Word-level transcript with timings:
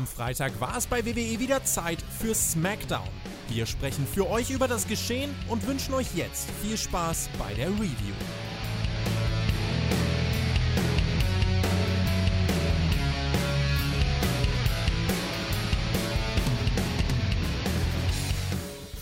Am 0.00 0.06
Freitag 0.06 0.58
war 0.62 0.78
es 0.78 0.86
bei 0.86 1.04
WWE 1.04 1.38
wieder 1.40 1.62
Zeit 1.62 2.02
für 2.18 2.34
SmackDown. 2.34 3.06
Wir 3.50 3.66
sprechen 3.66 4.06
für 4.06 4.30
euch 4.30 4.48
über 4.48 4.66
das 4.66 4.88
Geschehen 4.88 5.34
und 5.46 5.66
wünschen 5.66 5.92
euch 5.92 6.06
jetzt 6.14 6.48
viel 6.62 6.78
Spaß 6.78 7.28
bei 7.38 7.52
der 7.52 7.68
Review. 7.68 8.14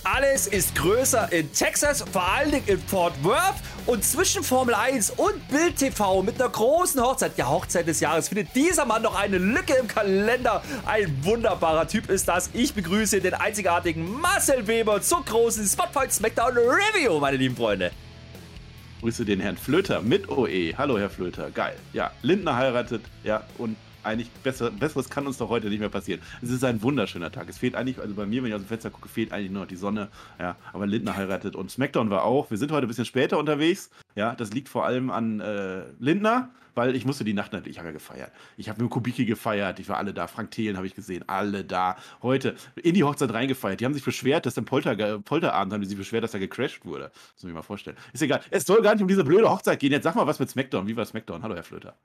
Alles 0.02 0.48
ist 0.48 0.74
größer 0.74 1.30
in 1.30 1.52
Texas, 1.52 2.04
vor 2.10 2.26
allen 2.26 2.50
Dingen 2.50 2.66
in 2.66 2.80
Fort 2.80 3.14
Worth. 3.22 3.62
Und 3.88 4.04
zwischen 4.04 4.44
Formel 4.44 4.74
1 4.74 5.12
und 5.12 5.48
Bild 5.48 5.76
TV 5.76 6.22
mit 6.22 6.38
einer 6.38 6.50
großen 6.50 7.00
Hochzeit, 7.00 7.38
der 7.38 7.48
Hochzeit 7.48 7.86
des 7.88 8.00
Jahres, 8.00 8.28
findet 8.28 8.54
dieser 8.54 8.84
Mann 8.84 9.00
noch 9.00 9.18
eine 9.18 9.38
Lücke 9.38 9.72
im 9.80 9.88
Kalender. 9.88 10.62
Ein 10.84 11.24
wunderbarer 11.24 11.88
Typ 11.88 12.10
ist 12.10 12.28
das. 12.28 12.50
Ich 12.52 12.74
begrüße 12.74 13.22
den 13.22 13.32
einzigartigen 13.32 14.20
Marcel 14.20 14.66
Weber 14.66 15.00
zur 15.00 15.24
großen 15.24 15.64
Spotfight 15.64 16.12
Smackdown 16.12 16.58
Review, 16.58 17.18
meine 17.18 17.38
lieben 17.38 17.56
Freunde. 17.56 17.90
Grüße 19.00 19.24
den 19.24 19.40
Herrn 19.40 19.56
Flöter 19.56 20.02
mit 20.02 20.28
OE. 20.28 20.74
Hallo, 20.76 20.98
Herr 20.98 21.08
Flöter. 21.08 21.50
Geil. 21.50 21.76
Ja, 21.94 22.10
Lindner 22.20 22.56
heiratet. 22.56 23.00
Ja, 23.24 23.44
und 23.56 23.74
eigentlich 24.02 24.30
besser, 24.42 24.70
besseres 24.70 25.10
kann 25.10 25.26
uns 25.26 25.38
doch 25.38 25.48
heute 25.48 25.68
nicht 25.68 25.80
mehr 25.80 25.88
passieren. 25.88 26.20
Es 26.42 26.50
ist 26.50 26.64
ein 26.64 26.82
wunderschöner 26.82 27.32
Tag. 27.32 27.48
Es 27.48 27.58
fehlt 27.58 27.74
eigentlich, 27.74 27.98
also 27.98 28.14
bei 28.14 28.26
mir, 28.26 28.42
wenn 28.42 28.48
ich 28.48 28.54
aus 28.54 28.62
dem 28.62 28.68
Fenster 28.68 28.90
gucke, 28.90 29.08
fehlt 29.08 29.32
eigentlich 29.32 29.50
nur 29.50 29.62
noch 29.62 29.68
die 29.68 29.76
Sonne. 29.76 30.08
Ja, 30.38 30.56
aber 30.72 30.86
Lindner 30.86 31.16
heiratet 31.16 31.56
und 31.56 31.70
SmackDown 31.70 32.10
war 32.10 32.24
auch. 32.24 32.50
Wir 32.50 32.58
sind 32.58 32.72
heute 32.72 32.86
ein 32.86 32.88
bisschen 32.88 33.04
später 33.04 33.38
unterwegs. 33.38 33.90
Ja, 34.14 34.34
das 34.34 34.52
liegt 34.52 34.68
vor 34.68 34.84
allem 34.84 35.10
an 35.10 35.40
äh, 35.40 35.82
Lindner 35.98 36.50
weil 36.78 36.94
ich 36.94 37.04
musste 37.04 37.24
die 37.24 37.34
Nacht 37.34 37.52
natürlich, 37.52 37.74
ich 37.74 37.78
habe 37.78 37.88
ja 37.88 37.92
gefeiert. 37.92 38.30
Ich 38.56 38.68
habe 38.68 38.80
mit 38.80 38.88
Kubicki 38.88 39.24
gefeiert, 39.24 39.80
ich 39.80 39.88
war 39.88 39.96
alle 39.96 40.14
da. 40.14 40.28
Frank 40.28 40.52
Thelen 40.52 40.76
habe 40.76 40.86
ich 40.86 40.94
gesehen, 40.94 41.24
alle 41.26 41.64
da. 41.64 41.96
Heute 42.22 42.54
in 42.76 42.94
die 42.94 43.02
Hochzeit 43.02 43.34
reingefeiert. 43.34 43.80
Die 43.80 43.84
haben 43.84 43.94
sich 43.94 44.04
beschwert, 44.04 44.46
dass 44.46 44.56
im 44.56 44.64
Polter, 44.64 45.18
Polterabend 45.18 45.72
haben 45.72 45.80
die 45.80 45.88
sich 45.88 45.98
beschwert, 45.98 46.22
dass 46.22 46.34
er 46.34 46.40
gecrashed 46.40 46.84
wurde. 46.84 47.10
Das 47.10 47.32
muss 47.34 47.42
ich 47.42 47.44
mir 47.48 47.54
mal 47.54 47.62
vorstellen. 47.62 47.96
Ist 48.12 48.22
egal. 48.22 48.42
Es 48.50 48.64
soll 48.64 48.80
gar 48.80 48.94
nicht 48.94 49.02
um 49.02 49.08
diese 49.08 49.24
blöde 49.24 49.50
Hochzeit 49.50 49.80
gehen. 49.80 49.90
Jetzt 49.90 50.04
sag 50.04 50.14
mal 50.14 50.28
was 50.28 50.38
mit 50.38 50.50
SmackDown. 50.50 50.86
Wie 50.86 50.96
war 50.96 51.04
SmackDown? 51.04 51.42
Hallo, 51.42 51.56
Herr 51.56 51.64
Flöter. 51.64 51.96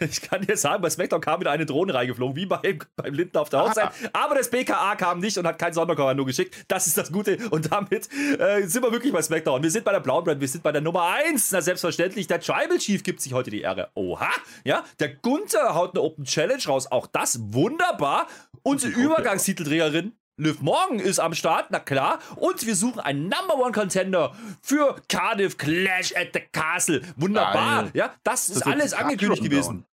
Ich 0.00 0.20
kann 0.20 0.42
dir 0.42 0.56
sagen, 0.58 0.82
bei 0.82 0.90
SmackDown 0.90 1.22
kam 1.22 1.40
wieder 1.40 1.52
eine 1.52 1.64
Drohne 1.64 1.94
reingeflogen, 1.94 2.36
wie 2.36 2.44
beim, 2.44 2.80
beim 2.96 3.14
Lindner 3.14 3.40
auf 3.40 3.48
der 3.48 3.62
Hochzeit. 3.62 3.92
Ah. 4.12 4.24
Aber 4.24 4.34
das 4.34 4.50
BKA 4.50 4.94
kam 4.96 5.20
nicht 5.20 5.38
und 5.38 5.46
hat 5.46 5.58
kein 5.58 5.72
Sonderkommando 5.72 6.24
geschickt. 6.26 6.54
Das 6.68 6.86
ist 6.86 6.98
das 6.98 7.10
Gute. 7.10 7.38
Und 7.50 7.72
damit 7.72 8.10
äh, 8.38 8.66
sind 8.66 8.82
wir 8.82 8.92
wirklich 8.92 9.12
bei 9.12 9.22
SmackDown. 9.22 9.62
Wir 9.62 9.70
sind 9.70 9.84
bei 9.84 9.92
der 9.92 10.00
Blauen 10.00 10.24
Brand, 10.24 10.40
wir 10.40 10.48
sind 10.48 10.62
bei 10.62 10.72
der 10.72 10.82
Nummer 10.82 11.04
1. 11.04 11.50
Na, 11.52 11.62
selbstverständlich. 11.62 12.26
Der 12.26 12.40
Tribal 12.40 12.76
Chief 12.78 13.02
gibt 13.02 13.22
sich 13.22 13.32
heute 13.32 13.50
die 13.50 13.62
Ehre. 13.62 13.90
Oha. 14.02 14.30
Ja, 14.64 14.84
der 14.98 15.14
Gunther 15.14 15.74
haut 15.74 15.94
eine 15.94 16.02
Open 16.02 16.24
Challenge 16.24 16.62
raus. 16.66 16.90
Auch 16.90 17.06
das 17.06 17.38
wunderbar. 17.52 18.26
Unsere 18.62 18.92
Übergangstitelträgerin 18.92 20.12
Liv 20.38 20.60
Morgan 20.60 20.98
ist 20.98 21.20
am 21.20 21.34
Start, 21.34 21.66
na 21.70 21.78
klar. 21.78 22.18
Und 22.36 22.66
wir 22.66 22.74
suchen 22.74 23.00
einen 23.00 23.22
Number 23.22 23.58
One 23.58 23.72
Contender 23.72 24.34
für 24.62 24.96
Cardiff 25.08 25.58
Clash 25.58 26.14
at 26.16 26.28
the 26.32 26.40
Castle. 26.52 27.02
Wunderbar. 27.16 27.82
Geil. 27.84 27.90
Ja, 27.94 28.14
das, 28.24 28.46
das 28.46 28.56
ist 28.56 28.66
alles 28.66 28.94
angekündigt 28.94 29.42
gewesen. 29.42 29.84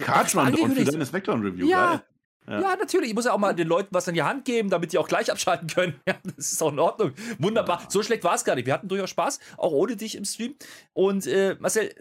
Kartmann 0.00 0.54
und 0.54 0.74
für 0.74 0.84
deine 0.84 1.06
Smackdown 1.06 1.42
Review. 1.42 1.66
Ja. 1.66 1.90
Geil. 1.96 2.02
Ja. 2.46 2.60
ja. 2.60 2.76
natürlich. 2.76 3.10
Ich 3.10 3.14
muss 3.14 3.24
ja 3.24 3.32
auch 3.32 3.38
mal 3.38 3.54
den 3.54 3.68
Leuten 3.68 3.88
was 3.94 4.08
in 4.08 4.14
die 4.14 4.22
Hand 4.22 4.44
geben, 4.44 4.70
damit 4.70 4.92
die 4.92 4.98
auch 4.98 5.08
gleich 5.08 5.30
abschalten 5.30 5.68
können. 5.68 5.94
Ja, 6.06 6.16
das 6.24 6.52
ist 6.52 6.62
auch 6.62 6.72
in 6.72 6.78
Ordnung. 6.78 7.12
Wunderbar. 7.38 7.82
Ja. 7.82 7.90
So 7.90 8.02
schlecht 8.02 8.24
war 8.24 8.34
es 8.34 8.44
gar 8.44 8.56
nicht. 8.56 8.66
Wir 8.66 8.74
hatten 8.74 8.88
durchaus 8.88 9.10
Spaß, 9.10 9.38
auch 9.56 9.72
ohne 9.72 9.96
dich 9.96 10.16
im 10.16 10.24
Stream. 10.24 10.54
Und 10.92 11.26
äh, 11.26 11.56
Marcel, 11.60 11.94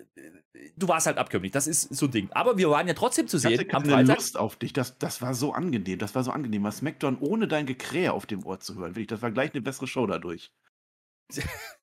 du 0.75 0.87
warst 0.87 1.07
halt 1.07 1.17
abkömmlich. 1.17 1.51
Das 1.51 1.67
ist 1.67 1.93
so 1.93 2.07
ein 2.07 2.11
Ding. 2.11 2.29
Aber 2.31 2.57
wir 2.57 2.69
waren 2.69 2.87
ja 2.87 2.93
trotzdem 2.93 3.27
zu 3.27 3.37
sehen. 3.37 3.51
Ich 3.61 3.73
hatte 3.73 3.93
am 3.93 4.05
Lust 4.05 4.37
auf 4.37 4.55
dich. 4.55 4.73
Das, 4.73 4.97
das 4.97 5.21
war 5.21 5.33
so 5.33 5.53
angenehm. 5.53 5.99
Das 5.99 6.15
war 6.15 6.23
so 6.23 6.31
angenehm. 6.31 6.63
Was 6.63 6.77
Smackdown 6.77 7.17
ohne 7.19 7.47
dein 7.47 7.65
Gekrähe 7.65 8.13
auf 8.13 8.25
dem 8.25 8.45
Ohr 8.45 8.59
zu 8.59 8.75
hören. 8.75 8.93
Das 9.07 9.21
war 9.21 9.31
gleich 9.31 9.53
eine 9.53 9.61
bessere 9.61 9.87
Show 9.87 10.07
dadurch. 10.07 10.51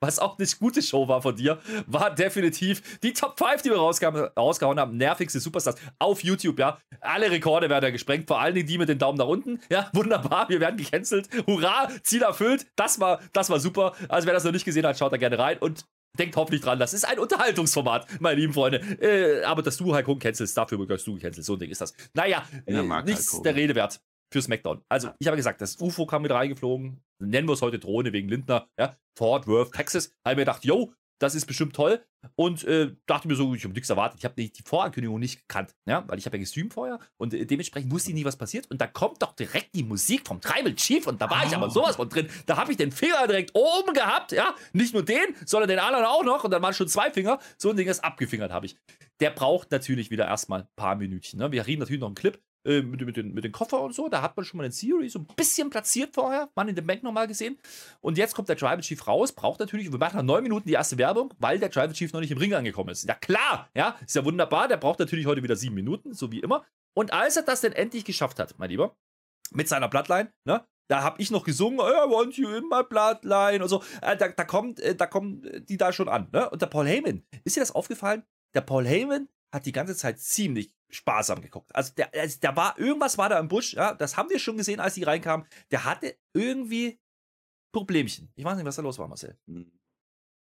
was 0.00 0.18
auch 0.18 0.38
eine 0.38 0.46
gute 0.58 0.82
Show 0.82 1.08
war 1.08 1.22
von 1.22 1.36
dir, 1.36 1.58
war 1.86 2.14
definitiv 2.14 2.98
die 3.00 3.12
Top 3.12 3.38
5, 3.38 3.62
die 3.62 3.70
wir 3.70 3.78
rausgehauen 3.78 4.80
haben. 4.80 4.96
Nervigste 4.96 5.40
Superstars 5.40 5.76
auf 5.98 6.22
YouTube, 6.22 6.58
ja. 6.58 6.78
Alle 7.00 7.30
Rekorde 7.30 7.70
werden 7.70 7.84
ja 7.84 7.90
gesprengt, 7.90 8.28
vor 8.28 8.40
allen 8.40 8.54
Dingen 8.54 8.66
die 8.66 8.78
mit 8.78 8.88
den 8.88 8.98
Daumen 8.98 9.18
nach 9.18 9.26
unten. 9.26 9.60
Ja, 9.70 9.90
wunderbar, 9.94 10.48
wir 10.48 10.60
werden 10.60 10.76
gecancelt. 10.76 11.28
Hurra, 11.46 11.88
Ziel 12.02 12.22
erfüllt. 12.22 12.66
Das 12.76 13.00
war, 13.00 13.20
das 13.32 13.50
war 13.50 13.60
super. 13.60 13.94
Also 14.08 14.26
wer 14.26 14.34
das 14.34 14.44
noch 14.44 14.52
nicht 14.52 14.64
gesehen 14.64 14.86
hat, 14.86 14.98
schaut 14.98 15.12
da 15.12 15.16
gerne 15.16 15.38
rein 15.38 15.58
und 15.58 15.84
denkt 16.18 16.36
hoffentlich 16.36 16.62
dran, 16.62 16.78
das 16.78 16.94
ist 16.94 17.06
ein 17.06 17.18
Unterhaltungsformat, 17.18 18.20
meine 18.20 18.40
lieben 18.40 18.54
Freunde. 18.54 18.78
Äh, 18.78 19.44
aber 19.44 19.62
dass 19.62 19.76
du 19.76 19.94
Hulk 19.94 20.06
Hogan 20.06 20.18
cancelst, 20.18 20.56
dafür 20.56 20.78
gehörst 20.86 21.06
du 21.06 21.14
gecancelt. 21.14 21.44
So 21.44 21.54
ein 21.54 21.58
Ding 21.58 21.70
ist 21.70 21.80
das. 21.80 21.94
Naja, 22.14 22.42
äh, 22.64 22.82
nichts 23.02 23.42
der 23.42 23.54
Rede 23.54 23.74
wert 23.74 24.00
für 24.32 24.42
SmackDown. 24.42 24.82
Also, 24.88 25.10
ich 25.18 25.26
habe 25.26 25.36
gesagt, 25.36 25.60
das 25.60 25.80
UFO 25.80 26.06
kam 26.06 26.22
mit 26.22 26.30
reingeflogen. 26.30 27.02
Nennen 27.18 27.48
wir 27.48 27.54
es 27.54 27.62
heute 27.62 27.78
Drohne 27.78 28.12
wegen 28.12 28.28
Lindner. 28.28 28.68
Ja, 28.78 28.96
Fort 29.16 29.46
Worth, 29.46 29.72
Texas. 29.72 30.10
Habe 30.24 30.36
mir 30.36 30.42
gedacht, 30.42 30.64
yo, 30.64 30.92
das 31.18 31.34
ist 31.34 31.46
bestimmt 31.46 31.74
toll. 31.74 32.04
Und 32.34 32.64
äh, 32.64 32.92
dachte 33.06 33.28
mir 33.28 33.36
so, 33.36 33.54
ich 33.54 33.62
habe 33.62 33.72
nichts 33.72 33.88
erwartet. 33.88 34.18
Ich 34.18 34.24
habe 34.24 34.34
die 34.34 34.50
Vorankündigung 34.64 35.20
nicht 35.20 35.46
gekannt, 35.46 35.74
ja, 35.86 36.06
weil 36.08 36.18
ich 36.18 36.26
habe 36.26 36.36
ja 36.36 36.40
gestreamt 36.40 36.74
vorher 36.74 36.98
und 37.18 37.32
äh, 37.32 37.46
dementsprechend 37.46 37.92
wusste 37.92 38.10
ich 38.10 38.16
nie, 38.16 38.24
was 38.24 38.36
passiert. 38.36 38.68
Und 38.70 38.80
da 38.80 38.88
kommt 38.88 39.22
doch 39.22 39.32
direkt 39.32 39.74
die 39.74 39.84
Musik 39.84 40.26
vom 40.26 40.40
Tribal 40.40 40.74
Chief 40.74 41.06
und 41.06 41.22
da 41.22 41.30
war 41.30 41.42
oh. 41.44 41.46
ich 41.46 41.54
aber 41.54 41.70
sowas 41.70 41.96
von 41.96 42.08
drin. 42.08 42.28
Da 42.46 42.56
habe 42.56 42.72
ich 42.72 42.78
den 42.78 42.90
Finger 42.90 43.26
direkt 43.28 43.52
oben 43.54 43.94
gehabt, 43.94 44.32
ja, 44.32 44.54
nicht 44.72 44.92
nur 44.92 45.04
den, 45.04 45.36
sondern 45.44 45.68
den 45.68 45.78
anderen 45.78 46.04
auch 46.04 46.24
noch 46.24 46.42
und 46.42 46.50
dann 46.50 46.62
waren 46.62 46.74
schon 46.74 46.88
zwei 46.88 47.12
Finger. 47.12 47.38
So 47.58 47.70
ein 47.70 47.76
Ding 47.76 47.86
ist 47.86 48.02
abgefingert 48.02 48.50
habe 48.50 48.66
ich. 48.66 48.76
Der 49.20 49.30
braucht 49.30 49.70
natürlich 49.70 50.10
wieder 50.10 50.26
erstmal 50.26 50.62
ein 50.62 50.68
paar 50.74 50.96
Minütchen. 50.96 51.38
Ne? 51.38 51.52
Wir 51.52 51.66
reden 51.66 51.80
natürlich 51.80 52.00
noch 52.00 52.08
einen 52.08 52.16
Clip 52.16 52.40
äh, 52.66 52.82
mit, 52.82 53.00
mit, 53.00 53.16
den, 53.16 53.32
mit 53.32 53.44
den 53.44 53.52
Koffer 53.52 53.80
und 53.80 53.94
so. 53.94 54.08
Da 54.08 54.22
hat 54.22 54.36
man 54.36 54.44
schon 54.44 54.58
mal 54.58 54.64
den 54.64 54.72
Theory 54.72 55.08
so 55.08 55.20
ein 55.20 55.26
bisschen 55.36 55.70
platziert 55.70 56.14
vorher, 56.14 56.50
man 56.54 56.68
in 56.68 56.74
der 56.74 56.82
Bank 56.82 57.02
nochmal 57.02 57.26
gesehen. 57.26 57.58
Und 58.00 58.18
jetzt 58.18 58.34
kommt 58.34 58.48
der 58.48 58.56
Tribal 58.56 58.80
Chief 58.80 59.06
raus, 59.06 59.32
braucht 59.32 59.60
natürlich, 59.60 59.90
wir 59.90 59.98
machen 59.98 60.16
nach 60.16 60.24
neun 60.24 60.42
Minuten 60.42 60.66
die 60.68 60.74
erste 60.74 60.98
Werbung, 60.98 61.32
weil 61.38 61.58
der 61.58 61.70
Tribal 61.70 61.92
Chief 61.92 62.12
noch 62.12 62.20
nicht 62.20 62.32
im 62.32 62.38
Ring 62.38 62.54
angekommen 62.54 62.90
ist. 62.90 63.08
Ja 63.08 63.14
klar, 63.14 63.70
ja, 63.74 63.96
ist 64.04 64.16
ja 64.16 64.24
wunderbar, 64.24 64.68
der 64.68 64.76
braucht 64.76 64.98
natürlich 64.98 65.26
heute 65.26 65.42
wieder 65.42 65.56
sieben 65.56 65.74
Minuten, 65.74 66.12
so 66.12 66.32
wie 66.32 66.40
immer. 66.40 66.64
Und 66.94 67.12
als 67.12 67.36
er 67.36 67.42
das 67.42 67.60
denn 67.60 67.72
endlich 67.72 68.04
geschafft 68.04 68.38
hat, 68.38 68.58
mein 68.58 68.70
Lieber, 68.70 68.96
mit 69.52 69.68
seiner 69.68 69.88
Bloodline, 69.88 70.32
ne, 70.44 70.64
da 70.88 71.02
habe 71.02 71.20
ich 71.20 71.30
noch 71.30 71.44
gesungen, 71.44 71.80
I 71.80 72.08
want 72.08 72.36
you 72.36 72.48
in 72.50 72.68
my 72.68 72.82
bloodline 72.88 73.62
und 73.62 73.68
so. 73.68 73.82
Äh, 74.02 74.16
da, 74.16 74.28
da, 74.28 74.44
kommt, 74.44 74.80
äh, 74.80 74.94
da 74.94 75.06
kommen 75.06 75.42
die 75.68 75.76
da 75.76 75.92
schon 75.92 76.08
an. 76.08 76.28
Ne? 76.32 76.48
Und 76.50 76.62
der 76.62 76.66
Paul 76.66 76.86
Heyman, 76.86 77.24
ist 77.44 77.56
dir 77.56 77.60
das 77.60 77.72
aufgefallen? 77.72 78.22
Der 78.54 78.60
Paul 78.60 78.86
Heyman 78.86 79.28
hat 79.52 79.66
die 79.66 79.72
ganze 79.72 79.96
Zeit 79.96 80.20
ziemlich 80.20 80.72
sparsam 80.90 81.40
geguckt. 81.40 81.74
Also, 81.74 81.92
der, 81.96 82.12
also 82.14 82.38
da 82.40 82.56
war 82.56 82.78
irgendwas 82.78 83.18
war 83.18 83.28
da 83.28 83.38
im 83.38 83.48
Busch, 83.48 83.74
ja, 83.74 83.94
das 83.94 84.16
haben 84.16 84.30
wir 84.30 84.38
schon 84.38 84.56
gesehen, 84.56 84.80
als 84.80 84.94
die 84.94 85.02
reinkamen. 85.02 85.46
Der 85.70 85.84
hatte 85.84 86.16
irgendwie 86.32 87.00
Problemchen. 87.72 88.32
Ich 88.34 88.44
weiß 88.44 88.56
nicht, 88.56 88.66
was 88.66 88.76
da 88.76 88.82
los 88.82 88.98
war, 88.98 89.08
Marcel. 89.08 89.38
Hm. 89.46 89.70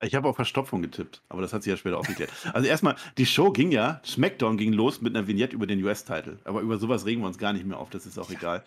Ich 0.03 0.15
habe 0.15 0.29
auf 0.29 0.37
Verstopfung 0.37 0.81
getippt, 0.81 1.23
aber 1.29 1.43
das 1.43 1.53
hat 1.53 1.63
sich 1.63 1.71
ja 1.71 1.77
später 1.77 1.99
aufgeklärt. 1.99 2.31
Also 2.55 2.67
erstmal, 2.67 2.97
die 3.19 3.27
Show 3.27 3.51
ging 3.51 3.71
ja, 3.71 4.01
SmackDown 4.05 4.57
ging 4.57 4.73
los 4.73 5.03
mit 5.03 5.15
einer 5.15 5.27
Vignette 5.27 5.55
über 5.55 5.67
den 5.67 5.85
US-Title. 5.85 6.39
Aber 6.45 6.63
über 6.63 6.79
sowas 6.79 7.05
regen 7.05 7.21
wir 7.21 7.27
uns 7.27 7.37
gar 7.37 7.53
nicht 7.53 7.67
mehr 7.67 7.79
auf, 7.79 7.91
das 7.91 8.07
ist 8.07 8.19
auch 8.19 8.31
ja. 8.31 8.39
egal. 8.39 8.65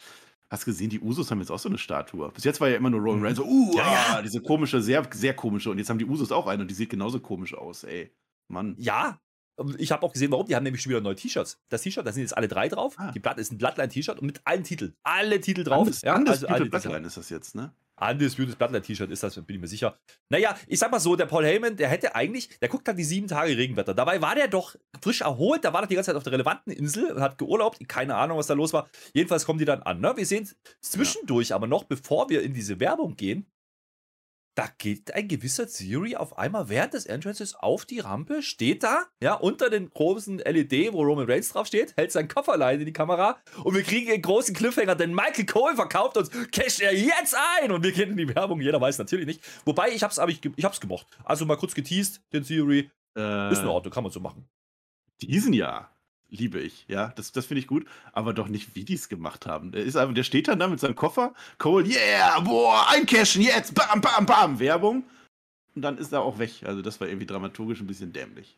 Hast 0.51 0.65
gesehen, 0.65 0.91
die 0.91 0.99
Usos 0.99 1.31
haben 1.31 1.39
jetzt 1.39 1.49
auch 1.49 1.57
so 1.57 1.69
eine 1.69 1.79
Statue. 1.79 2.29
Bis 2.31 2.43
jetzt 2.43 2.61
war 2.61 2.69
ja 2.69 2.77
immer 2.77 2.91
nur 2.91 2.99
Roman 2.99 3.23
Reigns 3.25 3.37
so, 3.37 3.45
uh, 3.45 3.75
ja, 3.75 4.13
ja. 4.13 4.21
diese 4.21 4.41
komische, 4.41 4.79
sehr, 4.83 5.03
sehr 5.11 5.33
komische. 5.33 5.71
Und 5.71 5.79
jetzt 5.79 5.89
haben 5.89 5.97
die 5.97 6.05
Usos 6.05 6.31
auch 6.31 6.45
eine 6.45 6.61
und 6.61 6.67
die 6.69 6.75
sieht 6.75 6.91
genauso 6.91 7.19
komisch 7.19 7.55
aus, 7.55 7.83
ey. 7.83 8.15
Mann. 8.47 8.75
Ja, 8.77 9.19
ich 9.77 9.91
habe 9.91 10.03
auch 10.03 10.13
gesehen, 10.13 10.31
warum. 10.31 10.47
Die 10.47 10.55
haben 10.55 10.63
nämlich 10.63 10.81
schon 10.81 10.89
wieder 10.89 11.01
neue 11.01 11.15
T-Shirts. 11.15 11.59
Das 11.69 11.81
T-Shirt, 11.81 12.05
da 12.05 12.11
sind 12.11 12.23
jetzt 12.23 12.35
alle 12.35 12.47
drei 12.47 12.69
drauf. 12.69 12.95
Ah. 12.97 13.11
Die 13.11 13.19
Blatt 13.19 13.37
ist 13.37 13.51
ein 13.51 13.57
Bloodline-T-Shirt 13.57 14.19
und 14.19 14.25
mit 14.25 14.41
allen 14.45 14.63
Titeln. 14.63 14.95
Alle 15.03 15.39
Titel 15.39 15.63
drauf. 15.63 15.87
Andes, 15.87 16.01
ja, 16.01 16.15
also 16.15 16.47
alle 16.47 16.65
Bloodline 16.65 17.05
ist 17.05 17.17
das 17.17 17.29
jetzt, 17.29 17.55
ne? 17.55 17.73
Undisputed 17.95 18.57
Bloodline-T-Shirt 18.57 19.11
ist 19.11 19.23
das, 19.23 19.35
bin 19.35 19.55
ich 19.55 19.61
mir 19.61 19.67
sicher. 19.67 19.97
Naja, 20.29 20.57
ich 20.67 20.79
sag 20.79 20.91
mal 20.91 20.99
so, 20.99 21.15
der 21.15 21.27
Paul 21.27 21.45
Heyman, 21.45 21.77
der 21.77 21.89
hätte 21.89 22.15
eigentlich, 22.15 22.49
der 22.59 22.69
guckt 22.69 22.87
halt 22.87 22.97
die 22.97 23.03
sieben 23.03 23.27
Tage 23.27 23.55
Regenwetter. 23.55 23.93
Dabei 23.93 24.21
war 24.21 24.35
der 24.35 24.47
doch 24.47 24.75
frisch 25.01 25.21
erholt, 25.21 25.63
da 25.63 25.73
war 25.73 25.81
doch 25.81 25.87
die 25.87 25.95
ganze 25.95 26.09
Zeit 26.09 26.15
auf 26.15 26.23
der 26.23 26.33
relevanten 26.33 26.73
Insel 26.73 27.11
und 27.11 27.21
hat 27.21 27.37
geurlaubt. 27.37 27.87
Keine 27.87 28.15
Ahnung, 28.15 28.37
was 28.37 28.47
da 28.47 28.55
los 28.55 28.73
war. 28.73 28.89
Jedenfalls 29.13 29.45
kommen 29.45 29.59
die 29.59 29.65
dann 29.65 29.83
an. 29.83 30.01
Ne? 30.01 30.13
Wir 30.15 30.25
sehen 30.25 30.49
zwischendurch 30.81 31.49
ja. 31.49 31.55
aber 31.55 31.67
noch, 31.67 31.83
bevor 31.83 32.29
wir 32.29 32.41
in 32.41 32.53
diese 32.53 32.79
Werbung 32.79 33.15
gehen, 33.15 33.45
da 34.55 34.67
geht 34.77 35.13
ein 35.13 35.27
gewisser 35.27 35.67
Theory 35.67 36.15
auf 36.15 36.37
einmal 36.37 36.69
während 36.69 36.93
des 36.93 37.05
Entrances 37.05 37.55
auf 37.55 37.85
die 37.85 37.99
Rampe, 37.99 38.43
steht 38.43 38.83
da, 38.83 39.05
ja, 39.21 39.33
unter 39.33 39.69
den 39.69 39.89
großen 39.89 40.39
LED, 40.39 40.93
wo 40.93 41.03
Roman 41.03 41.29
Reigns 41.29 41.49
draufsteht, 41.49 41.93
hält 41.97 42.11
sein 42.11 42.27
Kofferlein 42.27 42.79
in 42.79 42.85
die 42.85 42.93
Kamera 42.93 43.37
und 43.63 43.75
wir 43.75 43.83
kriegen 43.83 44.11
einen 44.11 44.21
großen 44.21 44.55
Cliffhanger, 44.55 44.95
denn 44.95 45.13
Michael 45.13 45.45
Cole 45.45 45.75
verkauft 45.75 46.17
uns, 46.17 46.29
casht 46.51 46.81
er 46.81 46.93
jetzt 46.93 47.35
ein 47.61 47.71
und 47.71 47.83
wir 47.83 47.93
kennen 47.93 48.15
die 48.15 48.33
Werbung, 48.33 48.61
jeder 48.61 48.79
weiß 48.79 48.97
natürlich 48.97 49.25
nicht. 49.25 49.43
Wobei, 49.65 49.89
ich 49.89 50.03
hab's, 50.03 50.19
aber 50.19 50.31
ich, 50.31 50.41
ich 50.55 50.65
hab's 50.65 50.79
gemocht. 50.79 51.07
Also 51.23 51.45
mal 51.45 51.57
kurz 51.57 51.73
geteased, 51.73 52.21
den 52.31 52.43
Theory, 52.43 52.91
äh, 53.17 53.51
ist 53.51 53.61
in 53.61 53.67
Ordnung, 53.67 53.93
kann 53.93 54.03
man 54.03 54.11
so 54.11 54.19
machen. 54.19 54.47
Diesen 55.21 55.53
Jahr 55.53 55.92
liebe 56.33 56.59
ich, 56.59 56.85
ja, 56.87 57.13
das, 57.15 57.31
das 57.31 57.45
finde 57.45 57.59
ich 57.59 57.67
gut, 57.67 57.85
aber 58.11 58.33
doch 58.33 58.47
nicht, 58.47 58.75
wie 58.75 58.83
die 58.83 58.95
es 58.95 59.07
gemacht 59.07 59.45
haben. 59.45 59.71
Der, 59.71 59.83
ist 59.83 59.95
einfach, 59.95 60.13
der 60.13 60.23
steht 60.23 60.47
dann 60.47 60.59
da 60.59 60.67
mit 60.67 60.79
seinem 60.79 60.95
Koffer, 60.95 61.33
Cole, 61.59 61.85
yeah, 61.85 62.39
boah, 62.39 62.85
eincashen 62.89 63.41
jetzt, 63.41 63.75
bam, 63.75 64.01
bam, 64.01 64.25
bam, 64.25 64.59
Werbung. 64.59 65.03
Und 65.75 65.81
dann 65.81 65.97
ist 65.97 66.11
er 66.11 66.21
auch 66.21 66.39
weg. 66.39 66.63
Also 66.65 66.81
das 66.81 66.99
war 66.99 67.07
irgendwie 67.07 67.25
dramaturgisch 67.25 67.79
ein 67.79 67.87
bisschen 67.87 68.13
dämlich. 68.13 68.57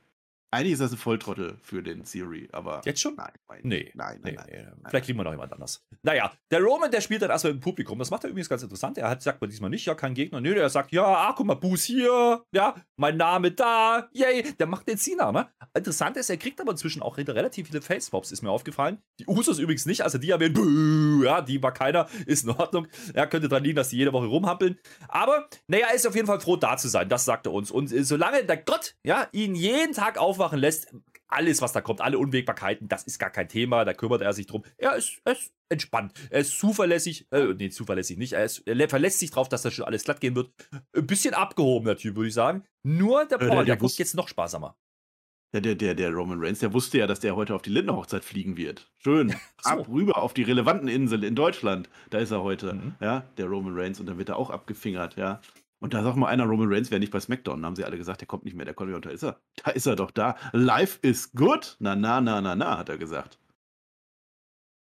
Eigentlich 0.51 0.73
ist 0.73 0.81
das 0.81 0.91
ein 0.93 0.97
Volltrottel 0.97 1.57
für 1.61 1.83
den 1.83 2.03
Theory, 2.05 2.47
aber. 2.51 2.81
Jetzt 2.85 3.01
schon? 3.01 3.15
Nein, 3.15 3.31
nein, 3.49 3.59
Nee. 3.63 3.91
nein, 3.95 4.19
nein, 4.21 4.21
Nee, 4.23 4.31
nein. 4.37 4.45
nee, 4.49 4.63
nein. 4.63 4.83
Vielleicht 4.89 5.05
kriegen 5.05 5.19
wir 5.19 5.23
noch 5.23 5.31
jemand 5.31 5.51
anders. 5.51 5.83
Naja, 6.03 6.31
der 6.51 6.61
Roman, 6.61 6.89
der 6.91 7.01
spielt 7.01 7.21
dann 7.21 7.29
erstmal 7.29 7.53
im 7.53 7.59
Publikum. 7.59 7.99
Das 7.99 8.09
macht 8.11 8.23
er 8.23 8.29
übrigens 8.29 8.47
ganz 8.49 8.63
interessant. 8.63 8.97
Er 8.97 9.09
hat, 9.09 9.21
sagt 9.21 9.41
man 9.41 9.49
diesmal 9.49 9.69
nicht, 9.69 9.85
ja, 9.85 9.95
kein 9.95 10.13
Gegner. 10.13 10.39
Nö, 10.39 10.53
er 10.55 10.69
sagt, 10.69 10.91
ja, 10.93 11.03
ah, 11.03 11.33
guck 11.35 11.45
mal, 11.45 11.55
Buß 11.55 11.83
hier, 11.83 12.43
ja, 12.53 12.75
mein 12.95 13.17
Name 13.17 13.51
da, 13.51 14.07
yay. 14.13 14.43
Der 14.59 14.67
macht 14.67 14.87
den 14.87 14.97
Cena, 14.97 15.31
ne? 15.31 15.49
Interessant 15.75 16.15
ist, 16.17 16.29
er 16.29 16.37
kriegt 16.37 16.61
aber 16.61 16.71
inzwischen 16.71 17.01
auch 17.01 17.17
relativ 17.17 17.67
viele 17.67 17.81
Face-Pops, 17.81 18.31
ist 18.31 18.41
mir 18.41 18.51
aufgefallen. 18.51 18.99
Die 19.19 19.25
Usos 19.27 19.59
übrigens 19.59 19.85
nicht, 19.85 20.01
also 20.03 20.17
die 20.17 20.29
erwähnen, 20.29 20.53
buh, 20.53 21.23
ja, 21.23 21.41
die 21.41 21.61
war 21.61 21.73
keiner, 21.73 22.07
ist 22.25 22.45
in 22.45 22.51
Ordnung. 22.51 22.87
Er 23.13 23.27
könnte 23.27 23.49
dran 23.49 23.63
liegen, 23.63 23.75
dass 23.75 23.89
die 23.89 23.97
jede 23.97 24.13
Woche 24.13 24.27
rumhampeln. 24.27 24.79
Aber, 25.07 25.49
naja, 25.67 25.87
er 25.89 25.95
ist 25.95 26.07
auf 26.07 26.15
jeden 26.15 26.27
Fall 26.27 26.39
froh, 26.39 26.55
da 26.55 26.77
zu 26.77 26.87
sein. 26.87 27.09
Das 27.09 27.25
sagt 27.25 27.45
er 27.47 27.53
uns. 27.53 27.71
Und 27.71 27.91
äh, 27.91 28.03
solange 28.03 28.43
der 28.45 28.57
Gott, 28.57 28.95
ja, 29.03 29.27
ihn 29.31 29.55
jeden 29.55 29.93
Tag 29.93 30.17
aufwachen 30.35 30.59
lässt, 30.59 30.93
alles, 31.27 31.61
was 31.61 31.73
da 31.73 31.81
kommt, 31.81 32.01
alle 32.01 32.17
Unwägbarkeiten, 32.19 32.87
das 32.87 33.03
ist 33.03 33.17
gar 33.19 33.29
kein 33.31 33.49
Thema, 33.49 33.83
da 33.83 33.93
kümmert 33.93 34.21
er 34.21 34.33
sich 34.33 34.45
drum. 34.47 34.63
Er 34.77 34.95
ist, 34.95 35.19
er 35.25 35.31
ist 35.33 35.51
entspannt, 35.69 36.13
er 36.29 36.41
ist 36.41 36.59
zuverlässig, 36.59 37.27
äh, 37.31 37.53
nee, 37.57 37.69
zuverlässig 37.69 38.17
nicht, 38.17 38.33
er, 38.33 38.45
ist, 38.45 38.59
er 38.67 38.89
verlässt 38.89 39.19
sich 39.19 39.31
drauf, 39.31 39.49
dass 39.49 39.63
das 39.63 39.73
schon 39.73 39.85
alles 39.85 40.03
glatt 40.03 40.21
gehen 40.21 40.35
wird. 40.35 40.51
Ein 40.95 41.07
bisschen 41.07 41.33
abgehobener 41.33 41.97
Typ, 41.97 42.15
würde 42.15 42.27
ich 42.27 42.33
sagen. 42.33 42.63
Nur 42.83 43.25
der 43.25 43.37
Äh, 43.41 43.47
Paul, 43.47 43.49
der- 43.49 43.55
der, 43.57 43.65
der 43.65 43.77
guckt 43.77 43.97
jetzt 43.97 44.13
noch 44.15 44.27
sparsamer. 44.27 44.77
Ja, 45.53 45.61
der, 45.61 45.75
der, 45.75 45.95
der 45.95 46.11
Roman 46.11 46.39
Reigns, 46.43 46.59
der 46.59 46.73
wusste 46.73 46.97
ja, 46.97 47.07
dass 47.07 47.21
der 47.21 47.35
heute 47.35 47.55
auf 47.55 47.61
die 47.61 47.69
Lindenhochzeit 47.69 48.25
fliegen 48.25 48.57
wird. 48.57 48.91
Schön. 49.01 49.29
so. 49.61 49.69
Ab 49.69 49.87
rüber 49.87 50.17
auf 50.21 50.33
die 50.33 50.43
relevanten 50.43 50.89
Inseln 50.89 51.23
in 51.23 51.33
Deutschland. 51.33 51.89
Da 52.09 52.17
ist 52.19 52.31
er 52.31 52.43
heute. 52.43 52.73
Mhm. 52.73 52.95
Ja, 52.99 53.21
der 53.37 53.45
Roman 53.45 53.73
Reigns. 53.73 53.99
Und 54.01 54.07
dann 54.07 54.17
wird 54.17 54.27
er 54.29 54.35
auch 54.35 54.49
abgefingert, 54.49 55.15
ja. 55.15 55.39
Und 55.79 55.93
da 55.93 56.03
sagt 56.03 56.15
mal 56.15 56.27
einer, 56.27 56.45
Roman 56.45 56.71
Reigns 56.71 56.89
wäre 56.89 56.99
nicht 56.99 57.11
bei 57.11 57.19
SmackDown. 57.19 57.61
Da 57.61 57.65
haben 57.67 57.75
sie 57.75 57.83
alle 57.83 57.97
gesagt, 57.97 58.21
der 58.21 58.27
kommt 58.27 58.45
nicht 58.45 58.55
mehr, 58.55 58.65
der 58.65 58.73
kommt 58.73 58.89
nicht 58.89 58.95
mehr. 58.95 59.01
Da 59.01 59.09
ist 59.11 59.23
er. 59.23 59.41
Da 59.63 59.71
ist 59.71 59.85
er 59.85 59.95
doch 59.95 60.11
da. 60.11 60.35
Life 60.53 60.99
is 61.01 61.31
good. 61.33 61.75
Na, 61.79 61.95
na, 61.95 62.21
na, 62.21 62.41
na, 62.41 62.55
na, 62.55 62.77
hat 62.77 62.89
er 62.89 62.97
gesagt. 62.97 63.37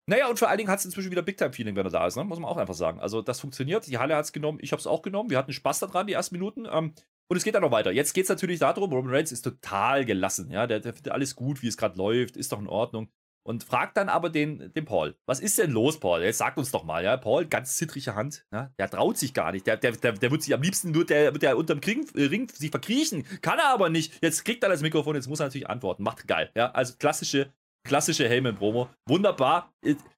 Naja, 0.09 0.27
und 0.27 0.39
vor 0.39 0.49
allen 0.49 0.57
Dingen 0.57 0.71
hat 0.71 0.79
es 0.79 0.85
inzwischen 0.85 1.11
wieder 1.11 1.21
Big-Time-Feeling, 1.21 1.75
wenn 1.75 1.85
er 1.85 1.91
da 1.91 2.07
ist, 2.07 2.15
ne? 2.15 2.23
muss 2.23 2.39
man 2.39 2.49
auch 2.49 2.57
einfach 2.57 2.73
sagen. 2.73 2.99
Also, 2.99 3.21
das 3.21 3.39
funktioniert. 3.39 3.85
Die 3.85 3.99
Halle 3.99 4.15
hat 4.15 4.25
es 4.25 4.33
genommen, 4.33 4.57
ich 4.59 4.71
habe 4.71 4.79
es 4.79 4.87
auch 4.87 5.03
genommen. 5.03 5.29
Wir 5.29 5.37
hatten 5.37 5.53
Spaß 5.53 5.79
daran, 5.79 6.07
die 6.07 6.13
ersten 6.13 6.33
Minuten. 6.33 6.65
Ähm, 6.65 6.95
und 7.27 7.37
es 7.37 7.43
geht 7.43 7.53
dann 7.53 7.61
noch 7.61 7.71
weiter. 7.71 7.91
Jetzt 7.91 8.13
geht 8.13 8.23
es 8.23 8.29
natürlich 8.29 8.57
darum, 8.57 8.91
Roman 8.91 9.13
Reigns 9.13 9.31
ist 9.31 9.43
total 9.43 10.05
gelassen. 10.05 10.49
Ja? 10.49 10.65
Der, 10.65 10.79
der 10.79 10.93
findet 10.93 11.13
alles 11.13 11.35
gut, 11.35 11.61
wie 11.61 11.67
es 11.67 11.77
gerade 11.77 11.95
läuft, 11.95 12.37
ist 12.37 12.51
doch 12.51 12.59
in 12.59 12.67
Ordnung. 12.67 13.11
Und 13.49 13.63
fragt 13.63 13.97
dann 13.97 14.09
aber 14.09 14.29
den, 14.29 14.71
den 14.73 14.85
Paul, 14.85 15.15
was 15.25 15.39
ist 15.39 15.57
denn 15.57 15.71
los, 15.71 15.99
Paul? 15.99 16.21
Jetzt 16.21 16.37
sagt 16.37 16.59
uns 16.59 16.69
doch 16.69 16.83
mal, 16.83 17.03
ja. 17.03 17.17
Paul, 17.17 17.47
ganz 17.47 17.77
zittrige 17.77 18.13
Hand, 18.13 18.45
ja? 18.53 18.71
der 18.77 18.87
traut 18.91 19.17
sich 19.17 19.33
gar 19.33 19.51
nicht. 19.51 19.65
Der, 19.65 19.75
der, 19.75 19.93
der, 19.93 20.11
der 20.11 20.29
wird 20.29 20.43
sich 20.43 20.53
am 20.53 20.61
liebsten, 20.61 20.93
wird 20.93 21.09
der, 21.09 21.33
wird 21.33 21.41
der 21.41 21.57
unterm 21.57 21.79
Ring, 21.79 22.07
äh, 22.13 22.25
Ring 22.25 22.47
sich 22.47 22.69
verkriechen. 22.69 23.25
Kann 23.41 23.57
er 23.57 23.69
aber 23.73 23.89
nicht. 23.89 24.13
Jetzt 24.21 24.45
kriegt 24.45 24.61
er 24.61 24.69
das 24.69 24.83
Mikrofon, 24.83 25.15
jetzt 25.15 25.27
muss 25.27 25.39
er 25.39 25.47
natürlich 25.47 25.67
antworten. 25.67 26.03
Macht 26.03 26.27
geil. 26.27 26.51
Ja? 26.55 26.69
Also 26.73 26.93
klassische, 26.99 27.51
klassische 27.83 28.29
Heyman-Promo. 28.29 28.87
Wunderbar. 29.07 29.73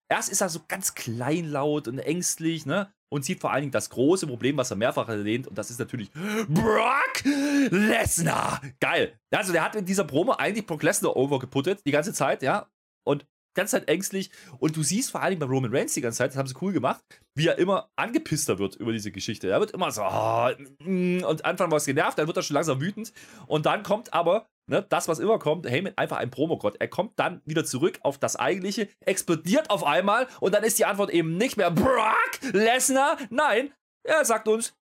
Erst 0.09 0.29
ist 0.29 0.41
er 0.41 0.49
so 0.49 0.59
ganz 0.67 0.93
kleinlaut 0.93 1.87
und 1.87 1.99
ängstlich, 1.99 2.65
ne? 2.65 2.91
Und 3.09 3.23
sieht 3.23 3.39
vor 3.39 3.53
allen 3.53 3.61
Dingen 3.61 3.71
das 3.71 3.89
große 3.91 4.27
Problem, 4.27 4.57
was 4.57 4.71
er 4.71 4.77
mehrfach 4.77 5.07
erwähnt, 5.07 5.47
und 5.47 5.57
das 5.57 5.69
ist 5.69 5.79
natürlich 5.79 6.11
Brock 6.49 7.23
Lesnar. 7.69 8.61
Geil. 8.81 9.17
Also, 9.33 9.53
der 9.53 9.63
hat 9.63 9.75
in 9.75 9.85
dieser 9.85 10.03
Promo 10.03 10.33
eigentlich 10.33 10.65
Brock 10.65 10.83
Lesnar 10.83 11.15
overgeputtet, 11.15 11.79
die 11.85 11.91
ganze 11.91 12.13
Zeit, 12.13 12.41
ja. 12.41 12.69
Und 13.03 13.25
ganze 13.53 13.77
Zeit 13.77 13.89
ängstlich. 13.89 14.31
Und 14.59 14.77
du 14.77 14.83
siehst 14.83 15.11
vor 15.11 15.21
allen 15.21 15.31
Dingen 15.31 15.39
bei 15.41 15.53
Roman 15.53 15.75
Reigns 15.75 15.93
die 15.93 16.01
ganze 16.01 16.19
Zeit, 16.19 16.31
das 16.31 16.37
haben 16.37 16.47
sie 16.47 16.55
cool 16.61 16.71
gemacht, 16.71 17.03
wie 17.35 17.47
er 17.47 17.57
immer 17.57 17.89
angepisster 17.97 18.59
wird 18.59 18.75
über 18.77 18.93
diese 18.93 19.11
Geschichte. 19.11 19.49
Er 19.49 19.59
wird 19.59 19.71
immer 19.71 19.91
so, 19.91 20.03
mm, 20.03 21.23
und 21.23 21.45
Anfang 21.45 21.69
war 21.69 21.77
es 21.77 21.85
genervt, 21.85 22.17
dann 22.17 22.27
wird 22.27 22.37
er 22.37 22.43
schon 22.43 22.53
langsam 22.55 22.79
wütend. 22.79 23.11
Und 23.47 23.65
dann 23.65 23.83
kommt 23.83 24.13
aber 24.13 24.47
ne, 24.67 24.85
das, 24.87 25.09
was 25.09 25.19
immer 25.19 25.37
kommt, 25.37 25.69
Heyman 25.69 25.97
einfach 25.97 26.17
ein 26.17 26.31
Promogott. 26.31 26.77
Er 26.79 26.87
kommt 26.87 27.19
dann 27.19 27.41
wieder 27.43 27.65
zurück 27.65 27.99
auf 28.03 28.17
das 28.17 28.37
Eigentliche, 28.37 28.87
explodiert 29.01 29.69
auf 29.69 29.83
einmal 29.83 30.27
und 30.39 30.53
dann 30.55 30.63
ist 30.63 30.79
die 30.79 30.85
Antwort 30.85 31.09
eben 31.09 31.35
nicht 31.35 31.57
mehr 31.57 31.71
Brock 31.71 32.39
Lesnar. 32.53 33.17
Nein, 33.29 33.73
er 34.03 34.23
sagt 34.23 34.47
uns, 34.47 34.73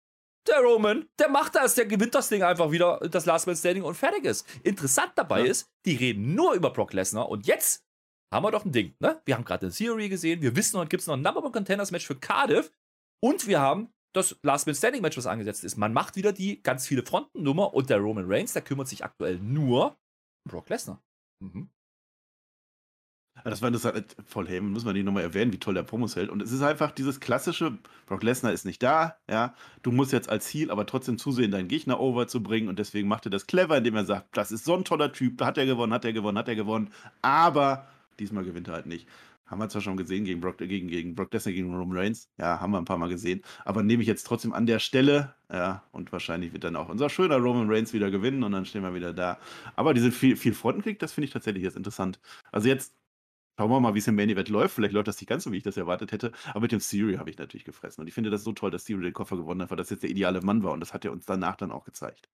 der 0.48 0.60
Roman, 0.62 1.08
der 1.20 1.30
macht 1.30 1.56
das, 1.56 1.76
der 1.76 1.86
gewinnt 1.86 2.14
das 2.16 2.30
Ding 2.30 2.44
einfach 2.44 2.72
wieder, 2.72 3.00
das 3.10 3.26
Last 3.26 3.48
Man 3.48 3.56
Standing 3.56 3.84
und 3.84 3.96
fertig 3.96 4.26
ist. 4.26 4.46
Interessant 4.64 5.12
dabei 5.16 5.40
Ja. 5.42 5.46
ist, 5.52 5.68
die 5.86 5.96
reden 5.96 6.36
nur 6.36 6.54
über 6.54 6.72
Brock 6.72 6.94
Lesnar 6.94 7.30
und 7.30 7.48
jetzt 7.48 7.84
haben 8.32 8.44
wir 8.44 8.52
doch 8.52 8.66
ein 8.66 8.72
Ding, 8.72 8.96
ne? 9.00 9.22
Wir 9.26 9.36
haben 9.36 9.46
gerade 9.46 9.66
eine 9.66 9.76
Theory 9.76 10.10
gesehen, 10.10 10.42
wir 10.42 10.56
wissen, 10.56 10.78
heute 10.78 10.90
gibt 10.90 11.02
es 11.02 11.08
noch 11.08 11.16
ein 11.16 11.22
Number 11.22 11.44
One 11.44 11.52
Contenders 11.52 11.92
Match 11.92 12.06
für 12.06 12.16
Cardiff 12.16 12.72
und 13.24 13.48
wir 13.48 13.60
haben 13.60 13.94
das 14.14 14.40
Last 14.44 14.66
Man 14.66 14.76
Standing 14.76 15.02
Match, 15.02 15.18
was 15.18 15.28
angesetzt 15.28 15.64
ist. 15.64 15.78
Man 15.78 15.94
macht 15.94 16.16
wieder 16.16 16.34
die 16.34 16.62
ganz 16.64 16.88
viele 16.88 17.04
Frontennummer 17.06 17.74
und 17.74 17.90
der 17.90 18.00
Roman 18.00 18.26
Reigns, 18.28 18.54
der 18.54 18.64
kümmert 18.64 18.88
sich 18.88 19.04
aktuell 19.04 19.40
nur 19.40 19.98
um 20.46 20.52
Brock 20.52 20.70
Lesnar. 20.70 21.02
Mhm. 21.44 21.70
Das 23.44 23.62
war 23.62 23.68
interessant. 23.68 24.16
Voll 24.26 24.48
Heyman, 24.48 24.72
muss 24.72 24.84
man 24.84 24.94
nicht 24.94 25.06
nochmal 25.06 25.24
erwähnen, 25.24 25.54
wie 25.54 25.60
toll 25.60 25.74
der 25.74 25.84
Promos 25.84 26.16
hält. 26.16 26.30
Und 26.30 26.42
es 26.42 26.52
ist 26.52 26.62
einfach 26.62 26.92
dieses 26.92 27.20
klassische, 27.20 27.78
Brock 28.06 28.24
Lesnar 28.24 28.52
ist 28.52 28.66
nicht 28.66 28.84
da, 28.84 29.18
ja. 29.30 29.56
Du 29.82 29.92
musst 29.92 30.12
jetzt 30.12 30.30
als 30.30 30.54
Heal 30.54 30.72
aber 30.72 30.86
trotzdem 30.86 31.18
zusehen, 31.18 31.52
deinen 31.52 31.68
Gegner 31.68 32.00
over 32.00 32.28
zu 32.28 32.44
bringen. 32.44 32.68
Und 32.68 32.80
deswegen 32.80 33.08
macht 33.08 33.26
er 33.26 33.30
das 33.30 33.48
clever, 33.48 33.78
indem 33.78 33.96
er 33.96 34.06
sagt, 34.06 34.36
das 34.36 34.52
ist 34.52 34.66
so 34.66 34.76
ein 34.76 34.84
toller 34.84 35.14
Typ, 35.14 35.38
da 35.38 35.46
hat 35.46 35.58
er 35.58 35.66
gewonnen, 35.66 35.94
hat 35.94 36.04
er 36.04 36.14
gewonnen, 36.14 36.38
hat 36.38 36.50
er 36.50 36.56
gewonnen. 36.56 36.92
Aber 37.22 37.88
diesmal 38.20 38.44
gewinnt 38.44 38.68
er 38.68 38.76
halt 38.76 38.86
nicht. 38.86 39.08
Haben 39.46 39.60
wir 39.60 39.70
zwar 39.70 39.82
schon 39.82 39.98
gesehen 39.98 40.26
gegen 40.26 40.42
Brock, 40.42 40.60
gegen, 40.60 40.88
gegen 40.88 41.16
Brock 41.16 41.34
Lesnar, 41.34 41.54
gegen 41.54 41.76
Roman 41.76 41.98
Reigns. 41.98 42.30
Ja, 42.38 42.60
haben 42.60 42.72
wir 42.72 42.78
ein 42.78 42.86
paar 42.86 43.00
Mal 43.00 43.10
gesehen. 43.10 43.42
Aber 43.66 43.82
nehme 43.82 44.04
ich 44.04 44.08
jetzt 44.08 44.28
trotzdem 44.28 44.54
an 44.54 44.68
der 44.68 44.78
Stelle. 44.78 45.34
Ja, 45.52 45.84
und 45.92 46.12
wahrscheinlich 46.12 46.54
wird 46.54 46.64
dann 46.64 46.76
auch 46.76 46.90
unser 46.90 47.10
schöner 47.10 47.38
Roman 47.38 47.68
Reigns 47.70 47.92
wieder 47.92 48.12
gewinnen 48.12 48.44
und 48.44 48.52
dann 48.52 48.66
stehen 48.66 48.84
wir 48.84 48.94
wieder 48.94 49.12
da. 49.12 49.40
Aber 49.76 49.96
diese 49.96 50.12
viel, 50.12 50.36
viel 50.36 50.54
Frontenkrieg, 50.54 51.00
das 51.00 51.14
finde 51.14 51.26
ich 51.26 51.34
tatsächlich 51.34 51.64
jetzt 51.64 51.78
interessant. 51.78 52.20
Also 52.52 52.68
jetzt 52.68 52.94
Schauen 53.60 53.72
wir 53.72 53.82
mal, 53.82 53.94
wie 53.94 54.00
es 54.00 54.08
im 54.08 54.16
Main 54.16 54.30
Event 54.30 54.48
läuft. 54.48 54.74
Vielleicht 54.74 54.94
läuft 54.94 55.10
das 55.10 55.20
nicht 55.20 55.28
ganz 55.28 55.44
so, 55.44 55.52
wie 55.52 55.58
ich 55.58 55.64
das 55.64 55.76
erwartet 55.76 56.14
hätte. 56.14 56.32
Aber 56.52 56.62
mit 56.62 56.72
dem 56.72 56.80
Theory 56.80 57.16
habe 57.16 57.30
ich 57.30 57.38
natürlich 57.38 57.66
gefressen. 57.66 58.00
Und 58.00 58.08
ich 58.08 58.14
finde 58.14 58.30
das 58.30 58.46
so 58.46 58.54
toll, 58.54 58.72
dass 58.72 58.86
Theory 58.86 59.04
den 59.04 59.12
Koffer 59.12 59.36
gewonnen 59.36 59.62
hat, 59.62 59.70
weil 59.70 59.76
das 59.76 59.90
jetzt 59.90 60.02
der 60.02 60.10
ideale 60.10 60.40
Mann 60.40 60.64
war. 60.64 60.72
Und 60.72 60.80
das 60.80 60.94
hat 60.94 61.04
er 61.04 61.12
uns 61.12 61.26
danach 61.26 61.58
dann 61.58 61.70
auch 61.70 61.84
gezeigt. 61.84 62.30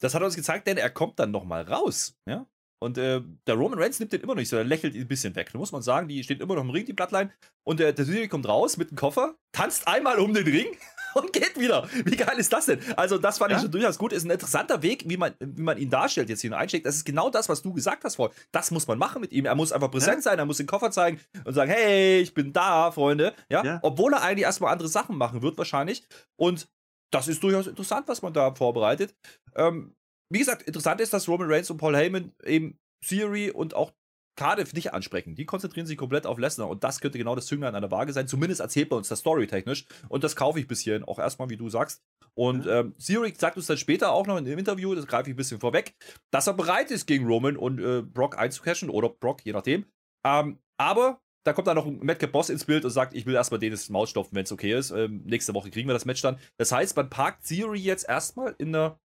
Das 0.00 0.12
hat 0.12 0.22
er 0.22 0.24
uns 0.24 0.34
gezeigt, 0.34 0.66
denn 0.66 0.76
er 0.76 0.90
kommt 0.90 1.20
dann 1.20 1.30
nochmal 1.30 1.62
raus. 1.62 2.18
Ja? 2.26 2.48
Und 2.82 2.98
äh, 2.98 3.22
der 3.46 3.54
Roman 3.54 3.78
Reigns 3.78 3.98
nimmt 4.00 4.12
den 4.12 4.20
immer 4.20 4.32
noch 4.34 4.40
nicht 4.40 4.48
so, 4.48 4.56
er 4.56 4.64
lächelt 4.64 4.94
ihn 4.94 5.02
ein 5.02 5.08
bisschen 5.08 5.34
weg. 5.36 5.50
Da 5.52 5.58
muss 5.58 5.72
man 5.72 5.82
sagen, 5.82 6.08
die 6.08 6.22
steht 6.22 6.40
immer 6.40 6.54
noch 6.56 6.62
im 6.62 6.70
Ring, 6.70 6.84
die 6.84 6.92
Bloodline. 6.92 7.30
Und 7.64 7.80
äh, 7.80 7.94
der 7.94 8.04
Theory 8.04 8.28
kommt 8.28 8.46
raus 8.48 8.76
mit 8.76 8.90
dem 8.90 8.96
Koffer, 8.96 9.34
tanzt 9.52 9.86
einmal 9.88 10.18
um 10.18 10.34
den 10.34 10.44
Ring 10.44 10.66
und 11.14 11.32
geht 11.32 11.58
wieder. 11.58 11.88
Wie 12.04 12.16
geil 12.16 12.36
ist 12.38 12.52
das 12.52 12.66
denn? 12.66 12.80
Also, 12.96 13.18
das 13.18 13.38
fand 13.38 13.52
Ja. 13.52 13.56
ich 13.58 13.62
schon 13.62 13.70
durchaus 13.70 13.98
gut. 13.98 14.12
Ist 14.12 14.24
ein 14.24 14.30
interessanter 14.30 14.82
Weg, 14.82 15.04
wie 15.06 15.16
man, 15.16 15.32
wie 15.40 15.62
man 15.62 15.78
ihn 15.78 15.90
darstellt, 15.90 16.28
jetzt 16.28 16.40
hier 16.40 16.56
einsteckt. 16.56 16.84
Das 16.86 16.96
ist 16.96 17.04
genau 17.04 17.30
das, 17.30 17.48
was 17.48 17.62
du 17.62 17.72
gesagt 17.72 18.04
hast, 18.04 18.16
Paul. 18.16 18.30
Das 18.50 18.70
muss 18.70 18.86
man 18.86 18.98
machen 18.98 19.20
mit 19.20 19.32
ihm. 19.32 19.44
Er 19.46 19.54
muss 19.54 19.72
einfach 19.72 19.90
präsent 19.90 20.16
Ja. 20.16 20.22
sein, 20.22 20.38
er 20.38 20.46
muss 20.46 20.56
den 20.58 20.66
Koffer 20.66 20.90
zeigen 20.90 21.20
und 21.44 21.54
sagen: 21.54 21.70
Hey, 21.70 22.20
ich 22.20 22.34
bin 22.34 22.52
da, 22.52 22.90
Freunde. 22.90 23.32
Ja? 23.48 23.64
Ja. 23.64 23.78
Obwohl 23.82 24.12
er 24.14 24.22
eigentlich 24.22 24.44
erstmal 24.44 24.72
andere 24.72 24.88
Sachen 24.88 25.16
machen 25.16 25.42
wird, 25.42 25.56
wahrscheinlich. 25.56 26.02
Und 26.36 26.68
das 27.12 27.28
ist 27.28 27.42
durchaus 27.42 27.66
interessant, 27.66 28.08
was 28.08 28.22
man 28.22 28.32
da 28.32 28.54
vorbereitet. 28.54 29.14
Ähm, 29.54 29.94
wie 30.32 30.38
gesagt, 30.38 30.62
interessant 30.62 31.00
ist, 31.00 31.12
dass 31.12 31.28
Roman 31.28 31.50
Reigns 31.50 31.70
und 31.70 31.78
Paul 31.78 31.96
Heyman 31.96 32.32
eben 32.44 32.78
Theory 33.06 33.50
und 33.50 33.74
auch 33.74 33.92
Cardiff 34.36 34.72
nicht 34.72 34.94
ansprechen. 34.94 35.34
Die 35.34 35.44
konzentrieren 35.44 35.86
sich 35.86 35.98
komplett 35.98 36.26
auf 36.26 36.38
Lesnar 36.38 36.68
und 36.68 36.84
das 36.84 37.00
könnte 37.00 37.18
genau 37.18 37.34
das 37.34 37.46
Zünglein 37.46 37.74
an 37.74 37.82
der 37.82 37.90
Waage 37.90 38.12
sein. 38.12 38.28
Zumindest 38.28 38.60
erzählt 38.60 38.88
bei 38.88 38.96
uns 38.96 39.08
das 39.08 39.18
storytechnisch 39.18 39.84
und 40.08 40.24
das 40.24 40.36
kaufe 40.36 40.58
ich 40.58 40.66
bis 40.66 40.80
hierhin 40.80 41.04
auch 41.04 41.18
erstmal, 41.18 41.50
wie 41.50 41.56
du 41.56 41.68
sagst. 41.68 42.02
Und 42.34 42.66
ähm, 42.66 42.94
Theory 42.98 43.34
sagt 43.36 43.58
uns 43.58 43.66
dann 43.66 43.76
später 43.76 44.12
auch 44.12 44.26
noch 44.26 44.38
in 44.38 44.46
dem 44.46 44.58
Interview, 44.58 44.94
das 44.94 45.06
greife 45.06 45.28
ich 45.28 45.34
ein 45.34 45.36
bisschen 45.36 45.60
vorweg, 45.60 45.94
dass 46.30 46.46
er 46.46 46.54
bereit 46.54 46.90
ist, 46.90 47.06
gegen 47.06 47.26
Roman 47.26 47.58
und 47.58 47.78
äh, 47.78 48.00
Brock 48.00 48.38
einzucashen 48.38 48.88
oder 48.88 49.10
Brock, 49.10 49.44
je 49.44 49.52
nachdem. 49.52 49.84
Ähm, 50.24 50.58
aber 50.78 51.20
da 51.44 51.52
kommt 51.52 51.66
dann 51.66 51.76
noch 51.76 51.86
ein 51.86 51.98
Madcap 52.02 52.32
Boss 52.32 52.50
ins 52.50 52.64
Bild 52.64 52.84
und 52.84 52.90
sagt, 52.90 53.14
ich 53.14 53.26
will 53.26 53.34
erstmal 53.34 53.58
den 53.60 53.72
das 53.72 53.88
Maul 53.90 54.06
stopfen, 54.06 54.34
wenn 54.34 54.44
es 54.44 54.52
okay 54.52 54.72
ist. 54.72 54.92
Ähm, 54.92 55.22
nächste 55.24 55.54
Woche 55.54 55.70
kriegen 55.70 55.88
wir 55.88 55.94
das 55.94 56.04
Match 56.04 56.22
dann. 56.22 56.38
Das 56.56 56.72
heißt, 56.72 56.96
man 56.96 57.10
parkt 57.10 57.46
Theory 57.46 57.80
jetzt 57.80 58.08
erstmal 58.08 58.54
in 58.58 58.68
einer, 58.68 58.98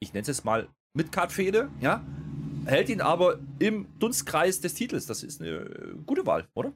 ich 0.00 0.12
nenne 0.12 0.22
es 0.22 0.28
jetzt 0.28 0.44
mal 0.44 0.68
Midcard-Fehde, 0.94 1.70
ja, 1.80 2.04
hält 2.64 2.88
ihn 2.88 3.00
aber 3.00 3.38
im 3.58 3.86
Dunstkreis 3.98 4.60
des 4.60 4.74
Titels. 4.74 5.06
Das 5.06 5.22
ist 5.22 5.40
eine 5.40 5.50
äh, 5.50 5.94
gute 6.06 6.26
Wahl, 6.26 6.46
oder? 6.54 6.72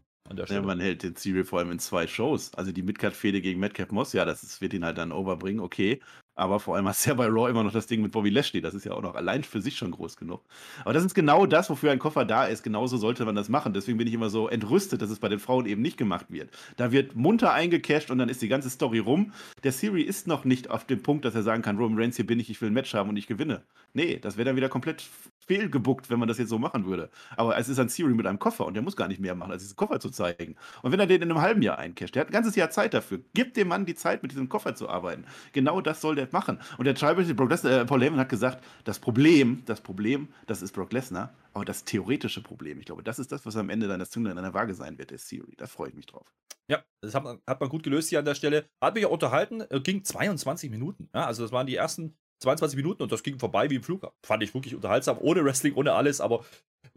Ja, 0.48 0.62
man 0.62 0.80
hält 0.80 1.02
den 1.02 1.14
Theory 1.14 1.44
vor 1.44 1.58
allem 1.58 1.72
in 1.72 1.78
zwei 1.78 2.06
Shows. 2.06 2.54
Also 2.54 2.72
die 2.72 2.82
Midcard-Fehde 2.82 3.40
gegen 3.40 3.60
Madcap 3.60 3.92
Moss, 3.92 4.12
ja, 4.12 4.24
das 4.24 4.42
ist, 4.42 4.60
wird 4.60 4.72
ihn 4.72 4.84
halt 4.84 4.98
dann 4.98 5.12
overbringen, 5.12 5.60
okay. 5.60 6.00
Aber 6.34 6.60
vor 6.60 6.76
allem 6.76 6.88
hast 6.88 7.04
du 7.04 7.10
ja 7.10 7.14
bei 7.14 7.26
Raw 7.26 7.50
immer 7.50 7.62
noch 7.62 7.72
das 7.72 7.86
Ding 7.86 8.02
mit 8.02 8.12
Bobby 8.12 8.30
Lashley. 8.30 8.60
Das 8.60 8.74
ist 8.74 8.84
ja 8.84 8.92
auch 8.92 9.02
noch 9.02 9.14
allein 9.14 9.44
für 9.44 9.60
sich 9.60 9.76
schon 9.76 9.90
groß 9.90 10.16
genug. 10.16 10.42
Aber 10.80 10.92
das 10.92 11.04
ist 11.04 11.14
genau 11.14 11.46
das, 11.46 11.70
wofür 11.70 11.90
ein 11.92 11.98
Koffer 11.98 12.24
da 12.24 12.44
ist. 12.44 12.62
Genauso 12.62 12.96
sollte 12.96 13.24
man 13.24 13.34
das 13.34 13.48
machen. 13.48 13.72
Deswegen 13.72 13.98
bin 13.98 14.06
ich 14.06 14.14
immer 14.14 14.30
so 14.30 14.48
entrüstet, 14.48 15.02
dass 15.02 15.10
es 15.10 15.18
bei 15.18 15.28
den 15.28 15.38
Frauen 15.38 15.66
eben 15.66 15.82
nicht 15.82 15.96
gemacht 15.96 16.26
wird. 16.28 16.50
Da 16.76 16.92
wird 16.92 17.14
munter 17.16 17.52
eingecasht 17.52 18.10
und 18.10 18.18
dann 18.18 18.28
ist 18.28 18.42
die 18.42 18.48
ganze 18.48 18.70
Story 18.70 18.98
rum. 18.98 19.32
Der 19.62 19.72
Theory 19.72 20.02
ist 20.02 20.26
noch 20.26 20.44
nicht 20.44 20.70
auf 20.70 20.84
dem 20.84 21.02
Punkt, 21.02 21.24
dass 21.24 21.34
er 21.34 21.42
sagen 21.42 21.62
kann, 21.62 21.78
Roman 21.78 21.98
Reigns, 21.98 22.16
hier 22.16 22.26
bin 22.26 22.40
ich, 22.40 22.50
ich 22.50 22.60
will 22.60 22.70
ein 22.70 22.74
Match 22.74 22.94
haben 22.94 23.10
und 23.10 23.16
ich 23.16 23.26
gewinne. 23.26 23.62
Nee, 23.94 24.18
das 24.18 24.36
wäre 24.36 24.46
dann 24.46 24.56
wieder 24.56 24.68
komplett 24.68 25.02
fehlgebuckt, 25.46 26.10
wenn 26.10 26.18
man 26.18 26.28
das 26.28 26.38
jetzt 26.38 26.48
so 26.48 26.58
machen 26.58 26.86
würde. 26.86 27.10
Aber 27.36 27.56
es 27.56 27.68
ist 27.68 27.78
ein 27.78 27.88
Theory 27.88 28.14
mit 28.14 28.26
einem 28.26 28.38
Koffer 28.38 28.66
und 28.66 28.74
der 28.74 28.82
muss 28.82 28.96
gar 28.96 29.08
nicht 29.08 29.20
mehr 29.20 29.34
machen, 29.34 29.52
als 29.52 29.62
diesen 29.62 29.76
Koffer 29.76 30.00
zu 30.00 30.10
zeigen. 30.10 30.56
Und 30.82 30.92
wenn 30.92 31.00
er 31.00 31.06
den 31.06 31.22
in 31.22 31.30
einem 31.30 31.40
halben 31.40 31.62
Jahr 31.62 31.78
eincasht, 31.78 32.14
der 32.14 32.20
hat 32.20 32.28
ein 32.28 32.32
ganzes 32.32 32.56
Jahr 32.56 32.70
Zeit 32.70 32.94
dafür. 32.94 33.20
Gib 33.34 33.54
dem 33.54 33.68
Mann 33.68 33.86
die 33.86 33.94
Zeit, 33.94 34.22
mit 34.22 34.32
diesem 34.32 34.48
Koffer 34.48 34.74
zu 34.74 34.88
arbeiten. 34.88 35.24
Genau 35.52 35.80
das 35.80 36.00
soll 36.00 36.16
das 36.16 36.32
machen. 36.32 36.58
Und 36.78 36.84
der 36.84 36.94
Tribal, 36.94 37.24
Brock 37.34 37.64
äh, 37.64 37.84
Paul 37.84 38.02
Heyman 38.02 38.20
hat 38.20 38.28
gesagt, 38.28 38.64
das 38.84 38.98
Problem, 38.98 39.62
das 39.66 39.80
Problem, 39.80 40.28
das 40.46 40.62
ist 40.62 40.72
Brock 40.72 40.92
Lesnar, 40.92 41.34
aber 41.54 41.64
das 41.64 41.84
theoretische 41.84 42.42
Problem, 42.42 42.78
ich 42.78 42.86
glaube, 42.86 43.02
das 43.02 43.18
ist 43.18 43.32
das, 43.32 43.44
was 43.44 43.56
am 43.56 43.70
Ende 43.70 43.88
dann 43.88 44.00
das 44.00 44.10
Zünglein 44.10 44.38
an 44.38 44.44
der 44.44 44.54
Waage 44.54 44.74
sein 44.74 44.98
wird, 44.98 45.10
der 45.10 45.18
Theory. 45.18 45.54
Da 45.56 45.66
freue 45.66 45.90
ich 45.90 45.94
mich 45.94 46.06
drauf. 46.06 46.32
Ja, 46.68 46.82
das 47.00 47.14
hat 47.14 47.24
man, 47.24 47.40
hat 47.46 47.60
man 47.60 47.68
gut 47.68 47.82
gelöst 47.82 48.08
hier 48.08 48.20
an 48.20 48.24
der 48.24 48.34
Stelle. 48.34 48.64
Hat 48.80 48.94
mich 48.94 49.04
auch 49.04 49.10
unterhalten, 49.10 49.62
äh, 49.68 49.80
ging 49.80 50.04
22 50.04 50.70
Minuten. 50.70 51.08
Ja, 51.14 51.26
also 51.26 51.42
das 51.42 51.52
waren 51.52 51.66
die 51.66 51.76
ersten 51.76 52.16
22 52.42 52.76
Minuten 52.76 53.02
und 53.02 53.12
das 53.12 53.22
ging 53.22 53.38
vorbei 53.38 53.70
wie 53.70 53.76
im 53.76 53.82
Flug. 53.82 54.10
Fand 54.22 54.42
ich 54.42 54.52
wirklich 54.54 54.74
unterhaltsam, 54.74 55.18
ohne 55.20 55.44
Wrestling, 55.44 55.74
ohne 55.74 55.92
alles, 55.92 56.20
aber 56.20 56.44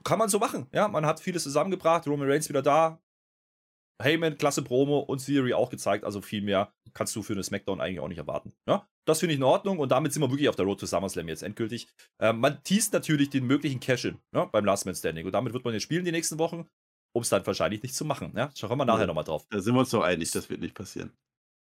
kann 0.03 0.19
man 0.19 0.29
so 0.29 0.39
machen. 0.39 0.67
Ja, 0.73 0.87
man 0.87 1.05
hat 1.05 1.19
vieles 1.19 1.43
zusammengebracht, 1.43 2.07
Roman 2.07 2.29
Reigns 2.29 2.49
wieder 2.49 2.61
da, 2.61 2.99
Heyman, 4.01 4.37
klasse 4.37 4.61
Promo 4.61 4.99
und 4.99 5.25
Theory 5.25 5.53
auch 5.53 5.69
gezeigt, 5.69 6.03
also 6.03 6.21
viel 6.21 6.41
mehr 6.41 6.73
kannst 6.93 7.15
du 7.15 7.23
für 7.23 7.33
eine 7.33 7.43
Smackdown 7.43 7.79
eigentlich 7.79 7.99
auch 7.99 8.07
nicht 8.07 8.17
erwarten. 8.17 8.53
Ja, 8.67 8.87
das 9.05 9.19
finde 9.19 9.33
ich 9.33 9.39
in 9.39 9.43
Ordnung 9.43 9.79
und 9.79 9.91
damit 9.91 10.11
sind 10.11 10.21
wir 10.21 10.29
wirklich 10.29 10.49
auf 10.49 10.55
der 10.55 10.65
Road 10.65 10.79
to 10.79 10.85
SummerSlam 10.85 11.27
jetzt 11.29 11.43
endgültig. 11.43 11.87
Ähm, 12.19 12.39
man 12.39 12.61
teast 12.63 12.93
natürlich 12.93 13.29
den 13.29 13.45
möglichen 13.45 13.79
Cash-In 13.79 14.17
ja, 14.33 14.45
beim 14.45 14.65
Last 14.65 14.85
Man 14.85 14.95
Standing 14.95 15.25
und 15.25 15.31
damit 15.31 15.53
wird 15.53 15.63
man 15.63 15.73
jetzt 15.73 15.83
spielen 15.83 16.03
die 16.03 16.11
nächsten 16.11 16.39
Wochen, 16.39 16.67
um 17.13 17.21
es 17.21 17.29
dann 17.29 17.45
wahrscheinlich 17.45 17.83
nicht 17.83 17.95
zu 17.95 18.03
machen. 18.03 18.33
Ja, 18.35 18.51
schauen 18.55 18.77
wir 18.77 18.85
nachher 18.85 19.01
ja, 19.01 19.07
nochmal 19.07 19.23
drauf. 19.23 19.45
Da 19.49 19.61
sind 19.61 19.73
wir 19.73 19.79
uns 19.79 19.91
doch 19.91 20.03
einig, 20.03 20.31
das 20.31 20.49
wird 20.49 20.61
nicht 20.61 20.75
passieren 20.75 21.11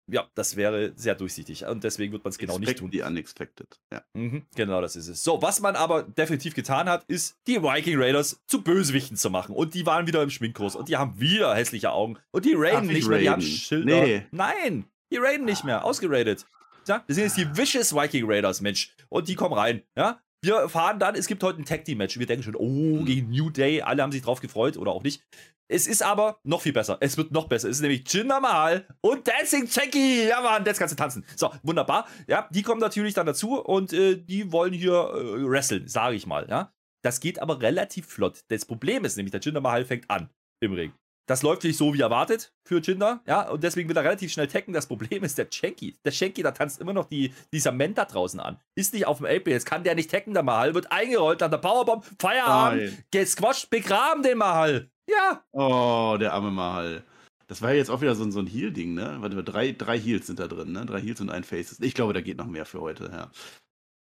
ja, 0.07 0.27
das 0.35 0.55
wäre 0.55 0.93
sehr 0.95 1.15
durchsichtig. 1.15 1.65
Und 1.65 1.83
deswegen 1.83 2.13
wird 2.13 2.23
man 2.23 2.29
es 2.29 2.37
genau 2.37 2.59
nicht 2.59 2.77
tun. 2.77 2.91
Die 2.91 3.01
unexpected. 3.01 3.79
Ja. 3.91 4.03
Mhm, 4.13 4.45
genau, 4.55 4.81
das 4.81 4.95
ist 4.95 5.07
es. 5.07 5.23
So, 5.23 5.41
was 5.41 5.59
man 5.59 5.75
aber 5.75 6.03
definitiv 6.03 6.53
getan 6.53 6.87
hat, 6.87 7.03
ist, 7.07 7.37
die 7.47 7.61
Viking 7.61 7.99
Raiders 7.99 8.41
zu 8.47 8.61
Bösewichten 8.61 9.17
zu 9.17 9.29
machen. 9.29 9.55
Und 9.55 9.73
die 9.73 9.85
waren 9.85 10.07
wieder 10.07 10.21
im 10.21 10.29
Schminkkurs. 10.29 10.75
Und 10.75 10.89
die 10.89 10.97
haben 10.97 11.19
wieder 11.19 11.55
hässliche 11.55 11.91
Augen. 11.91 12.17
Und 12.31 12.45
die 12.45 12.53
raiden 12.55 12.87
nicht 12.87 13.07
mehr, 13.07 13.19
die 13.19 13.29
haben 13.29 13.41
Schilder. 13.41 14.03
Nee. 14.03 14.27
Nein, 14.31 14.85
die 15.11 15.17
raiden 15.17 15.45
nicht 15.45 15.63
mehr. 15.63 15.83
Ausgeradet. 15.83 16.45
Ja, 16.87 17.03
das 17.07 17.15
sind 17.15 17.23
jetzt 17.23 17.37
die 17.37 17.57
Vicious 17.57 17.95
Viking 17.95 18.25
Raiders, 18.27 18.61
Mensch. 18.61 18.93
Und 19.09 19.27
die 19.27 19.35
kommen 19.35 19.53
rein. 19.53 19.81
Ja, 19.95 20.21
wir 20.45 20.55
erfahren 20.55 20.99
dann, 20.99 21.15
es 21.15 21.27
gibt 21.27 21.43
heute 21.43 21.61
ein 21.61 21.65
Tag 21.65 21.85
Team 21.85 21.97
Match. 21.97 22.17
Wir 22.19 22.25
denken 22.25 22.43
schon, 22.43 22.55
oh, 22.55 22.99
hm. 22.99 23.05
gegen 23.05 23.29
New 23.29 23.49
Day. 23.49 23.81
Alle 23.81 24.03
haben 24.03 24.11
sich 24.11 24.21
drauf 24.21 24.39
gefreut 24.39 24.77
oder 24.77 24.91
auch 24.91 25.03
nicht. 25.03 25.23
Es 25.67 25.87
ist 25.87 26.03
aber 26.03 26.39
noch 26.43 26.61
viel 26.61 26.73
besser. 26.73 26.97
Es 26.99 27.17
wird 27.17 27.31
noch 27.31 27.47
besser. 27.47 27.69
Es 27.69 27.77
ist 27.77 27.81
nämlich 27.81 28.03
Jinder 28.11 28.39
Mahal 28.39 28.85
und 29.01 29.27
Dancing 29.27 29.67
Jackie. 29.69 30.27
Ja, 30.27 30.41
Mann, 30.41 30.63
jetzt 30.63 30.77
kannst 30.77 30.93
du 30.93 30.95
tanzen. 30.95 31.25
So, 31.35 31.51
wunderbar. 31.63 32.07
Ja, 32.27 32.47
die 32.51 32.61
kommen 32.61 32.79
natürlich 32.79 33.15
dann 33.15 33.25
dazu 33.25 33.59
und 33.59 33.91
äh, 33.91 34.15
die 34.15 34.51
wollen 34.51 34.73
hier 34.73 34.93
äh, 34.93 35.49
wresteln, 35.49 35.87
sage 35.87 36.15
ich 36.15 36.27
mal. 36.27 36.47
Ja, 36.47 36.71
das 37.03 37.19
geht 37.19 37.39
aber 37.39 37.61
relativ 37.61 38.05
flott. 38.05 38.43
Das 38.49 38.65
Problem 38.65 39.05
ist 39.05 39.17
nämlich, 39.17 39.31
der 39.31 39.41
Jinder 39.41 39.61
Mahal 39.61 39.85
fängt 39.85 40.09
an 40.11 40.29
im 40.59 40.73
Ring. 40.73 40.93
Das 41.27 41.41
läuft 41.41 41.63
nicht 41.63 41.77
so 41.77 41.93
wie 41.93 42.01
erwartet 42.01 42.53
für 42.63 42.79
Jinder, 42.79 43.21
ja, 43.25 43.49
und 43.49 43.63
deswegen 43.63 43.89
wird 43.89 43.97
er 43.97 44.03
relativ 44.03 44.31
schnell 44.31 44.47
tacken. 44.47 44.73
Das 44.73 44.87
Problem 44.87 45.23
ist 45.23 45.37
der 45.37 45.47
Shanky. 45.49 45.95
Der 46.05 46.11
Shanky, 46.11 46.43
da 46.43 46.51
tanzt 46.51 46.79
immer 46.79 46.93
noch 46.93 47.05
die, 47.05 47.33
die 47.51 47.59
Samantha 47.59 48.05
draußen 48.05 48.39
an. 48.39 48.59
Ist 48.75 48.93
nicht 48.93 49.07
auf 49.07 49.17
dem 49.17 49.25
AP, 49.25 49.47
jetzt 49.47 49.65
kann 49.65 49.83
der 49.83 49.95
nicht 49.95 50.11
tacken, 50.11 50.33
der 50.33 50.43
Mahal, 50.43 50.75
wird 50.75 50.91
eingerollt 50.91 51.41
an 51.41 51.51
der 51.51 51.57
Powerbomb, 51.57 52.05
Feierabend, 52.19 53.03
gesquasht, 53.11 53.69
begraben 53.69 54.21
den 54.21 54.37
Mahal. 54.37 54.91
Ja. 55.09 55.43
Oh, 55.51 56.17
der 56.19 56.33
arme 56.33 56.51
Mahal. 56.51 57.03
Das 57.47 57.61
war 57.61 57.71
ja 57.71 57.77
jetzt 57.77 57.89
auch 57.89 58.01
wieder 58.01 58.15
so 58.15 58.23
ein, 58.23 58.31
so 58.31 58.39
ein 58.39 58.47
Heal-Ding, 58.47 58.93
ne? 58.95 59.17
Warte 59.19 59.35
mal, 59.35 59.43
drei, 59.43 59.71
drei 59.71 59.99
Heals 59.99 60.27
sind 60.27 60.39
da 60.39 60.47
drin, 60.47 60.71
ne? 60.71 60.85
Drei 60.85 60.99
Heals 60.99 61.21
und 61.21 61.29
ein 61.29 61.43
Faces. 61.43 61.79
Ich 61.79 61.93
glaube, 61.93 62.13
da 62.13 62.21
geht 62.21 62.37
noch 62.37 62.47
mehr 62.47 62.65
für 62.65 62.81
heute, 62.81 63.05
ja. 63.11 63.31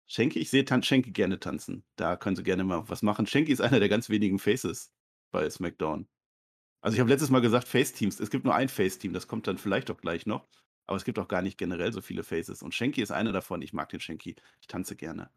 Schenke, 0.07 0.37
ich 0.39 0.51
sehe 0.51 0.65
Tan 0.65 0.83
Schenke 0.83 1.11
gerne 1.11 1.39
tanzen. 1.39 1.83
Da 1.95 2.15
können 2.15 2.35
Sie 2.35 2.43
gerne 2.43 2.63
mal 2.63 2.87
was 2.87 3.01
machen. 3.01 3.25
Schenke 3.25 3.51
ist 3.51 3.61
einer 3.61 3.79
der 3.79 3.89
ganz 3.89 4.09
wenigen 4.09 4.37
Faces 4.37 4.91
bei 5.31 5.49
SmackDown. 5.49 6.07
Also 6.83 6.95
ich 6.95 6.99
habe 6.99 7.09
letztes 7.09 7.29
Mal 7.29 7.39
gesagt, 7.39 7.67
Face-Teams. 7.67 8.19
Es 8.19 8.29
gibt 8.29 8.43
nur 8.43 8.53
ein 8.53 8.67
Face-Team, 8.67 9.13
das 9.13 9.27
kommt 9.27 9.47
dann 9.47 9.57
vielleicht 9.57 9.89
auch 9.89 9.97
gleich 9.97 10.25
noch. 10.25 10.45
Aber 10.85 10.97
es 10.97 11.05
gibt 11.05 11.17
auch 11.17 11.29
gar 11.29 11.41
nicht 11.41 11.57
generell 11.57 11.93
so 11.93 12.01
viele 12.01 12.23
Faces. 12.23 12.61
Und 12.61 12.75
Schenki 12.75 13.01
ist 13.01 13.11
einer 13.11 13.31
davon. 13.31 13.61
Ich 13.61 13.71
mag 13.71 13.87
den 13.87 14.01
Schenki. 14.01 14.35
Ich 14.59 14.67
tanze 14.67 14.97
gerne. 14.97 15.29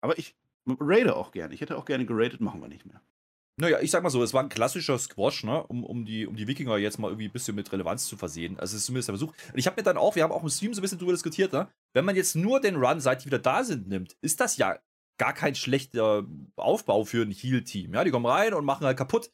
Aber 0.00 0.18
ich 0.18 0.34
rate 0.66 1.14
auch 1.14 1.30
gerne. 1.30 1.52
Ich 1.52 1.60
hätte 1.60 1.76
auch 1.76 1.84
gerne 1.84 2.06
geratet, 2.06 2.40
machen 2.40 2.62
wir 2.62 2.68
nicht 2.68 2.86
mehr. 2.86 3.02
Naja, 3.60 3.80
ich 3.80 3.90
sag 3.90 4.02
mal 4.02 4.08
so, 4.08 4.22
es 4.22 4.32
war 4.32 4.42
ein 4.42 4.48
klassischer 4.48 4.98
Squash, 4.98 5.44
ne, 5.44 5.62
um, 5.64 5.84
um, 5.84 6.04
die, 6.04 6.26
um 6.26 6.34
die 6.34 6.48
Wikinger 6.48 6.76
jetzt 6.78 6.98
mal 6.98 7.08
irgendwie 7.08 7.28
ein 7.28 7.32
bisschen 7.32 7.54
mit 7.54 7.70
Relevanz 7.70 8.06
zu 8.06 8.16
versehen. 8.16 8.58
Also, 8.58 8.74
es 8.74 8.80
ist 8.80 8.86
zumindest 8.86 9.08
der 9.08 9.16
Versuch. 9.16 9.32
Und 9.52 9.58
ich 9.58 9.66
habe 9.66 9.76
mir 9.76 9.84
dann 9.84 9.96
auch, 9.96 10.16
wir 10.16 10.24
haben 10.24 10.32
auch 10.32 10.42
im 10.42 10.48
Stream 10.48 10.74
so 10.74 10.80
ein 10.80 10.82
bisschen 10.82 10.98
drüber 10.98 11.12
diskutiert, 11.12 11.52
ne, 11.52 11.68
wenn 11.92 12.04
man 12.04 12.16
jetzt 12.16 12.34
nur 12.34 12.60
den 12.60 12.76
Run, 12.76 12.98
seit 12.98 13.22
die 13.22 13.26
wieder 13.26 13.38
da 13.38 13.62
sind, 13.62 13.86
nimmt, 13.86 14.16
ist 14.22 14.40
das 14.40 14.56
ja 14.56 14.80
gar 15.18 15.34
kein 15.34 15.54
schlechter 15.54 16.26
Aufbau 16.56 17.04
für 17.04 17.22
ein 17.22 17.30
Heal-Team. 17.30 17.94
Ja, 17.94 18.02
die 18.02 18.10
kommen 18.10 18.26
rein 18.26 18.54
und 18.54 18.64
machen 18.64 18.86
halt 18.86 18.96
kaputt. 18.96 19.30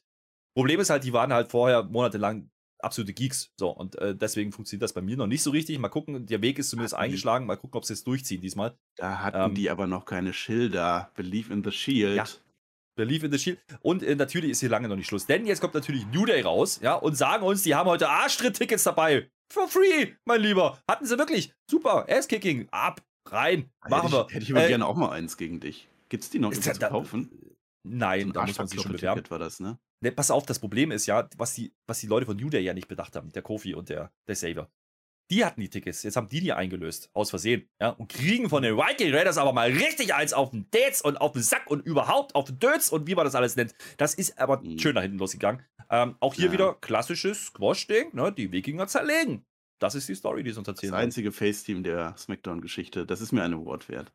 Problem 0.53 0.79
ist 0.79 0.89
halt, 0.89 1.03
die 1.03 1.13
waren 1.13 1.33
halt 1.33 1.49
vorher 1.49 1.83
monatelang 1.83 2.49
absolute 2.83 3.13
Geeks. 3.13 3.51
So, 3.59 3.69
und 3.69 3.95
äh, 3.99 4.15
deswegen 4.15 4.51
funktioniert 4.51 4.83
das 4.83 4.93
bei 4.93 5.01
mir 5.01 5.17
noch 5.17 5.27
nicht 5.27 5.43
so 5.43 5.51
richtig. 5.51 5.77
Mal 5.79 5.89
gucken, 5.89 6.25
der 6.25 6.41
Weg 6.41 6.59
ist 6.59 6.69
zumindest 6.69 6.95
hatten 6.95 7.03
eingeschlagen. 7.03 7.45
Mal 7.45 7.57
gucken, 7.57 7.77
ob 7.77 7.85
sie 7.85 7.93
es 7.93 8.03
durchziehen 8.03 8.41
diesmal. 8.41 8.75
Da 8.97 9.19
hatten 9.19 9.51
ähm, 9.51 9.55
die 9.55 9.69
aber 9.69 9.87
noch 9.87 10.05
keine 10.05 10.33
Schilder. 10.33 11.11
Believe 11.15 11.53
in 11.53 11.63
the 11.63 11.71
Shield. 11.71 12.17
Ja. 12.17 12.25
Believe 12.95 13.25
in 13.25 13.31
the 13.31 13.39
Shield. 13.39 13.59
Und 13.81 14.03
äh, 14.03 14.15
natürlich 14.15 14.51
ist 14.51 14.59
hier 14.59 14.69
lange 14.69 14.87
noch 14.87 14.95
nicht 14.95 15.07
Schluss. 15.07 15.25
Denn 15.25 15.45
jetzt 15.45 15.61
kommt 15.61 15.73
natürlich 15.73 16.05
New 16.07 16.25
Day 16.25 16.41
raus, 16.41 16.79
ja, 16.81 16.95
und 16.95 17.15
sagen 17.15 17.43
uns, 17.43 17.63
die 17.63 17.75
haben 17.75 17.89
heute 17.89 18.09
Arschtritt-Tickets 18.09 18.83
dabei. 18.83 19.29
For 19.51 19.67
free, 19.67 20.13
mein 20.25 20.41
Lieber. 20.41 20.79
Hatten 20.89 21.05
sie 21.05 21.17
wirklich. 21.17 21.53
Super. 21.69 22.05
Ass-Kicking. 22.09 22.67
Ab. 22.71 23.01
Rein. 23.27 23.69
Machen 23.87 24.03
hätte 24.03 24.13
wir. 24.13 24.27
Ich, 24.27 24.35
hätte 24.35 24.43
ich 24.45 24.51
aber 24.51 24.65
äh, 24.65 24.67
gerne 24.67 24.85
auch 24.85 24.95
mal 24.95 25.11
eins 25.11 25.37
gegen 25.37 25.59
dich. 25.59 25.87
Gibt's 26.09 26.29
die 26.29 26.39
noch 26.39 26.51
zu 26.51 26.71
kaufen? 26.79 27.29
Nein, 27.83 28.27
so 28.27 28.33
da 28.33 28.45
muss 28.45 28.57
man 28.57 28.67
sich 28.67 28.81
schon 28.81 28.91
bewerben. 28.91 29.23
war 29.29 29.39
das, 29.39 29.59
ne? 29.59 29.79
Ne, 30.01 30.11
pass 30.11 30.31
auf, 30.31 30.45
das 30.45 30.59
Problem 30.59 30.91
ist 30.91 31.05
ja, 31.05 31.27
was 31.37 31.53
die, 31.53 31.73
was 31.87 31.99
die 31.99 32.07
Leute 32.07 32.25
von 32.25 32.37
New 32.37 32.49
Day 32.49 32.61
ja 32.61 32.73
nicht 32.73 32.87
bedacht 32.87 33.15
haben, 33.15 33.31
der 33.31 33.41
Kofi 33.41 33.73
und 33.73 33.89
der, 33.89 34.11
der 34.27 34.35
Saver. 34.35 34.71
Die 35.29 35.45
hatten 35.45 35.61
die 35.61 35.69
Tickets, 35.69 36.03
jetzt 36.03 36.17
haben 36.17 36.27
die 36.27 36.41
die 36.41 36.51
eingelöst, 36.51 37.09
aus 37.13 37.29
Versehen, 37.29 37.69
ja, 37.79 37.89
und 37.89 38.11
kriegen 38.11 38.49
von 38.49 38.63
den 38.63 38.75
Viking 38.75 39.13
Raiders 39.13 39.37
aber 39.37 39.53
mal 39.53 39.71
richtig 39.71 40.13
eins 40.13 40.33
auf 40.33 40.49
den 40.49 40.69
Dates 40.71 41.01
und 41.01 41.21
auf 41.21 41.31
den 41.31 41.41
Sack 41.41 41.69
und 41.69 41.85
überhaupt 41.85 42.35
auf 42.35 42.45
den 42.45 42.59
Dötz 42.59 42.89
und 42.89 43.07
wie 43.07 43.15
man 43.15 43.23
das 43.23 43.35
alles 43.35 43.55
nennt. 43.55 43.73
Das 43.97 44.13
ist 44.13 44.37
aber 44.37 44.61
mhm. 44.61 44.77
schön 44.77 44.93
nach 44.93 45.03
hinten 45.03 45.19
losgegangen. 45.19 45.65
Ähm, 45.89 46.15
auch 46.19 46.33
hier 46.33 46.47
ja. 46.47 46.51
wieder 46.51 46.73
klassisches 46.81 47.45
Squash-Ding, 47.45 48.13
ne, 48.13 48.33
die 48.33 48.51
Wikinger 48.51 48.87
zerlegen. 48.87 49.45
Das 49.79 49.95
ist 49.95 50.09
die 50.09 50.15
Story, 50.15 50.43
die 50.43 50.51
sie 50.51 50.59
uns 50.59 50.67
erzählen. 50.67 50.91
Das 50.91 51.01
einzige 51.01 51.31
Face-Team 51.31 51.83
der 51.83 52.15
Smackdown-Geschichte, 52.17 53.05
das 53.05 53.21
ist 53.21 53.31
mir 53.31 53.43
ein 53.43 53.53
Award 53.53 53.87
wert. 53.87 54.11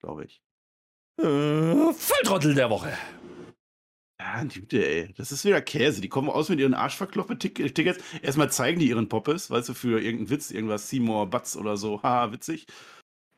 Glaube 0.00 0.24
ich. 0.24 0.42
Äh, 1.18 1.92
Volltrottel 1.92 2.54
der 2.54 2.70
Woche. 2.70 2.92
Ja, 4.20 4.42
Güte, 4.44 4.84
ey. 4.84 5.12
Das 5.16 5.32
ist 5.32 5.44
wieder 5.44 5.60
Käse. 5.60 6.00
Die 6.00 6.08
kommen 6.08 6.28
aus 6.28 6.48
mit 6.48 6.60
ihren 6.60 6.74
Arschverkloppe-Tickets. 6.74 8.02
Erstmal 8.22 8.50
zeigen 8.50 8.78
die 8.78 8.88
ihren 8.88 9.08
Poppes, 9.08 9.50
weißt 9.50 9.68
du, 9.68 9.74
für 9.74 10.00
irgendeinen 10.00 10.30
Witz, 10.30 10.50
irgendwas 10.50 10.88
Seymour 10.88 11.28
Butts 11.30 11.56
oder 11.56 11.76
so. 11.76 12.02
Haha, 12.02 12.32
witzig. 12.32 12.66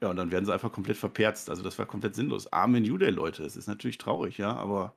Ja, 0.03 0.11
und 0.11 0.17
dann 0.17 0.31
werden 0.31 0.47
sie 0.47 0.53
einfach 0.53 0.73
komplett 0.73 0.97
verperzt. 0.97 1.51
Also, 1.51 1.63
das 1.63 1.79
war 1.79 1.87
komplett 1.87 2.15
sinnlos. 2.15 2.53
Arme 2.53 2.81
New 2.81 2.99
Day, 2.99 3.11
Leute. 3.11 3.45
Es 3.45 3.57
ist 3.57 3.67
natürlich 3.67 3.99
traurig, 3.99 4.39
ja, 4.39 4.55
aber. 4.55 4.97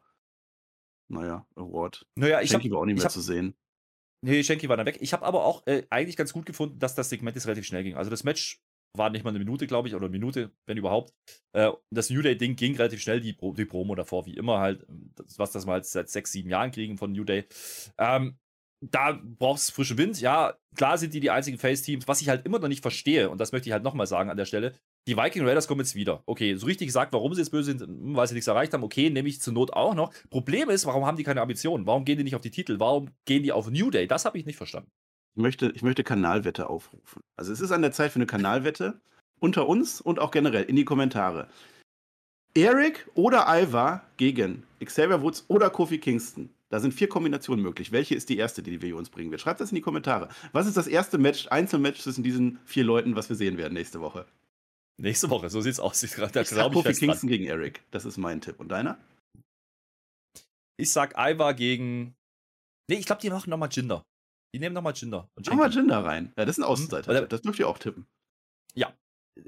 Naja, 1.09 1.45
Award. 1.55 2.05
Naja, 2.15 2.41
ich 2.41 2.53
habe 2.53 2.77
auch 2.77 2.85
nicht 2.85 2.95
mehr 2.95 3.03
hab, 3.03 3.11
zu 3.11 3.21
sehen. 3.21 3.55
Nee, 4.25 4.41
Schenki 4.43 4.69
war 4.69 4.77
dann 4.77 4.85
weg. 4.85 4.97
Ich 5.01 5.11
habe 5.11 5.25
aber 5.25 5.43
auch 5.43 5.67
äh, 5.67 5.85
eigentlich 5.89 6.15
ganz 6.15 6.31
gut 6.31 6.45
gefunden, 6.45 6.79
dass 6.79 6.95
das 6.95 7.09
Segment 7.09 7.35
jetzt 7.35 7.45
relativ 7.45 7.65
schnell 7.65 7.83
ging. 7.83 7.95
Also 7.95 8.09
das 8.09 8.23
Match 8.23 8.63
war 8.95 9.09
nicht 9.09 9.23
mal 9.23 9.31
eine 9.31 9.39
Minute, 9.39 9.67
glaube 9.67 9.87
ich, 9.87 9.95
oder 9.95 10.05
eine 10.05 10.11
Minute, 10.11 10.51
wenn 10.65 10.77
überhaupt. 10.77 11.13
Äh, 11.53 11.71
das 11.89 12.09
New 12.09 12.21
Day-Ding 12.21 12.55
ging 12.55 12.75
relativ 12.75 13.01
schnell, 13.01 13.19
die, 13.19 13.33
Pro 13.33 13.53
die 13.53 13.65
Promo 13.65 13.95
davor, 13.95 14.25
wie 14.25 14.35
immer 14.35 14.59
halt, 14.59 14.85
das, 15.15 15.39
was 15.39 15.51
das 15.51 15.65
mal 15.65 15.83
seit 15.83 16.09
sechs, 16.09 16.31
sieben 16.31 16.49
Jahren 16.49 16.71
kriegen 16.71 16.97
von 16.97 17.11
New 17.11 17.23
Day. 17.23 17.45
Ähm, 17.97 18.37
da 18.81 19.19
braucht 19.23 19.59
es 19.59 19.69
frischen 19.69 19.97
Wind. 19.97 20.19
Ja, 20.19 20.57
klar 20.75 20.97
sind 20.97 21.13
die 21.13 21.19
die 21.19 21.31
einzigen 21.31 21.57
Face-Teams. 21.57 22.07
Was 22.07 22.21
ich 22.21 22.29
halt 22.29 22.45
immer 22.45 22.59
noch 22.59 22.67
nicht 22.67 22.81
verstehe, 22.81 23.29
und 23.29 23.39
das 23.39 23.51
möchte 23.51 23.69
ich 23.69 23.73
halt 23.73 23.83
nochmal 23.83 24.07
sagen 24.07 24.29
an 24.29 24.37
der 24.37 24.45
Stelle, 24.45 24.73
die 25.07 25.17
Viking 25.17 25.45
Raiders 25.45 25.67
kommen 25.67 25.81
jetzt 25.81 25.95
wieder. 25.95 26.23
Okay, 26.25 26.55
so 26.55 26.65
richtig 26.65 26.87
gesagt, 26.87 27.13
warum 27.13 27.33
sie 27.33 27.41
jetzt 27.41 27.49
böse 27.49 27.71
sind, 27.71 27.81
hm, 27.81 28.15
weil 28.15 28.27
sie 28.27 28.33
nichts 28.33 28.47
erreicht 28.47 28.73
haben, 28.73 28.83
okay, 28.83 29.09
nehme 29.09 29.27
ich 29.27 29.41
zur 29.41 29.53
Not 29.53 29.73
auch 29.73 29.95
noch. 29.95 30.13
Problem 30.29 30.69
ist, 30.69 30.85
warum 30.85 31.05
haben 31.05 31.17
die 31.17 31.23
keine 31.23 31.41
Ambitionen? 31.41 31.85
Warum 31.85 32.05
gehen 32.05 32.17
die 32.17 32.23
nicht 32.23 32.35
auf 32.35 32.41
die 32.41 32.51
Titel? 32.51 32.79
Warum 32.79 33.09
gehen 33.25 33.43
die 33.43 33.51
auf 33.51 33.69
New 33.69 33.89
Day? 33.89 34.07
Das 34.07 34.25
habe 34.25 34.37
ich 34.37 34.45
nicht 34.45 34.57
verstanden. 34.57 34.91
Ich 35.35 35.41
möchte, 35.41 35.71
ich 35.75 35.81
möchte 35.81 36.03
Kanalwette 36.03 36.69
aufrufen. 36.69 37.21
Also 37.35 37.51
es 37.51 37.59
ist 37.59 37.71
an 37.71 37.81
der 37.81 37.91
Zeit 37.91 38.11
für 38.11 38.17
eine 38.17 38.27
Kanalwette 38.27 38.99
unter 39.39 39.67
uns 39.67 39.99
und 39.99 40.19
auch 40.19 40.31
generell 40.31 40.63
in 40.63 40.75
die 40.75 40.85
Kommentare. 40.85 41.49
Eric 42.55 43.09
oder 43.15 43.47
Alva 43.47 44.03
gegen 44.17 44.63
Xavier 44.83 45.21
Woods 45.21 45.45
oder 45.47 45.71
Kofi 45.71 45.97
Kingston. 45.97 46.49
Da 46.69 46.79
sind 46.79 46.93
vier 46.93 47.09
Kombinationen 47.09 47.63
möglich. 47.63 47.91
Welche 47.91 48.15
ist 48.15 48.29
die 48.29 48.37
erste, 48.37 48.61
die 48.61 48.81
wir 48.81 48.95
uns 48.95 49.09
bringen 49.09 49.31
wird? 49.31 49.41
Schreibt 49.41 49.59
das 49.59 49.71
in 49.71 49.75
die 49.75 49.81
Kommentare. 49.81 50.29
Was 50.51 50.67
ist 50.67 50.77
das 50.77 50.87
erste 50.87 51.17
Match, 51.17 51.47
Einzelmatch 51.47 52.01
zwischen 52.01 52.23
diesen 52.23 52.59
vier 52.65 52.83
Leuten, 52.83 53.15
was 53.15 53.29
wir 53.29 53.35
sehen 53.35 53.57
werden 53.57 53.73
nächste 53.73 54.01
Woche? 54.01 54.25
Nächste 54.97 55.29
Woche, 55.31 55.49
so 55.49 55.61
sieht's 55.61 55.79
aus. 55.79 56.03
Ich, 56.03 56.13
da 56.13 56.41
ich 56.41 56.49
sag 56.49 56.71
Kofi 56.71 56.93
Kingston 56.93 57.27
dran. 57.27 57.29
gegen 57.29 57.45
Eric. 57.45 57.81
Das 57.89 58.05
ist 58.05 58.17
mein 58.17 58.41
Tipp. 58.41 58.59
Und 58.59 58.69
deiner? 58.69 58.99
Ich 60.77 60.91
sag 60.91 61.15
Iva 61.17 61.53
gegen. 61.53 62.15
Nee, 62.87 62.97
ich 62.97 63.05
glaube, 63.05 63.21
die 63.21 63.29
machen 63.31 63.49
nochmal 63.49 63.69
Jinder. 63.71 64.03
Die 64.53 64.59
nehmen 64.59 64.73
nochmal 64.73 64.93
Jinder. 64.95 65.29
Nochmal 65.45 65.71
Jinder 65.71 66.03
rein. 66.03 66.31
Ja, 66.37 66.45
das 66.45 66.57
ist 66.57 66.63
ein 66.63 66.67
mhm. 66.67 66.71
Außenseiter. 66.71 67.27
Das 67.27 67.41
dürft 67.41 67.59
ihr 67.59 67.67
auch 67.67 67.79
tippen. 67.79 68.07
Ja, 68.75 68.93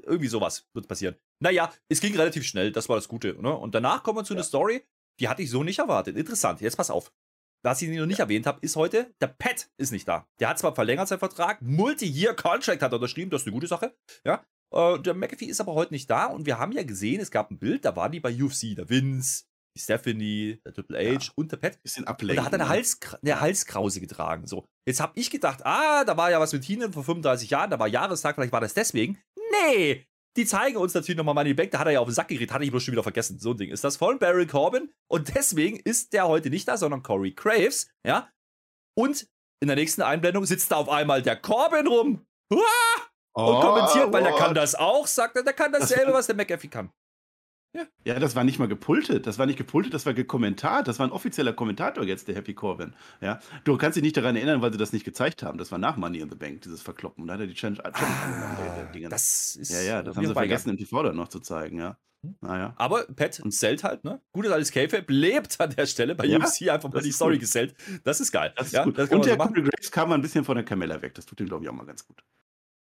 irgendwie 0.02 0.28
sowas 0.28 0.68
wird 0.74 0.88
passieren. 0.88 1.16
Naja, 1.40 1.72
es 1.88 2.00
ging 2.00 2.16
relativ 2.16 2.44
schnell, 2.44 2.72
das 2.72 2.88
war 2.88 2.96
das 2.96 3.08
Gute. 3.08 3.40
Ne? 3.40 3.54
Und 3.54 3.74
danach 3.74 4.02
kommen 4.02 4.18
wir 4.18 4.24
zu 4.24 4.34
ja. 4.34 4.38
einer 4.38 4.44
Story, 4.44 4.84
die 5.20 5.28
hatte 5.28 5.42
ich 5.42 5.50
so 5.50 5.62
nicht 5.62 5.78
erwartet. 5.78 6.16
Interessant, 6.16 6.60
jetzt 6.60 6.76
pass 6.76 6.90
auf. 6.90 7.12
Was 7.64 7.82
ich 7.82 7.88
noch 7.88 8.06
nicht 8.06 8.18
ja. 8.18 8.24
erwähnt 8.24 8.46
habe, 8.46 8.60
ist 8.60 8.76
heute, 8.76 9.14
der 9.20 9.28
Pat 9.28 9.68
ist 9.76 9.90
nicht 9.90 10.06
da. 10.06 10.28
Der 10.40 10.48
hat 10.48 10.58
zwar 10.58 10.74
verlängert 10.74 11.08
seinen 11.08 11.18
Vertrag, 11.18 11.62
Multi-Year-Contract 11.62 12.82
hat 12.82 12.92
er 12.92 12.96
unterschrieben, 12.96 13.30
das 13.30 13.42
ist 13.42 13.46
eine 13.46 13.54
gute 13.54 13.66
Sache. 13.66 13.96
Ja, 14.24 14.44
Äh, 14.72 14.98
der 15.00 15.14
McAfee 15.14 15.46
ist 15.46 15.60
aber 15.60 15.74
heute 15.74 15.94
nicht 15.94 16.10
da 16.10 16.26
und 16.26 16.46
wir 16.46 16.58
haben 16.58 16.72
ja 16.72 16.82
gesehen, 16.82 17.20
es 17.20 17.30
gab 17.30 17.50
ein 17.50 17.58
Bild, 17.58 17.84
da 17.84 17.96
war 17.96 18.10
die 18.10 18.20
bei 18.20 18.30
UFC, 18.34 18.74
der 18.74 18.88
Vince, 18.88 19.44
die 19.76 19.80
Stephanie, 19.82 20.60
der 20.64 20.72
Triple 20.74 20.98
H 20.98 21.02
Ja. 21.02 21.18
und 21.36 21.52
der 21.52 21.56
Pat. 21.58 21.82
Bisschen 21.82 22.04
Und 22.04 22.08
ablenken. 22.08 22.36
da 22.36 22.44
hat 22.44 22.52
er 22.52 22.60
eine, 22.60 22.64
ne? 22.64 22.70
Hals, 22.70 22.98
eine 23.22 23.40
Halskrause 23.40 24.00
getragen. 24.00 24.46
So. 24.46 24.64
Jetzt 24.86 25.00
habe 25.00 25.12
ich 25.16 25.30
gedacht, 25.30 25.60
ah, 25.64 26.04
da 26.04 26.16
war 26.16 26.30
ja 26.30 26.40
was 26.40 26.52
mit 26.52 26.64
Heenan 26.64 26.92
vor 26.92 27.04
35 27.04 27.50
Jahren, 27.50 27.70
da 27.70 27.78
war 27.78 27.86
Jahrestag, 27.88 28.34
vielleicht 28.34 28.52
war 28.52 28.60
das 28.60 28.74
deswegen. 28.74 29.18
Nee! 29.52 30.06
Die 30.36 30.44
zeigen 30.44 30.76
uns 30.76 30.92
natürlich 30.92 31.16
nochmal 31.16 31.34
Money 31.34 31.54
Bank, 31.54 31.70
da 31.70 31.78
hat 31.78 31.86
er 31.86 31.94
ja 31.94 32.00
auf 32.00 32.08
den 32.08 32.14
Sack 32.14 32.28
gekriegt, 32.28 32.52
hatte 32.52 32.64
ich 32.64 32.70
bloß 32.70 32.82
schon 32.82 32.92
wieder 32.92 33.02
vergessen. 33.02 33.38
So 33.38 33.52
ein 33.52 33.56
Ding 33.56 33.70
ist 33.70 33.84
das 33.84 33.96
von 33.96 34.18
Barry 34.18 34.46
Corbin 34.46 34.92
und 35.10 35.34
deswegen 35.34 35.78
ist 35.78 36.12
der 36.12 36.28
heute 36.28 36.50
nicht 36.50 36.68
da, 36.68 36.76
sondern 36.76 37.02
Corey 37.02 37.32
Graves, 37.32 37.88
ja. 38.06 38.30
Und 38.98 39.26
in 39.62 39.68
der 39.68 39.76
nächsten 39.76 40.02
Einblendung 40.02 40.44
sitzt 40.44 40.70
da 40.72 40.76
auf 40.76 40.88
einmal 40.90 41.22
der 41.22 41.36
Corbin 41.36 41.86
rum 41.86 42.26
Uah! 42.52 42.58
und 43.34 43.44
Oh, 43.44 43.60
kommentiert, 43.62 44.12
weil 44.12 44.22
der 44.24 44.32
what? 44.32 44.38
kann 44.40 44.54
das 44.54 44.74
auch, 44.74 45.06
sagt 45.06 45.36
er, 45.36 45.42
der 45.42 45.52
kann 45.54 45.72
dasselbe, 45.72 46.12
was 46.12 46.26
der 46.26 46.36
McAfee 46.36 46.68
kann. 46.68 46.90
Ja, 48.04 48.18
das 48.18 48.34
war 48.36 48.44
nicht 48.44 48.58
mal 48.58 48.68
gepultet. 48.68 49.26
Das 49.26 49.38
war 49.38 49.46
nicht 49.46 49.58
gepultet, 49.58 49.92
das 49.92 50.06
war 50.06 50.14
gekommentart. 50.14 50.88
Das 50.88 50.98
war 50.98 51.06
ein 51.06 51.12
offizieller 51.12 51.52
Kommentator 51.52 52.04
jetzt, 52.04 52.28
der 52.28 52.34
Happy 52.34 52.54
Corbin. 52.54 52.94
Ja, 53.20 53.40
du 53.64 53.76
kannst 53.76 53.96
dich 53.96 54.02
nicht 54.02 54.16
daran 54.16 54.36
erinnern, 54.36 54.62
weil 54.62 54.72
sie 54.72 54.78
das 54.78 54.92
nicht 54.92 55.04
gezeigt 55.04 55.42
haben. 55.42 55.58
Das 55.58 55.72
war 55.72 55.78
nach 55.78 55.96
Money 55.96 56.20
in 56.20 56.30
the 56.30 56.36
Bank, 56.36 56.62
dieses 56.62 56.82
Verkloppen. 56.82 57.26
Da 57.26 57.34
hat 57.34 57.40
er 57.40 57.46
die 57.46 57.54
Challenge. 57.54 57.82
Challenge. 57.82 58.96
Ah, 59.04 59.08
Das 59.08 59.56
ist 59.56 59.70
ja, 59.72 59.80
ja, 59.82 60.02
das 60.02 60.16
haben 60.16 60.26
sie 60.26 60.32
vergessen, 60.32 60.70
im 60.70 60.76
TV 60.78 61.02
dann 61.02 61.16
noch 61.16 61.28
zu 61.28 61.40
zeigen, 61.40 61.78
ja. 61.78 61.98
Hm. 62.22 62.36
Naja. 62.40 62.74
Aber 62.76 63.04
Pat 63.04 63.40
und 63.40 63.52
Zelt 63.52 63.84
halt, 63.84 64.04
ne? 64.04 64.20
Gutes 64.32 64.52
altes 64.52 64.72
K-Fab 64.72 65.04
lebt 65.08 65.60
an 65.60 65.74
der 65.74 65.86
Stelle 65.86 66.14
bei 66.14 66.26
Ja, 66.26 66.38
UFC 66.38 66.68
einfach 66.68 66.92
mal 66.92 67.02
die 67.02 67.12
Story 67.12 67.38
gesellt. 67.38 67.74
Das 68.04 68.20
ist 68.20 68.32
geil. 68.32 68.52
Das 68.56 68.68
ist 68.68 68.72
ja. 68.72 68.86
Das 68.86 69.10
Und 69.10 69.26
der. 69.26 69.36
Corey 69.36 69.62
Graves 69.62 69.90
kam 69.90 70.08
mal 70.08 70.14
ein 70.14 70.22
bisschen 70.22 70.44
von 70.44 70.56
der 70.56 70.64
Kamella 70.64 71.02
weg. 71.02 71.14
Das 71.14 71.26
tut 71.26 71.40
ihm, 71.40 71.46
glaube 71.46 71.64
ich, 71.64 71.70
auch 71.70 71.74
mal 71.74 71.86
ganz 71.86 72.06
gut. 72.06 72.22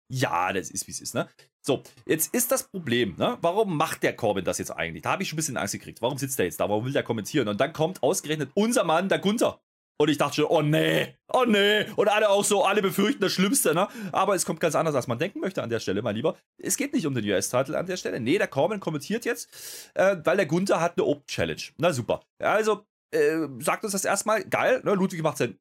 Ja, 0.09 0.53
das 0.53 0.69
ist 0.69 0.87
wie 0.87 0.91
es 0.91 1.01
ist, 1.01 1.15
ne? 1.15 1.27
So, 1.61 1.83
jetzt 2.05 2.33
ist 2.33 2.51
das 2.51 2.63
Problem, 2.63 3.15
ne? 3.17 3.37
Warum 3.41 3.75
macht 3.75 4.03
der 4.03 4.15
Corbin 4.15 4.45
das 4.45 4.57
jetzt 4.57 4.71
eigentlich? 4.71 5.01
Da 5.03 5.11
habe 5.11 5.23
ich 5.23 5.29
schon 5.29 5.35
ein 5.35 5.37
bisschen 5.37 5.57
Angst 5.57 5.73
gekriegt. 5.73 6.01
Warum 6.01 6.17
sitzt 6.17 6.39
der 6.39 6.45
jetzt 6.45 6.59
da? 6.59 6.69
Warum 6.69 6.85
will 6.85 6.93
der 6.93 7.03
kommentieren? 7.03 7.47
Und 7.49 7.59
dann 7.59 7.73
kommt 7.73 8.01
ausgerechnet 8.03 8.51
unser 8.53 8.85
Mann, 8.85 9.09
der 9.09 9.19
Gunther. 9.19 9.59
Und 9.99 10.09
ich 10.09 10.17
dachte 10.17 10.35
schon, 10.35 10.45
oh 10.45 10.61
nee, 10.61 11.15
oh 11.33 11.43
nee. 11.45 11.85
Und 11.95 12.07
alle 12.07 12.29
auch 12.29 12.45
so, 12.45 12.63
alle 12.63 12.83
befürchten 12.83 13.19
das 13.19 13.33
Schlimmste, 13.33 13.73
ne? 13.73 13.87
Aber 14.11 14.35
es 14.35 14.45
kommt 14.45 14.59
ganz 14.59 14.75
anders, 14.75 14.93
als 14.93 15.07
man 15.07 15.17
denken 15.17 15.39
möchte 15.39 15.63
an 15.63 15.69
der 15.69 15.79
Stelle, 15.79 16.03
mein 16.03 16.15
Lieber. 16.15 16.37
Es 16.61 16.77
geht 16.77 16.93
nicht 16.93 17.07
um 17.07 17.15
den 17.15 17.25
US-Titel 17.25 17.75
an 17.75 17.87
der 17.87 17.97
Stelle. 17.97 18.19
Nee, 18.19 18.37
der 18.37 18.47
Corbin 18.47 18.79
kommentiert 18.79 19.25
jetzt, 19.25 19.91
äh, 19.95 20.17
weil 20.23 20.37
der 20.37 20.45
Gunther 20.45 20.79
hat 20.79 20.97
eine 20.97 21.05
Open 21.05 21.25
Challenge. 21.25 21.61
Na 21.77 21.91
super. 21.91 22.21
Also, 22.39 22.85
äh, 23.11 23.47
sagt 23.59 23.83
uns 23.83 23.93
das 23.93 24.05
erstmal, 24.05 24.43
geil, 24.43 24.81
ne? 24.85 24.93
Ludwig 24.93 25.23
macht 25.23 25.37
sein 25.37 25.57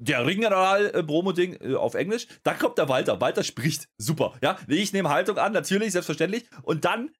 der 0.00 0.26
Ringgeneral-Promo-Ding 0.26 1.60
äh, 1.60 1.74
auf 1.74 1.94
Englisch. 1.94 2.26
Dann 2.42 2.58
kommt 2.58 2.78
der 2.78 2.88
Walter. 2.88 3.20
Walter 3.20 3.42
spricht. 3.42 3.88
Super. 3.98 4.36
Ja, 4.42 4.58
ich 4.68 4.92
nehme 4.92 5.08
Haltung 5.08 5.38
an, 5.38 5.52
natürlich, 5.52 5.92
selbstverständlich. 5.92 6.48
Und 6.62 6.84
dann 6.84 7.10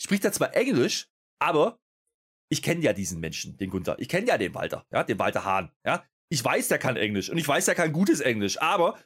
spricht 0.00 0.24
er 0.24 0.32
zwar 0.32 0.54
Englisch, 0.54 1.08
aber 1.38 1.78
ich 2.48 2.62
kenne 2.62 2.82
ja 2.82 2.92
diesen 2.92 3.20
Menschen, 3.20 3.56
den 3.56 3.70
Gunther. 3.70 3.98
Ich 3.98 4.08
kenne 4.08 4.26
ja 4.26 4.38
den 4.38 4.54
Walter, 4.54 4.86
ja, 4.92 5.02
den 5.04 5.18
Walter 5.18 5.44
Hahn. 5.44 5.72
Ja, 5.84 6.04
ich 6.28 6.44
weiß, 6.44 6.68
der 6.68 6.78
kann 6.78 6.96
Englisch 6.96 7.30
und 7.30 7.38
ich 7.38 7.46
weiß, 7.46 7.66
der 7.66 7.74
kann 7.74 7.92
gutes 7.92 8.20
Englisch, 8.20 8.60
aber 8.60 8.98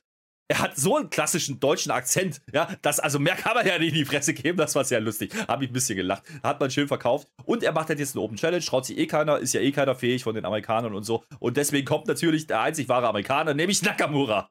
er 0.50 0.58
hat 0.58 0.76
so 0.76 0.96
einen 0.96 1.10
klassischen 1.10 1.60
deutschen 1.60 1.92
Akzent, 1.92 2.42
ja, 2.52 2.68
dass 2.82 2.98
also 2.98 3.20
mehr 3.20 3.36
kann 3.36 3.54
man 3.54 3.64
ja 3.64 3.78
nicht 3.78 3.90
in 3.90 3.94
die 3.94 4.04
Fresse 4.04 4.34
geben, 4.34 4.58
das 4.58 4.74
war 4.74 4.84
sehr 4.84 5.00
lustig. 5.00 5.32
Habe 5.46 5.62
ich 5.64 5.70
ein 5.70 5.72
bisschen 5.72 5.94
gelacht. 5.94 6.24
Hat 6.42 6.58
man 6.58 6.72
schön 6.72 6.88
verkauft. 6.88 7.28
Und 7.44 7.62
er 7.62 7.70
macht 7.70 7.88
halt 7.88 8.00
jetzt 8.00 8.16
eine 8.16 8.24
Open 8.24 8.36
Challenge, 8.36 8.64
traut 8.64 8.84
sich 8.84 8.98
eh 8.98 9.06
keiner, 9.06 9.38
ist 9.38 9.52
ja 9.52 9.60
eh 9.60 9.70
keiner 9.70 9.94
fähig 9.94 10.24
von 10.24 10.34
den 10.34 10.44
Amerikanern 10.44 10.92
und 10.92 11.04
so. 11.04 11.22
Und 11.38 11.56
deswegen 11.56 11.86
kommt 11.86 12.08
natürlich 12.08 12.48
der 12.48 12.62
einzig 12.62 12.88
wahre 12.88 13.06
Amerikaner, 13.08 13.54
nämlich 13.54 13.80
Nakamura. 13.82 14.50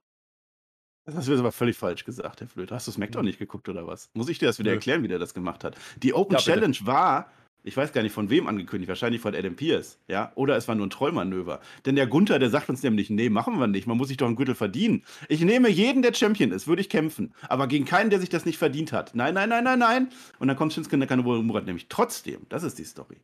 Das 1.06 1.16
hast 1.18 1.28
du 1.28 1.32
jetzt 1.32 1.40
aber 1.42 1.52
völlig 1.52 1.76
falsch 1.76 2.06
gesagt, 2.06 2.40
Herr 2.40 2.48
Flöte. 2.48 2.74
Hast 2.74 2.88
du 2.88 2.92
SmackDown 2.92 3.26
nicht 3.26 3.40
geguckt 3.40 3.68
oder 3.68 3.86
was? 3.86 4.10
Muss 4.14 4.30
ich 4.30 4.40
dir 4.40 4.46
das 4.46 4.58
wieder 4.58 4.72
erklären, 4.72 5.04
wie 5.04 5.10
der 5.10 5.20
das 5.20 5.34
gemacht 5.34 5.66
hat? 5.66 5.76
Die 5.98 6.14
Open 6.14 6.36
Ja. 6.36 6.40
Challenge 6.40 6.78
war, 6.82 7.30
ich 7.64 7.76
weiß 7.76 7.92
gar 7.92 8.02
nicht 8.02 8.14
von 8.14 8.30
wem 8.30 8.48
angekündigt, 8.48 8.90
wahrscheinlich 8.90 9.22
von 9.22 9.36
Adam 9.36 9.56
Pierce, 9.56 10.00
ja? 10.08 10.32
Oder 10.36 10.56
es 10.56 10.68
war 10.68 10.76
nur 10.76 10.88
ein 10.88 10.90
Trollmanöver. 10.90 11.60
Denn 11.86 11.96
der 11.96 12.08
Gunther, 12.08 12.40
der 12.40 12.50
sagt 12.50 12.70
uns 12.70 12.84
nämlich, 12.84 13.10
nee, 13.10 13.30
machen 13.30 13.60
wir 13.60 13.68
nicht, 13.68 13.88
man 13.88 13.98
muss 13.98 14.08
sich 14.08 14.18
doch 14.18 14.28
einen 14.28 14.36
Gürtel 14.36 14.56
verdienen. 14.56 15.04
Ich 15.28 15.42
nehme 15.42 15.70
jeden, 15.70 16.02
der 16.02 16.14
Champion 16.14 16.52
ist, 16.52 16.68
würde 16.68 16.82
ich 16.82 16.90
kämpfen. 16.90 17.34
Aber 17.48 17.68
gegen 17.68 17.86
keinen, 17.86 18.10
der 18.10 18.20
sich 18.20 18.30
das 18.30 18.46
nicht 18.46 18.58
verdient 18.58 18.94
hat. 18.94 19.14
Nein, 19.16 19.34
nein, 19.34 19.50
nein, 19.50 19.64
nein, 19.64 19.80
nein. 19.80 20.10
Und 20.40 20.48
dann 20.48 20.58
kommt 20.58 20.74
Shinsuke 20.74 20.98
Nakamura 20.98 21.62
nämlich 21.62 21.88
trotzdem. 21.90 22.46
Das 22.50 22.64
ist 22.64 22.80
die 22.80 22.86
Story. 22.86 23.18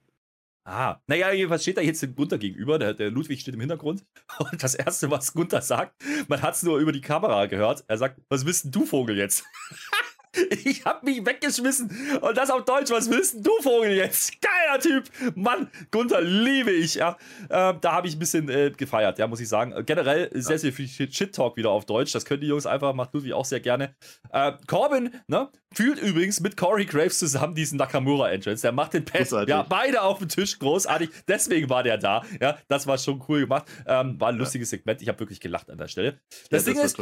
Ah, 0.67 0.99
naja, 1.05 1.31
jedenfalls 1.31 1.61
steht 1.61 1.77
da 1.77 1.81
jetzt 1.81 2.01
dem 2.01 2.15
Gunther 2.15 2.39
gegenüber. 2.39 2.79
Der, 2.79 2.95
der 2.95 3.11
Ludwig 3.11 3.39
steht 3.39 3.53
im 3.53 3.59
Hintergrund. 3.59 4.03
Und 4.39 4.63
das 4.63 4.73
Erste, 4.73 5.11
was 5.11 5.33
Gunther 5.33 5.61
sagt, 5.61 5.93
man 6.27 6.41
hat 6.41 6.55
es 6.55 6.63
nur 6.63 6.79
über 6.79 6.91
die 6.91 7.01
Kamera 7.01 7.45
gehört. 7.45 7.83
Er 7.87 7.99
sagt: 7.99 8.19
Was 8.29 8.45
willst 8.47 8.65
denn 8.65 8.71
du, 8.71 8.85
Vogel, 8.85 9.15
jetzt? 9.15 9.45
ich 10.65 10.85
hab 10.85 11.03
mich 11.03 11.25
weggeschmissen. 11.25 12.19
Und 12.21 12.37
das 12.37 12.49
auf 12.49 12.65
Deutsch: 12.65 12.91
Was 12.91 13.09
willst 13.09 13.35
denn 13.35 13.43
du, 13.43 13.51
Vogel, 13.61 13.91
jetzt? 13.91 14.33
Geiler 14.41 14.79
Typ. 14.79 15.09
Mann, 15.35 15.69
Gunther 15.91 16.21
liebe 16.21 16.71
ich. 16.71 16.95
Ja. 16.95 17.17
Ähm, 17.49 17.77
da 17.81 17.91
habe 17.93 18.07
ich 18.07 18.15
ein 18.15 18.19
bisschen 18.19 18.49
äh, 18.49 18.71
gefeiert, 18.75 19.19
ja, 19.19 19.27
muss 19.27 19.39
ich 19.39 19.49
sagen. 19.49 19.71
Äh, 19.71 19.83
Generell 19.83 20.29
sehr, 20.33 20.59
sehr 20.59 20.73
viel 20.73 20.87
Shit- 20.87 21.13
Shit-Talk 21.15 21.57
wieder 21.57 21.69
auf 21.69 21.85
Deutsch. 21.85 22.11
Das 22.11 22.25
können 22.25 22.41
die 22.41 22.47
Jungs 22.47 22.65
einfach, 22.65 22.93
macht 22.93 23.13
Ludwig 23.13 23.33
auch 23.33 23.45
sehr 23.45 23.59
gerne. 23.59 23.95
Äh, 24.31 24.53
Corbin, 24.67 25.11
ne, 25.27 25.49
fühlt 25.73 25.99
übrigens 25.99 26.39
mit 26.39 26.57
Corey 26.57 26.85
Graves 26.85 27.19
zusammen 27.19 27.55
diesen 27.55 27.77
Nakamura-Entrance. 27.77 28.61
Der 28.61 28.71
macht 28.71 28.93
den 28.93 29.05
Pass. 29.05 29.31
Ja, 29.47 29.63
beide 29.63 30.01
auf 30.01 30.19
dem 30.19 30.29
Tisch, 30.29 30.59
großartig. 30.59 31.09
Deswegen 31.27 31.69
war 31.69 31.83
der 31.83 31.97
da. 31.97 32.23
Ja, 32.39 32.57
das 32.67 32.87
war 32.87 32.97
schon 32.97 33.23
cool 33.27 33.41
gemacht. 33.41 33.65
Ähm, 33.85 34.19
war 34.19 34.29
ein 34.29 34.37
lustiges 34.37 34.69
Segment. 34.69 35.01
Ich 35.01 35.07
habe 35.07 35.19
wirklich 35.19 35.39
gelacht 35.39 35.69
an 35.69 35.77
der 35.77 35.87
Stelle. 35.87 36.19
Das 36.49 36.65
ja, 36.65 36.71
Ding 36.71 36.77
war 36.79 36.85
ist. 36.85 36.97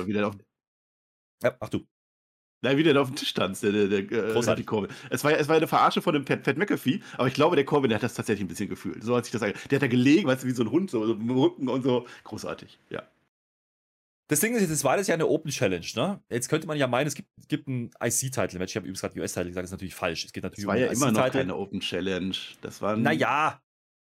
ach 1.59 1.69
du. 1.69 1.85
Nein, 2.63 2.77
wie 2.77 2.83
der 2.83 2.93
da 2.95 3.01
auf 3.01 3.09
dem 3.09 3.15
Tisch 3.15 3.29
stand, 3.29 3.61
der, 3.61 3.71
der, 3.71 3.87
der 3.87 3.99
äh, 3.99 4.33
Großartig. 4.33 4.65
Corbin. 4.65 4.89
Es 5.09 5.23
war, 5.23 5.31
ja- 5.31 5.37
es 5.37 5.47
war 5.47 5.55
ja 5.55 5.59
eine 5.59 5.67
Verarsche 5.67 6.01
von 6.01 6.13
dem 6.13 6.25
Pat, 6.25 6.41
Pat 6.43 6.57
McAfee, 6.57 7.01
aber 7.17 7.27
ich 7.27 7.33
glaube, 7.33 7.55
der 7.55 7.65
Corbin, 7.65 7.89
der 7.89 7.97
hat 7.97 8.03
das 8.03 8.13
tatsächlich 8.15 8.43
ein 8.45 8.47
bisschen 8.47 8.69
gefühlt. 8.69 9.03
So 9.03 9.15
hat 9.15 9.25
sich 9.25 9.31
das 9.31 9.41
Der 9.41 9.53
hat 9.53 9.81
da 9.83 9.87
gelegen, 9.87 10.27
weißt 10.27 10.43
du, 10.43 10.47
wie 10.47 10.51
so 10.51 10.63
ein 10.63 10.71
Hund, 10.71 10.89
so, 10.89 11.05
so 11.05 11.13
im 11.13 11.29
Rücken 11.29 11.67
und 11.69 11.83
so. 11.83 12.07
Großartig, 12.23 12.79
ja. 12.89 13.03
Das 14.29 14.39
Ding 14.39 14.55
ist, 14.55 14.67
jetzt 14.67 14.83
war 14.85 14.95
das 14.97 15.07
ja 15.07 15.13
eine 15.13 15.27
Open 15.27 15.51
Challenge, 15.51 15.85
ne? 15.95 16.21
Jetzt 16.29 16.47
könnte 16.47 16.65
man 16.65 16.77
ja 16.77 16.87
meinen, 16.87 17.07
es 17.07 17.13
gibt, 17.15 17.27
gibt 17.49 17.67
ein 17.67 17.91
IC-Title-Match. 18.01 18.71
Ich 18.71 18.75
habe 18.77 18.85
übrigens 18.87 19.01
gerade 19.01 19.19
US-Title 19.19 19.49
gesagt, 19.49 19.63
das 19.63 19.69
ist 19.69 19.73
natürlich 19.73 19.95
falsch. 19.95 20.25
Es 20.25 20.31
geht 20.33 20.43
natürlich 20.43 20.65
Das 20.65 20.67
war 20.73 20.77
ja 20.79 20.87
den 20.87 20.95
immer 20.95 21.11
noch 21.11 21.29
keine 21.29 21.55
Open 21.55 21.81
Challenge. 21.81 22.33
Das 22.61 22.81
war 22.81 22.93
ein, 22.93 23.01
Naja, 23.01 23.61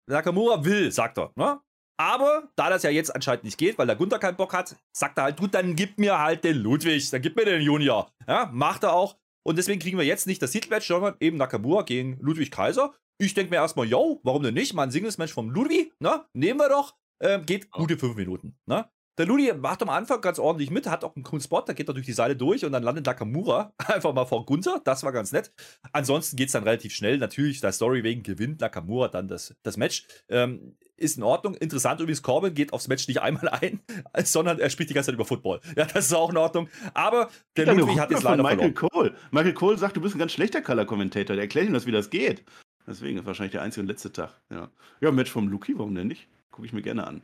Nakamura 0.09 0.65
will, 0.65 0.93
sagt 0.93 1.19
er. 1.19 1.33
Ne? 1.35 1.61
Aber 1.97 2.49
da 2.57 2.71
das 2.71 2.83
ja 2.83 2.91
jetzt 2.91 3.15
anscheinend 3.15 3.45
nicht 3.45 3.59
geht, 3.59 3.79
weil 3.79 3.87
der 3.87 3.97
Gunther 3.97 4.19
keinen 4.19 4.37
Bock 4.37 4.53
hat, 4.53 4.77
sagt 4.93 5.19
er 5.19 5.25
halt, 5.25 5.39
gut, 5.39 5.55
dann 5.55 5.77
gib 5.77 5.99
mir 5.99 6.19
halt 6.19 6.45
den 6.45 6.57
Ludwig, 6.57 7.09
dann 7.11 7.23
gib 7.23 7.37
mir 7.37 7.45
den 7.45 7.63
Junior. 7.63 8.11
Ja, 8.27 8.51
macht 8.53 8.83
er 8.83 8.93
auch. 8.93 9.17
Und 9.47 9.59
deswegen 9.59 9.81
kriegen 9.81 9.99
wir 9.99 10.05
jetzt 10.05 10.27
nicht 10.27 10.43
das 10.43 10.51
Titelmatch, 10.51 10.87
sondern 10.87 11.17
eben 11.21 11.37
Nakamura 11.37 11.83
gegen 11.83 12.19
Ludwig 12.21 12.51
Kaiser. 12.51 12.95
Ich 13.19 13.35
denke 13.35 13.51
mir 13.51 13.57
erstmal, 13.57 13.87
yo, 13.87 14.21
warum 14.25 14.43
denn 14.43 14.55
nicht? 14.55 14.75
Mal 14.75 14.85
ein 14.85 14.91
Singles-Match 14.91 15.33
vom 15.33 15.51
Ludwig, 15.51 15.93
ne? 16.01 16.25
Nehmen 16.33 16.59
wir 16.59 16.69
doch. 16.69 16.95
Ähm, 17.21 17.47
geht 17.47 17.71
gute 17.71 17.97
fünf 17.97 18.17
Minuten, 18.17 18.57
ne? 18.67 18.89
Der 19.17 19.27
Ludi 19.27 19.53
macht 19.53 19.81
am 19.81 19.91
Anfang 19.91 20.21
ganz 20.21 20.41
ordentlich 20.41 20.71
mit, 20.71 20.89
hat 20.89 21.05
auch 21.05 21.15
einen 21.15 21.23
coolen 21.23 21.41
Spot, 21.41 21.61
da 21.61 21.73
geht 21.73 21.87
er 21.87 21.95
durch 21.95 22.07
die 22.07 22.13
Seile 22.13 22.35
durch 22.35 22.65
und 22.65 22.73
dann 22.73 22.83
landet 22.83 23.07
Nakamura 23.07 23.73
einfach 23.87 24.13
mal 24.13 24.25
vor 24.25 24.45
Gunther. 24.45 24.81
Das 24.85 25.05
war 25.05 25.13
ganz 25.13 25.31
nett. 25.31 25.53
Ansonsten 25.93 26.37
geht 26.37 26.49
es 26.49 26.53
dann 26.53 26.65
relativ 26.65 26.93
schnell. 26.93 27.19
Natürlich, 27.19 27.61
der 27.61 27.71
Story 27.71 28.03
wegen 28.03 28.25
gewinnt 28.25 28.61
Nakamura 28.61 29.07
dann 29.07 29.29
das, 29.29 29.55
das 29.63 29.77
Match. 29.77 30.05
Ähm, 30.29 30.77
ist 30.97 31.17
in 31.17 31.23
Ordnung. 31.23 31.55
Interessant 31.55 32.01
übrigens, 32.01 32.23
Corbin 32.23 32.55
geht 32.55 32.73
aufs 32.73 32.89
Match 32.89 33.09
nicht 33.09 33.21
einmal 33.21 33.49
ein, 33.49 33.81
sondern 34.25 34.59
er 34.59 34.71
spricht 34.71 34.91
die 34.91 34.95
ganze 34.95 35.09
Zeit 35.09 35.15
über 35.15 35.25
Football. 35.25 35.61
Ja, 35.77 35.85
das 35.85 36.07
ist 36.07 36.13
auch 36.13 36.31
in 36.31 36.37
Ordnung. 36.37 36.69
Aber 36.93 37.31
der 37.57 37.67
Ludwig 37.67 37.99
hat 37.99 38.11
Rückkehr 38.11 38.17
jetzt 38.17 38.23
leider 38.23 38.43
Michael 38.43 38.73
verloren. 38.75 38.91
Cole. 38.93 39.17
Michael 39.31 39.55
Cole 39.55 39.79
sagt, 39.79 39.97
du 39.97 40.01
bist 40.01 40.15
ein 40.15 40.19
ganz 40.19 40.33
schlechter 40.33 40.63
Color-Kommentator. 40.63 41.37
Der 41.37 41.45
erklärt 41.45 41.67
ihm 41.67 41.73
das, 41.73 41.87
wie 41.87 41.93
das 41.93 42.11
geht. 42.11 42.45
Deswegen 42.87 43.19
ist 43.19 43.27
wahrscheinlich 43.27 43.53
der 43.53 43.63
einzige 43.63 43.83
und 43.83 43.89
letzte 43.89 44.13
Tag. 44.13 44.41
Ja, 44.51 44.71
ja 45.01 45.11
Match 45.11 45.31
vom 45.31 45.49
Luki, 45.49 45.79
warum 45.79 45.95
denn 45.95 46.09
nicht? 46.09 46.29
Gucke 46.51 46.67
ich 46.67 46.73
mir 46.73 46.83
gerne 46.83 47.07
an. 47.07 47.23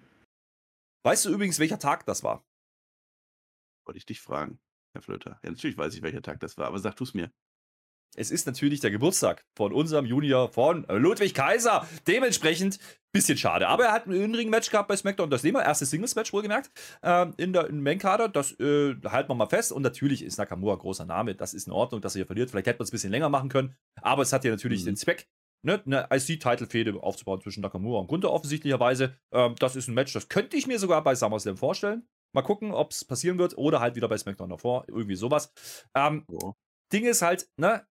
Weißt 1.05 1.25
du 1.25 1.31
übrigens, 1.31 1.59
welcher 1.59 1.79
Tag 1.79 2.07
das 2.07 2.23
war? 2.23 2.45
Wollte 3.87 3.99
ich 3.99 4.07
dich 4.07 4.21
fragen, 4.21 4.59
Herr 4.93 5.03
Flöter. 5.03 5.39
Ja, 5.43 5.51
natürlich 5.51 5.77
weiß 5.77 5.95
ich, 5.95 6.03
welcher 6.03 6.23
Tag 6.23 6.41
das 6.41 6.59
war, 6.59 6.67
aber 6.67 6.79
sag 6.79 6.97
du 6.97 7.05
es 7.05 7.15
mir. 7.15 7.31
Es 8.17 8.31
ist 8.31 8.47
natürlich 8.47 8.81
der 8.81 8.91
Geburtstag 8.91 9.45
von 9.57 9.73
unserem 9.73 10.05
Junior 10.05 10.49
von 10.49 10.85
Ludwig 10.89 11.33
Kaiser. 11.35 11.87
Dementsprechend 12.09 12.79
bisschen 13.13 13.37
schade. 13.39 13.67
Aber 13.69 13.85
er 13.87 13.93
hat 13.93 14.07
ein 14.07 14.13
In-Ring-Match 14.13 14.71
gehabt 14.71 14.89
bei 14.89 14.97
SmackDown. 14.97 15.31
Das 15.31 15.43
nehmen 15.43 15.57
wir. 15.59 15.65
Erstes 15.65 15.91
Singles-Match 15.91 16.33
wohlgemerkt. 16.33 16.71
Ähm, 17.03 17.35
in 17.37 17.53
der 17.53 17.71
Main-Kader. 17.73 18.29
Das 18.29 18.53
äh, 18.61 18.95
halten 19.05 19.31
wir 19.31 19.35
mal 19.35 19.47
fest. 19.47 19.73
Und 19.73 19.83
natürlich 19.83 20.23
ist 20.25 20.39
Nakamura 20.39 20.75
ein 20.75 20.79
großer 20.79 21.07
Name. 21.07 21.35
Das 21.35 21.55
ist 21.55 21.67
in 21.67 21.73
Ordnung, 21.73 22.01
dass 22.01 22.15
er 22.15 22.21
hier 22.21 22.27
verliert. 22.27 22.51
Vielleicht 22.51 22.67
hätte 22.67 22.79
man 22.79 22.85
es 22.85 22.91
ein 22.91 22.93
bisschen 22.93 23.11
länger 23.11 23.29
machen 23.29 23.49
können. 23.49 23.75
Aber 24.01 24.23
es 24.23 24.33
hat 24.33 24.45
ja 24.45 24.51
natürlich 24.51 24.83
Mhm. 24.83 24.87
den 24.87 24.97
Zweck, 24.97 25.29
ne, 25.63 25.83
eine 25.85 26.09
IC-Title-Fehde 26.13 27.03
aufzubauen 27.03 27.41
zwischen 27.41 27.63
Nakamura 27.63 28.01
und 28.01 28.07
Gunther 28.09 28.31
offensichtlicherweise. 28.33 29.17
Ähm, 29.33 29.55
das 29.59 29.77
ist 29.77 29.89
ein 29.89 29.95
Match, 29.95 30.13
das 30.13 30.29
könnte 30.29 30.57
ich 30.57 30.67
mir 30.67 30.79
sogar 30.79 31.03
bei 31.03 31.15
SummerSlam 31.15 31.57
vorstellen. 31.57 32.07
Mal 32.33 32.43
gucken, 32.43 32.73
ob 32.73 32.93
es 32.93 33.05
passieren 33.05 33.39
wird 33.39 33.59
oder 33.59 33.81
halt 33.81 33.97
wieder 33.97 34.09
bei 34.09 34.17
SmackDown 34.19 34.51
davor. 34.51 34.85
Irgendwie 34.89 35.17
sowas. 35.17 35.53
Ähm, 35.95 36.25
So. 36.29 36.55
Ding 36.93 37.05
ist 37.05 37.23
halt, 37.23 37.49
ne? 37.57 37.87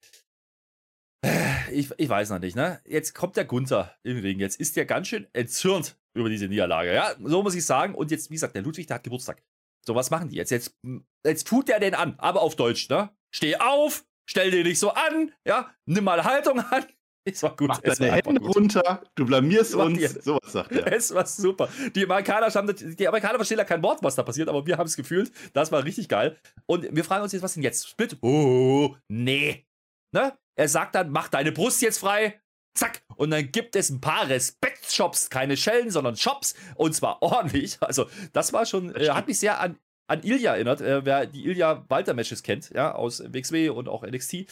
Ich, 1.70 1.90
ich 1.96 2.08
weiß 2.08 2.30
noch 2.30 2.38
nicht, 2.38 2.54
ne? 2.54 2.80
Jetzt 2.84 3.14
kommt 3.14 3.36
der 3.36 3.44
Gunther 3.44 3.94
im 4.02 4.18
Ring. 4.18 4.38
Jetzt 4.38 4.60
ist 4.60 4.76
der 4.76 4.84
ganz 4.84 5.08
schön 5.08 5.26
entzürnt 5.32 5.98
über 6.14 6.28
diese 6.28 6.48
Niederlage. 6.48 6.92
Ja, 6.92 7.14
so 7.22 7.42
muss 7.42 7.54
ich 7.54 7.64
sagen. 7.64 7.94
Und 7.94 8.10
jetzt, 8.10 8.30
wie 8.30 8.34
gesagt, 8.34 8.54
der 8.54 8.62
Ludwig, 8.62 8.86
der 8.86 8.96
hat 8.96 9.04
Geburtstag. 9.04 9.42
So, 9.86 9.94
was 9.94 10.10
machen 10.10 10.28
die 10.28 10.36
jetzt? 10.36 10.50
Jetzt, 10.50 10.78
jetzt 11.26 11.46
tut 11.46 11.68
der 11.68 11.80
den 11.80 11.94
an, 11.94 12.14
aber 12.18 12.42
auf 12.42 12.56
Deutsch, 12.56 12.88
ne? 12.88 13.10
Steh 13.30 13.56
auf, 13.56 14.06
stell 14.26 14.50
dir 14.50 14.64
nicht 14.64 14.78
so 14.78 14.90
an, 14.90 15.32
ja, 15.46 15.74
nimm 15.86 16.04
mal 16.04 16.24
Haltung 16.24 16.60
an. 16.60 16.86
Es 17.24 17.42
war 17.42 17.56
gut. 17.56 17.68
Mach 17.68 17.80
deine 17.80 18.12
Hände 18.12 18.40
gut. 18.40 18.54
runter, 18.54 19.02
du 19.14 19.24
blamierst 19.24 19.74
uns. 19.74 19.98
Die, 19.98 20.06
sowas 20.20 20.52
sagt 20.52 20.72
er. 20.72 20.92
Es 20.92 21.14
war 21.14 21.26
super. 21.26 21.68
Die 21.94 22.04
Amerikaner, 22.04 22.52
haben, 22.52 22.74
die 22.76 23.08
Amerikaner 23.08 23.36
verstehen 23.36 23.58
ja 23.58 23.64
kein 23.64 23.82
Wort, 23.82 24.02
was 24.02 24.14
da 24.14 24.22
passiert, 24.22 24.48
aber 24.48 24.66
wir 24.66 24.76
haben 24.76 24.86
es 24.86 24.96
gefühlt. 24.96 25.32
Das 25.54 25.72
war 25.72 25.84
richtig 25.84 26.08
geil. 26.08 26.36
Und 26.66 26.86
wir 26.94 27.04
fragen 27.04 27.22
uns 27.22 27.32
jetzt, 27.32 27.42
was 27.42 27.54
denn 27.54 27.62
jetzt? 27.62 27.88
Split? 27.88 28.18
Oh, 28.20 28.94
nee. 29.08 29.66
Ne? 30.12 30.36
Er 30.54 30.68
sagt 30.68 30.94
dann, 30.94 31.10
mach 31.10 31.28
deine 31.28 31.50
Brust 31.50 31.80
jetzt 31.80 31.98
frei. 31.98 32.40
Zack. 32.76 33.02
Und 33.16 33.30
dann 33.30 33.50
gibt 33.50 33.74
es 33.76 33.88
ein 33.88 34.00
paar 34.00 34.28
Respektshops, 34.28 35.30
keine 35.30 35.56
Schellen, 35.56 35.90
sondern 35.90 36.16
Shops. 36.16 36.54
Und 36.74 36.94
zwar 36.94 37.22
ordentlich. 37.22 37.78
Also, 37.80 38.06
das 38.32 38.52
war 38.52 38.66
schon, 38.66 38.94
äh, 38.94 39.08
hat 39.08 39.28
mich 39.28 39.38
sehr 39.38 39.60
an, 39.60 39.78
an 40.08 40.22
Ilya 40.22 40.54
erinnert. 40.54 40.82
Äh, 40.82 41.06
wer 41.06 41.24
die 41.26 41.46
Ilya 41.46 41.86
Walter 41.88 42.12
Matches 42.12 42.42
kennt, 42.42 42.70
ja, 42.70 42.94
aus 42.94 43.20
WXW 43.20 43.70
und 43.70 43.88
auch 43.88 44.04
NXT 44.04 44.46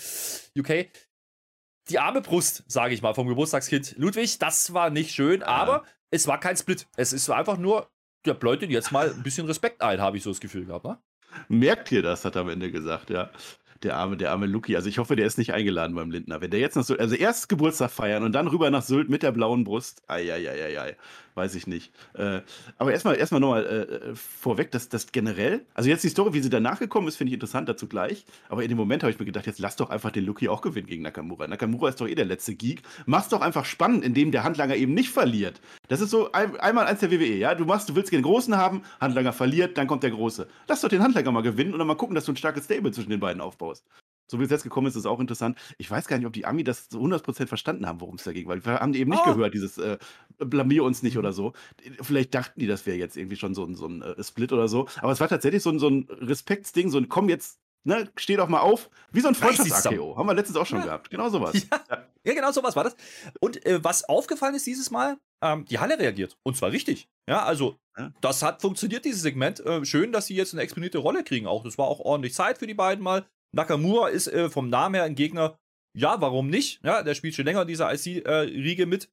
UK 0.57 0.89
die 1.89 1.99
arme 1.99 2.21
Brust, 2.21 2.65
sage 2.69 2.95
ich 2.95 3.03
mal, 3.03 3.15
vom 3.15 3.29
Geburtstagskind 3.29 3.97
Ludwig. 3.99 4.39
Das 4.39 4.73
war 4.73 4.91
nicht 4.91 5.13
schön, 5.13 5.41
ja. 5.41 5.47
aber 5.47 5.85
es 6.11 6.27
war 6.27 6.39
kein 6.39 6.57
Split. 6.57 6.87
Es 6.97 7.13
ist 7.13 7.29
einfach 7.31 7.59
nur, 7.59 7.91
der 8.25 8.35
bläut 8.35 8.63
jetzt 8.63 8.93
mal 8.93 9.13
ein 9.13 9.23
bisschen 9.23 9.47
Respekt 9.47 9.83
ein, 9.83 10.01
habe 10.01 10.17
ich 10.17 10.23
so 10.23 10.31
das 10.31 10.41
Gefühl 10.41 10.67
gehabt. 10.67 10.85
Ne? 10.85 10.99
Merkt 11.49 11.91
ihr 11.93 12.03
das, 12.03 12.25
hat 12.25 12.37
er 12.37 12.43
am 12.43 12.49
Ende 12.49 12.71
gesagt, 12.71 13.11
ja. 13.11 13.31
Der 13.83 13.97
arme, 13.97 14.17
der 14.17 14.31
arme 14.31 14.47
Luki. 14.47 14.77
Also 14.77 14.89
ich 14.89 14.99
hoffe, 14.99 15.17
der 15.17 15.27
ist 15.27 15.39
nicht 15.39 15.53
eingeladen 15.53 15.97
beim 15.97 16.13
Lindner. 16.13 16.41
Wenn 16.41 16.53
der 16.53 16.61
jetzt 16.61 16.77
noch 16.77 16.85
so, 16.85 16.97
also 16.97 17.17
erst 17.17 17.49
Geburtstag 17.49 17.91
feiern 17.91 18.23
und 18.23 18.31
dann 18.31 18.47
rüber 18.47 18.71
nach 18.71 18.83
Sylt 18.83 19.11
mit 19.11 19.25
der 19.25 19.33
blauen 19.33 19.65
Brust. 19.65 20.03
Eieieiei 20.07 20.97
weiß 21.35 21.55
ich 21.55 21.67
nicht. 21.67 21.93
Äh, 22.15 22.41
aber 22.79 22.93
erstmal 22.93 23.17
erstmal 23.17 23.41
nochmal 23.41 23.67
äh, 23.67 24.15
vorweg, 24.15 24.71
dass 24.71 24.89
das 24.89 25.13
generell, 25.13 25.65
also 25.75 25.89
jetzt 25.89 26.05
die 26.05 26.09
Story, 26.09 26.33
wie 26.33 26.41
sie 26.41 26.51
danach 26.51 26.79
gekommen 26.79 27.09
ist, 27.09 27.17
finde 27.17 27.31
ich 27.31 27.35
interessant 27.35 27.69
dazu 27.69 27.89
gleich. 27.89 28.25
Aber 28.49 28.63
in 28.63 28.69
dem 28.69 28.79
Moment 28.79 29.03
habe 29.03 29.11
ich 29.11 29.19
mir 29.19 29.25
gedacht, 29.25 29.47
jetzt 29.47 29.59
lass 29.59 29.77
doch 29.77 29.91
einfach 29.91 30.11
den 30.11 30.25
Lucky 30.25 30.49
auch 30.49 30.61
gewinnen 30.61 30.87
gegen 30.87 31.03
Nakamura. 31.03 31.47
Nakamura 31.47 31.89
ist 31.89 32.01
doch 32.01 32.09
eh 32.09 32.15
der 32.15 32.25
letzte 32.25 32.55
Geek. 32.55 32.83
Mach's 33.07 33.29
doch 33.29 33.41
einfach 33.41 33.65
spannend, 33.65 34.05
indem 34.05 34.33
der 34.33 34.45
Handlanger 34.45 34.77
eben 34.77 34.95
nicht 34.95 35.11
verliert. 35.11 35.61
Das 35.89 36.01
ist 36.01 36.11
so 36.11 36.33
ein, 36.33 36.57
einmal 36.61 36.87
eins 36.87 37.01
der 37.01 37.11
WWE, 37.11 37.37
ja. 37.37 37.55
Du 37.55 37.65
machst, 37.65 37.89
du 37.89 37.95
willst 37.95 38.13
den 38.13 38.23
Großen 38.23 38.57
haben, 38.57 38.83
Handlanger 39.01 39.33
verliert, 39.33 39.79
dann 39.79 39.87
kommt 39.87 40.03
der 40.03 40.11
Große. 40.11 40.49
Lass 40.69 40.81
doch 40.81 40.89
den 40.89 41.03
Handlanger 41.03 41.33
mal 41.33 41.43
gewinnen 41.43 41.73
und 41.73 41.79
dann 41.79 41.89
mal 41.89 41.97
gucken, 41.97 42.15
dass 42.15 42.25
du 42.25 42.33
ein 42.33 42.37
starkes 42.37 42.65
Stable 42.65 42.93
zwischen 42.93 43.11
den 43.11 43.21
beiden 43.21 43.41
aufbaust 43.41 43.85
so 44.33 44.41
wie 44.41 44.45
es 44.45 44.51
jetzt 44.51 44.63
gekommen 44.65 44.87
ist, 44.87 44.97
ist 44.97 45.07
auch 45.07 45.21
interessant. 45.21 45.59
Ich 45.77 45.91
weiß 45.91 46.09
gar 46.09 46.17
nicht, 46.17 46.27
ob 46.27 46.33
die 46.33 46.47
Ami 46.47 46.65
das 46.65 46.89
zu 46.89 46.99
100% 46.99 47.47
verstanden 47.47 47.87
haben, 47.87 48.01
worum 48.01 48.17
es 48.17 48.25
da 48.25 48.33
ging, 48.33 48.49
weil 48.49 48.65
wir 48.65 48.81
haben 48.81 48.93
die 48.93 49.01
eben 49.01 49.11
nicht 49.11 49.23
oh. 49.27 49.35
gehört, 49.35 49.53
dieses 49.53 49.77
äh, 49.77 49.99
blamier 50.39 50.85
uns 50.85 51.03
nicht 51.03 51.15
mhm. 51.15 51.21
oder 51.21 51.33
so. 51.33 51.53
Vielleicht 52.01 52.35
dachten 52.35 52.59
die, 52.59 52.67
das 52.67 52.87
wäre 52.87 52.97
jetzt 52.97 53.17
irgendwie 53.17 53.37
schon 53.37 53.55
so 53.55 53.65
ein, 53.65 53.75
so 53.75 53.87
ein 53.87 54.01
äh, 54.01 54.25
Split 54.25 54.53
oder 54.53 54.69
so. 54.69 54.89
Aber 55.03 55.13
es 55.13 55.21
war 55.21 55.29
tatsächlich 55.29 55.63
so 55.63 55.71
ein, 55.71 55.79
so 55.79 55.89
ein 55.89 56.09
Respektsding, 56.11 56.89
so 56.89 56.97
ein 56.97 57.11
komm 57.11 57.29
jetzt, 57.29 57.61
ne, 57.85 58.11
steh 58.17 58.37
doch 58.37 58.49
mal 58.49 58.61
auf. 58.61 58.89
Wie 59.13 59.21
so 59.21 59.29
ein 59.29 59.35
Freundschafts-AKO. 59.35 60.17
Haben 60.17 60.27
wir 60.27 60.35
letztens 60.35 60.57
auch 60.57 60.67
schon 60.67 60.79
ja. 60.79 60.87
gehabt. 60.87 61.11
Genau 61.11 61.29
sowas. 61.29 61.53
Ja. 61.71 62.07
ja, 62.25 62.35
genau 62.35 62.53
sowas 62.53 62.75
war 62.75 62.85
das. 62.85 62.97
Und 63.39 63.65
äh, 63.67 63.85
was 63.85 64.09
aufgefallen 64.09 64.55
ist 64.55 64.67
dieses 64.67 64.91
Mal, 64.91 65.19
ähm, 65.43 65.67
die 65.67 65.79
Halle 65.79 65.99
reagiert. 65.99 66.39
Und 66.43 66.57
zwar 66.57 66.73
richtig. 66.73 67.09
Ja, 67.29 67.45
also 67.45 67.77
das 68.23 68.43
hat 68.43 68.63
funktioniert, 68.63 69.05
dieses 69.05 69.21
Segment. 69.21 69.61
Äh, 69.61 69.85
schön, 69.85 70.13
dass 70.13 70.27
sie 70.27 70.35
jetzt 70.35 70.55
eine 70.55 70.63
exponierte 70.63 70.99
Rolle 70.99 71.25
kriegen 71.25 71.47
auch. 71.47 71.65
Das 71.65 71.77
war 71.77 71.87
auch 71.87 72.01
ordentlich 72.01 72.33
Zeit 72.35 72.59
für 72.59 72.67
die 72.67 72.75
beiden 72.75 73.05
mal. 73.05 73.27
Nakamura 73.53 74.09
ist 74.09 74.29
äh, 74.29 74.51
vom 74.51 74.69
Namen 74.69 74.95
her 74.95 75.05
ein 75.05 75.15
Gegner. 75.15 75.59
Ja, 75.95 76.21
warum 76.21 76.49
nicht? 76.49 76.81
Ja, 76.83 77.03
der 77.03 77.15
spielt 77.15 77.35
schon 77.35 77.45
länger 77.45 77.63
in 77.63 77.69
dieser 77.69 77.93
IC-Riege 77.93 78.87
mit. 78.87 79.11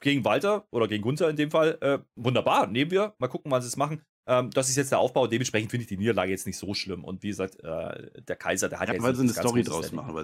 Gegen 0.00 0.24
Walter 0.24 0.66
oder 0.70 0.88
gegen 0.88 1.02
Gunther 1.02 1.28
in 1.28 1.36
dem 1.36 1.50
Fall. 1.50 1.76
Äh, 1.82 1.98
wunderbar, 2.16 2.66
nehmen 2.66 2.90
wir. 2.90 3.14
Mal 3.18 3.28
gucken, 3.28 3.50
wann 3.50 3.60
sie 3.60 3.68
es 3.68 3.76
machen. 3.76 4.02
Ähm, 4.26 4.50
das 4.50 4.70
ist 4.70 4.76
jetzt 4.76 4.92
der 4.92 4.98
Aufbau. 4.98 5.26
Dementsprechend 5.26 5.70
finde 5.70 5.82
ich 5.82 5.88
die 5.88 5.98
Niederlage 5.98 6.30
jetzt 6.30 6.46
nicht 6.46 6.56
so 6.56 6.72
schlimm. 6.72 7.04
Und 7.04 7.22
wie 7.22 7.28
gesagt, 7.28 7.62
äh, 7.62 8.22
der 8.22 8.36
Kaiser, 8.36 8.70
der 8.70 8.80
hat 8.80 8.88
ja, 8.88 8.94
ja 8.94 9.02
weil 9.02 9.14
sie 9.14 9.22
eine 9.22 9.32
Story 9.32 9.62
draus 9.62 9.92
machen. 9.92 10.16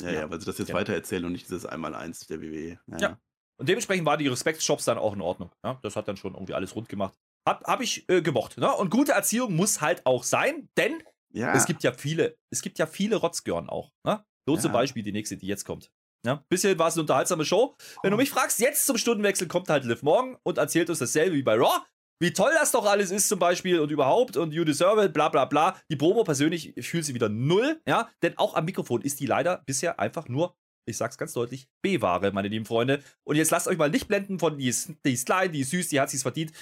Ja, 0.00 0.06
ja, 0.06 0.12
ja, 0.12 0.30
weil 0.30 0.40
sie 0.40 0.46
das 0.46 0.58
jetzt 0.58 0.68
genau. 0.68 0.80
weitererzählen 0.80 1.24
und 1.24 1.32
nicht 1.32 1.44
dieses 1.44 1.66
Einmal-Eins 1.66 2.26
der 2.26 2.40
WWE. 2.40 2.80
Ja, 2.88 2.98
ja. 2.98 3.20
Und 3.56 3.68
dementsprechend 3.68 4.06
waren 4.06 4.18
die 4.18 4.28
Respektshops 4.28 4.86
dann 4.86 4.98
auch 4.98 5.14
in 5.14 5.20
Ordnung. 5.20 5.50
Ja, 5.62 5.78
das 5.82 5.94
hat 5.94 6.08
dann 6.08 6.16
schon 6.16 6.34
irgendwie 6.34 6.54
alles 6.54 6.74
rund 6.74 6.88
gemacht. 6.88 7.14
Hab, 7.46 7.62
hab 7.64 7.80
ich 7.82 8.08
äh, 8.08 8.22
gemocht. 8.22 8.56
Ne? 8.58 8.72
Und 8.72 8.90
gute 8.90 9.12
Erziehung 9.12 9.54
muss 9.54 9.80
halt 9.80 10.06
auch 10.06 10.24
sein, 10.24 10.68
denn 10.76 11.02
ja. 11.32 11.54
Es 11.54 11.66
gibt 11.66 11.82
ja 11.82 11.92
viele, 11.92 12.36
es 12.50 12.62
gibt 12.62 12.78
ja 12.78 12.86
viele 12.86 13.16
Rotzgörn 13.16 13.68
auch. 13.68 13.92
Ne? 14.04 14.24
So 14.46 14.54
ja. 14.54 14.60
zum 14.60 14.72
Beispiel 14.72 15.02
die 15.02 15.12
nächste, 15.12 15.36
die 15.36 15.46
jetzt 15.46 15.64
kommt. 15.64 15.90
Ja, 16.26 16.44
bisher 16.48 16.78
war 16.78 16.88
es 16.88 16.94
eine 16.94 17.02
unterhaltsame 17.02 17.44
Show. 17.44 17.76
Wenn 18.02 18.10
du 18.10 18.16
oh. 18.16 18.20
mich 18.20 18.30
fragst, 18.30 18.60
jetzt 18.60 18.86
zum 18.86 18.98
Stundenwechsel 18.98 19.48
kommt 19.48 19.68
halt 19.68 19.84
Liv 19.84 20.02
Morgan 20.02 20.36
und 20.42 20.58
erzählt 20.58 20.90
uns 20.90 20.98
dasselbe 20.98 21.36
wie 21.36 21.42
bei 21.42 21.54
Raw. 21.54 21.80
Wie 22.22 22.34
toll 22.34 22.52
das 22.52 22.72
doch 22.72 22.84
alles 22.84 23.10
ist 23.10 23.28
zum 23.28 23.38
Beispiel 23.38 23.80
und 23.80 23.90
überhaupt 23.90 24.36
und 24.36 24.52
you 24.52 24.64
deserve 24.64 25.02
it, 25.06 25.14
bla 25.14 25.30
bla 25.30 25.46
bla. 25.46 25.80
Die 25.90 25.96
Promo 25.96 26.22
persönlich 26.22 26.74
fühlt 26.78 27.06
sie 27.06 27.14
wieder 27.14 27.30
null, 27.30 27.80
ja, 27.86 28.10
denn 28.22 28.36
auch 28.36 28.54
am 28.54 28.66
Mikrofon 28.66 29.00
ist 29.00 29.20
die 29.20 29.26
leider 29.26 29.62
bisher 29.64 29.98
einfach 29.98 30.28
nur, 30.28 30.54
ich 30.86 30.98
sag's 30.98 31.16
ganz 31.16 31.32
deutlich, 31.32 31.68
B-Ware, 31.80 32.32
meine 32.32 32.48
lieben 32.48 32.66
Freunde. 32.66 33.02
Und 33.24 33.36
jetzt 33.36 33.50
lasst 33.50 33.68
euch 33.68 33.78
mal 33.78 33.88
nicht 33.88 34.06
blenden 34.06 34.38
von, 34.38 34.58
die 34.58 34.68
ist, 34.68 34.92
die 35.06 35.14
ist 35.14 35.24
klein, 35.24 35.52
die 35.52 35.60
ist 35.60 35.70
süß, 35.70 35.88
die 35.88 35.98
hat 35.98 36.10
sich's 36.10 36.22
verdient. 36.22 36.52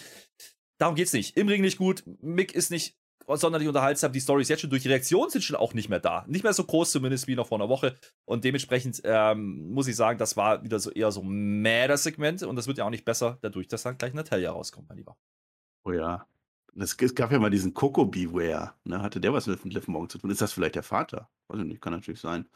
Darum 0.80 0.94
geht's 0.94 1.12
nicht. 1.12 1.36
Im 1.36 1.48
Ring 1.48 1.62
nicht 1.62 1.78
gut, 1.78 2.04
Mick 2.20 2.54
ist 2.54 2.70
nicht 2.70 2.96
sonderlich 3.36 3.68
unterhaltsam. 3.68 4.12
Die 4.12 4.20
Stories 4.20 4.48
jetzt 4.48 4.60
schon 4.60 4.70
durch 4.70 4.82
die 4.82 4.88
Reaktion 4.88 5.28
sind 5.28 5.42
schon 5.42 5.56
auch 5.56 5.74
nicht 5.74 5.88
mehr 5.88 6.00
da. 6.00 6.24
Nicht 6.26 6.44
mehr 6.44 6.52
so 6.52 6.64
groß 6.64 6.90
zumindest 6.90 7.26
wie 7.26 7.34
noch 7.34 7.48
vor 7.48 7.58
einer 7.58 7.68
Woche. 7.68 7.94
Und 8.24 8.44
dementsprechend 8.44 9.02
ähm, 9.04 9.70
muss 9.70 9.86
ich 9.86 9.96
sagen, 9.96 10.18
das 10.18 10.36
war 10.36 10.64
wieder 10.64 10.78
so 10.80 10.90
eher 10.90 11.12
so 11.12 11.22
mehr 11.22 11.88
das 11.88 12.04
Segment. 12.04 12.42
Und 12.42 12.56
das 12.56 12.66
wird 12.66 12.78
ja 12.78 12.84
auch 12.84 12.90
nicht 12.90 13.04
besser, 13.04 13.38
dadurch, 13.42 13.68
dass 13.68 13.82
dann 13.82 13.98
gleich 13.98 14.14
Natalia 14.14 14.50
rauskommt, 14.50 14.88
mein 14.88 14.98
Lieber. 14.98 15.16
Oh 15.84 15.92
ja. 15.92 16.26
Es 16.74 16.96
gab 16.96 17.32
ja 17.32 17.38
mal 17.38 17.50
diesen 17.50 17.74
Coco 17.74 18.06
Beware. 18.06 18.72
Ne? 18.84 19.02
Hatte 19.02 19.20
der 19.20 19.32
was 19.32 19.46
mit 19.46 19.62
Liv 19.64 19.88
Morgan 19.88 20.08
zu 20.08 20.18
tun? 20.18 20.30
Ist 20.30 20.40
das 20.40 20.52
vielleicht 20.52 20.76
der 20.76 20.82
Vater? 20.82 21.28
Weiß 21.48 21.60
ich 21.60 21.66
nicht, 21.66 21.82
kann 21.82 21.92
natürlich 21.92 22.20
sein. 22.20 22.48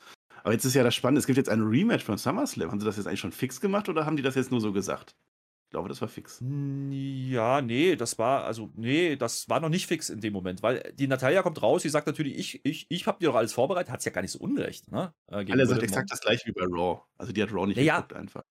Aber 0.44 0.52
jetzt 0.52 0.64
ist 0.64 0.74
ja 0.74 0.82
das 0.82 0.94
Spannende, 0.94 1.18
es 1.18 1.26
gibt 1.26 1.37
jetzt 1.37 1.48
ein 1.48 1.62
Rematch 1.62 2.04
von 2.04 2.18
SummerSlam. 2.18 2.70
Haben 2.70 2.80
sie 2.80 2.87
das 2.87 2.96
jetzt 2.96 3.06
eigentlich 3.06 3.20
schon 3.20 3.32
fix 3.32 3.61
gemacht 3.61 3.88
oder 3.88 4.06
haben 4.06 4.16
die 4.16 4.22
das 4.22 4.37
jetzt 4.37 4.50
nur 4.50 4.61
so 4.61 4.72
gesagt? 4.72 5.16
Glaube, 5.72 5.88
das 5.88 6.00
war 6.00 6.08
fix. 6.08 6.40
Ja, 6.40 7.61
nee, 7.61 7.96
das 7.96 8.18
war, 8.18 8.44
also, 8.44 8.70
nee, 8.76 9.16
das 9.16 9.48
war 9.48 9.58
noch 9.58 9.68
nicht 9.68 9.87
fix 9.87 10.08
in 10.11 10.20
dem 10.20 10.32
Moment, 10.32 10.62
weil 10.62 10.92
die 10.96 11.08
Natalia 11.08 11.42
kommt 11.42 11.61
raus, 11.61 11.82
sie 11.82 11.88
sagt 11.88 12.06
natürlich, 12.06 12.38
ich, 12.38 12.64
ich, 12.64 12.87
ich 12.88 13.06
habe 13.06 13.18
dir 13.18 13.30
doch 13.30 13.35
alles 13.35 13.52
vorbereitet, 13.52 13.90
hat 13.90 13.98
es 13.98 14.04
ja 14.04 14.12
gar 14.12 14.22
nicht 14.22 14.30
so 14.30 14.38
unrecht, 14.38 14.92
ne? 14.92 15.12
Äh, 15.30 15.50
Alle 15.50 15.66
sagt 15.66 15.82
exakt 15.82 16.12
das 16.12 16.20
gleiche 16.20 16.46
wie 16.46 16.52
bei 16.52 16.64
Raw. 16.64 17.00
Also 17.18 17.32
die 17.32 17.42
hat 17.42 17.52
Raw 17.52 17.66
nicht 17.66 17.78
ja, 17.78 17.96
geguckt 17.96 18.12
einfach. 18.12 18.44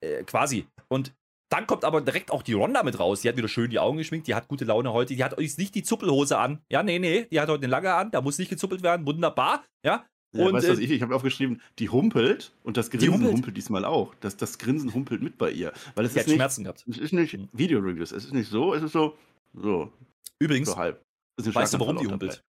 Äh, 0.00 0.24
quasi. 0.24 0.66
Und 0.88 1.14
dann 1.48 1.66
kommt 1.66 1.84
aber 1.84 2.00
direkt 2.00 2.32
auch 2.32 2.42
die 2.42 2.54
Ronda 2.54 2.82
mit 2.82 2.98
raus. 2.98 3.20
Die 3.20 3.28
hat 3.28 3.36
wieder 3.36 3.48
schön 3.48 3.70
die 3.70 3.78
Augen 3.78 3.98
geschminkt, 3.98 4.26
die 4.26 4.34
hat 4.34 4.48
gute 4.48 4.64
Laune 4.64 4.92
heute. 4.92 5.14
Die 5.14 5.22
hat 5.22 5.38
nicht 5.38 5.74
die 5.74 5.84
Zuppelhose 5.84 6.36
an. 6.36 6.64
Ja, 6.68 6.82
nee, 6.82 6.98
nee, 6.98 7.26
die 7.30 7.40
hat 7.40 7.48
heute 7.48 7.64
eine 7.64 7.70
Lange 7.70 7.94
an, 7.94 8.10
da 8.10 8.20
muss 8.20 8.38
nicht 8.38 8.48
gezuppelt 8.48 8.82
werden. 8.82 9.06
Wunderbar. 9.06 9.64
Ja, 9.84 10.04
ja, 10.36 10.46
und, 10.46 10.52
weißt 10.52 10.68
du, 10.68 10.72
was 10.72 10.78
äh, 10.78 10.82
ich, 10.82 10.90
ich 10.90 11.02
habe 11.02 11.14
aufgeschrieben, 11.14 11.60
die 11.78 11.88
humpelt 11.88 12.52
und 12.62 12.76
das 12.76 12.90
Grinsen 12.90 13.12
humpelt. 13.12 13.32
humpelt. 13.32 13.56
diesmal 13.56 13.84
auch. 13.84 14.14
Das, 14.20 14.36
das 14.36 14.58
Grinsen 14.58 14.92
humpelt 14.92 15.22
mit 15.22 15.38
bei 15.38 15.50
ihr. 15.50 15.72
Weil 15.94 16.06
es 16.06 16.12
die 16.12 16.20
ist 16.20 16.26
nicht, 16.26 16.36
Schmerzen 16.36 16.64
gehabt. 16.64 16.84
Es 16.88 16.98
ist 16.98 17.12
nicht 17.12 17.36
mhm. 17.36 17.48
Video-Reviews, 17.52 18.12
es 18.12 18.24
ist 18.24 18.32
nicht 18.32 18.50
so, 18.50 18.74
es 18.74 18.82
ist 18.82 18.92
so, 18.92 19.16
so. 19.54 19.92
Übrigens, 20.38 20.68
so 20.68 20.76
halb. 20.76 21.02
Weißt 21.38 21.74
du, 21.74 21.80
warum 21.80 21.98
die 21.98 22.06
humpelt? 22.06 22.42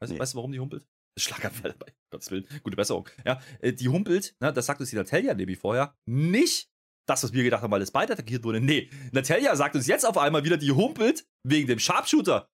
Weißt, 0.00 0.12
nee. 0.12 0.18
weißt, 0.18 0.34
du, 0.34 0.36
warum 0.36 0.52
die 0.52 0.60
humpelt? 0.60 0.86
Schlaganfall, 1.18 1.74
bei 1.78 1.92
Gottes 2.10 2.30
Willen. 2.30 2.46
Gute 2.62 2.76
Besserung. 2.76 3.08
Ja, 3.24 3.40
äh, 3.60 3.72
die 3.72 3.88
humpelt, 3.88 4.34
ne, 4.40 4.52
das 4.52 4.66
sagt 4.66 4.80
uns 4.80 4.90
die 4.90 4.96
Natalia 4.96 5.34
nämlich 5.34 5.58
vorher, 5.58 5.94
nicht 6.06 6.68
das, 7.06 7.22
was 7.24 7.32
wir 7.32 7.42
gedacht 7.42 7.62
haben, 7.62 7.70
weil 7.70 7.82
es 7.82 7.90
beide 7.90 8.12
attackiert 8.12 8.44
wurde. 8.44 8.60
Nee, 8.60 8.88
Natalia 9.12 9.54
sagt 9.56 9.74
uns 9.74 9.86
jetzt 9.86 10.04
auf 10.04 10.16
einmal 10.18 10.44
wieder, 10.44 10.56
die 10.56 10.70
humpelt 10.70 11.26
wegen 11.46 11.66
dem 11.66 11.78
Sharpshooter. 11.78 12.48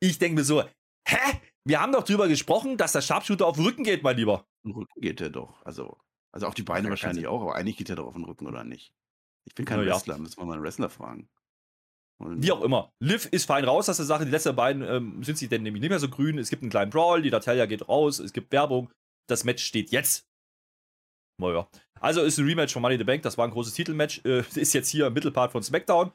Ich 0.00 0.18
denke 0.18 0.36
mir 0.36 0.44
so, 0.44 0.62
hä? 1.08 1.40
Wir 1.66 1.80
haben 1.80 1.92
doch 1.92 2.04
drüber 2.04 2.28
gesprochen, 2.28 2.76
dass 2.76 2.92
der 2.92 3.00
Sharpshooter 3.00 3.46
auf 3.46 3.56
den 3.56 3.64
Rücken 3.64 3.84
geht, 3.84 4.02
mein 4.02 4.16
Lieber. 4.16 4.40
Auf 4.40 4.62
den 4.64 4.72
Rücken 4.72 5.00
geht 5.00 5.20
er 5.20 5.30
doch. 5.30 5.64
Also, 5.64 5.98
also 6.30 6.46
auf 6.46 6.54
die 6.54 6.62
Beine 6.62 6.90
wahrscheinlich 6.90 7.26
auch, 7.26 7.40
aber 7.40 7.54
eigentlich 7.54 7.76
geht 7.76 7.88
er 7.88 7.96
doch 7.96 8.06
auf 8.06 8.14
den 8.14 8.24
Rücken, 8.24 8.46
oder 8.46 8.64
nicht? 8.64 8.92
Ich 9.46 9.54
bin 9.54 9.64
kein 9.64 9.80
ja, 9.80 9.86
Wrestler, 9.86 10.16
ja. 10.16 10.20
müssen 10.20 10.38
wir 10.38 10.44
mal 10.44 10.54
einen 10.54 10.62
Wrestler 10.62 10.90
fragen. 10.90 11.28
Und 12.18 12.42
Wie 12.42 12.52
auch 12.52 12.62
immer. 12.62 12.92
Liv 13.00 13.26
ist 13.26 13.46
fein 13.46 13.64
raus 13.64 13.88
aus 13.88 13.96
der 13.96 14.06
Sache. 14.06 14.24
Die 14.24 14.30
letzten 14.30 14.54
beiden 14.54 14.82
ähm, 14.82 15.22
sind 15.24 15.36
sie 15.36 15.48
denn 15.48 15.62
nämlich 15.62 15.80
nicht 15.80 15.90
mehr 15.90 15.98
so 15.98 16.08
grün. 16.08 16.38
Es 16.38 16.50
gibt 16.50 16.62
einen 16.62 16.70
kleinen 16.70 16.90
Brawl, 16.90 17.22
die 17.22 17.30
Natalia 17.30 17.66
geht 17.66 17.88
raus, 17.88 18.18
es 18.18 18.32
gibt 18.32 18.52
Werbung. 18.52 18.92
Das 19.28 19.44
Match 19.44 19.64
steht 19.64 19.90
jetzt. 19.90 20.28
Naja. 21.40 21.68
Also 22.00 22.22
ist 22.22 22.38
ein 22.38 22.46
Rematch 22.46 22.72
von 22.72 22.82
Money 22.82 22.94
in 22.94 23.00
the 23.00 23.04
Bank. 23.04 23.22
Das 23.22 23.36
war 23.36 23.46
ein 23.46 23.50
großes 23.50 23.74
Titelmatch. 23.74 24.20
Äh, 24.24 24.40
ist 24.54 24.74
jetzt 24.74 24.88
hier 24.88 25.06
im 25.06 25.14
Mittelpart 25.14 25.52
von 25.52 25.62
SmackDown. 25.62 26.12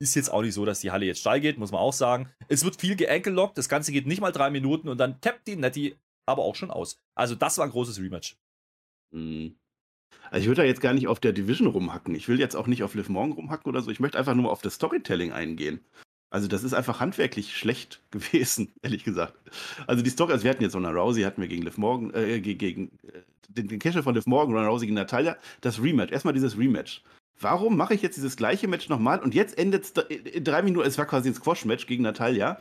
Ist 0.00 0.14
jetzt 0.14 0.32
auch 0.32 0.42
nicht 0.42 0.54
so, 0.54 0.64
dass 0.64 0.80
die 0.80 0.90
Halle 0.90 1.04
jetzt 1.04 1.20
steil 1.20 1.40
geht, 1.40 1.58
muss 1.58 1.72
man 1.72 1.80
auch 1.80 1.92
sagen. 1.92 2.30
Es 2.48 2.64
wird 2.64 2.80
viel 2.80 2.96
geankelockt, 2.96 3.58
das 3.58 3.68
Ganze 3.68 3.92
geht 3.92 4.06
nicht 4.06 4.20
mal 4.20 4.32
drei 4.32 4.50
Minuten 4.50 4.88
und 4.88 4.98
dann 4.98 5.20
tappt 5.20 5.46
die 5.46 5.56
Nettie 5.56 5.96
aber 6.26 6.42
auch 6.42 6.54
schon 6.54 6.70
aus. 6.70 6.98
Also 7.14 7.34
das 7.34 7.58
war 7.58 7.66
ein 7.66 7.70
großes 7.70 8.00
Rematch. 8.00 8.36
Mhm. 9.12 9.56
Also 10.30 10.42
ich 10.42 10.46
würde 10.48 10.62
da 10.62 10.66
jetzt 10.66 10.80
gar 10.80 10.94
nicht 10.94 11.08
auf 11.08 11.20
der 11.20 11.32
Division 11.32 11.68
rumhacken. 11.68 12.14
Ich 12.14 12.28
will 12.28 12.38
jetzt 12.38 12.56
auch 12.56 12.66
nicht 12.66 12.82
auf 12.82 12.94
Liv 12.94 13.08
Morgan 13.08 13.32
rumhacken 13.32 13.68
oder 13.68 13.82
so. 13.82 13.90
Ich 13.90 14.00
möchte 14.00 14.18
einfach 14.18 14.34
nur 14.34 14.50
auf 14.50 14.62
das 14.62 14.74
Storytelling 14.74 15.32
eingehen. 15.32 15.80
Also 16.30 16.46
das 16.46 16.62
ist 16.62 16.74
einfach 16.74 17.00
handwerklich 17.00 17.56
schlecht 17.56 18.02
gewesen, 18.10 18.72
ehrlich 18.82 19.04
gesagt. 19.04 19.34
Also 19.86 20.02
die 20.02 20.10
Story, 20.10 20.32
also 20.32 20.44
wir 20.44 20.50
hatten 20.50 20.62
jetzt 20.62 20.74
Ronda 20.74 20.90
Rousey, 20.90 21.22
hatten 21.22 21.42
wir 21.42 21.48
gegen 21.48 21.62
Liv 21.62 21.76
Morgan, 21.76 22.14
äh, 22.14 22.40
gegen 22.40 22.98
äh, 23.02 23.22
den, 23.48 23.68
den 23.68 23.80
Cash 23.80 24.00
von 24.02 24.14
Liv 24.14 24.26
Morgan, 24.26 24.54
Ronda 24.54 24.68
Rousey 24.68 24.86
gegen 24.86 24.94
Natalia, 24.94 25.36
das 25.60 25.82
Rematch. 25.82 26.12
Erstmal 26.12 26.34
dieses 26.34 26.56
Rematch 26.56 27.02
warum 27.40 27.76
mache 27.76 27.94
ich 27.94 28.02
jetzt 28.02 28.16
dieses 28.16 28.36
gleiche 28.36 28.68
Match 28.68 28.88
nochmal 28.88 29.20
und 29.20 29.34
jetzt 29.34 29.58
endet 29.58 29.84
es 29.84 30.04
in 30.10 30.44
drei 30.44 30.62
Minuten, 30.62 30.86
es 30.86 30.98
war 30.98 31.06
quasi 31.06 31.30
ein 31.30 31.34
Squash-Match 31.34 31.86
gegen 31.86 32.04
Natalia. 32.04 32.58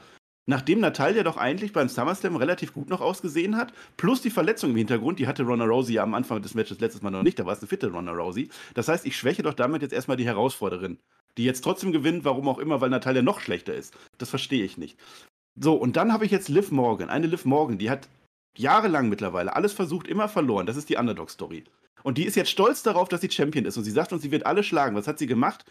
nachdem 0.49 0.79
Natalia 0.79 1.21
doch 1.23 1.37
eigentlich 1.37 1.73
beim 1.73 1.89
SummerSlam 1.89 2.35
relativ 2.35 2.73
gut 2.73 2.89
noch 2.89 3.01
ausgesehen 3.01 3.55
hat, 3.55 3.71
plus 3.97 4.21
die 4.21 4.31
Verletzung 4.31 4.71
im 4.71 4.77
Hintergrund, 4.77 5.19
die 5.19 5.27
hatte 5.27 5.43
Ronda 5.43 5.65
Rousey 5.65 5.93
ja 5.93 6.03
am 6.03 6.15
Anfang 6.15 6.41
des 6.41 6.55
Matches 6.55 6.79
letztes 6.79 7.03
Mal 7.03 7.11
noch 7.11 7.21
nicht, 7.21 7.37
da 7.37 7.45
war 7.45 7.53
es 7.53 7.59
eine 7.59 7.67
fitte 7.67 7.91
Ronda 7.91 8.11
Rousey. 8.11 8.49
Das 8.73 8.87
heißt, 8.87 9.05
ich 9.05 9.15
schwäche 9.15 9.43
doch 9.43 9.53
damit 9.53 9.83
jetzt 9.83 9.93
erstmal 9.93 10.17
die 10.17 10.25
Herausforderin, 10.25 10.97
die 11.37 11.45
jetzt 11.45 11.61
trotzdem 11.61 11.91
gewinnt, 11.91 12.25
warum 12.25 12.49
auch 12.49 12.57
immer, 12.57 12.81
weil 12.81 12.89
Natalia 12.89 13.21
noch 13.21 13.41
schlechter 13.41 13.75
ist. 13.75 13.93
Das 14.17 14.31
verstehe 14.31 14.65
ich 14.65 14.77
nicht. 14.77 14.97
So, 15.55 15.75
und 15.75 15.97
dann 15.97 16.13
habe 16.13 16.25
ich 16.25 16.31
jetzt 16.31 16.49
Liv 16.49 16.71
Morgan, 16.71 17.09
eine 17.09 17.27
Liv 17.27 17.45
Morgan, 17.45 17.77
die 17.77 17.91
hat 17.91 18.09
jahrelang 18.57 19.07
mittlerweile 19.07 19.55
alles 19.55 19.73
versucht, 19.73 20.07
immer 20.07 20.27
verloren. 20.27 20.65
Das 20.65 20.77
ist 20.77 20.89
die 20.89 20.95
Underdog-Story. 20.95 21.63
Und 22.03 22.17
die 22.17 22.25
ist 22.25 22.35
jetzt 22.35 22.49
stolz 22.49 22.83
darauf, 22.83 23.09
dass 23.09 23.21
sie 23.21 23.29
Champion 23.29 23.65
ist. 23.65 23.77
Und 23.77 23.83
sie 23.83 23.91
sagt 23.91 24.13
uns, 24.13 24.21
sie 24.21 24.31
wird 24.31 24.45
alle 24.45 24.63
schlagen. 24.63 24.95
Was 24.95 25.07
hat 25.07 25.19
sie 25.19 25.27
gemacht? 25.27 25.65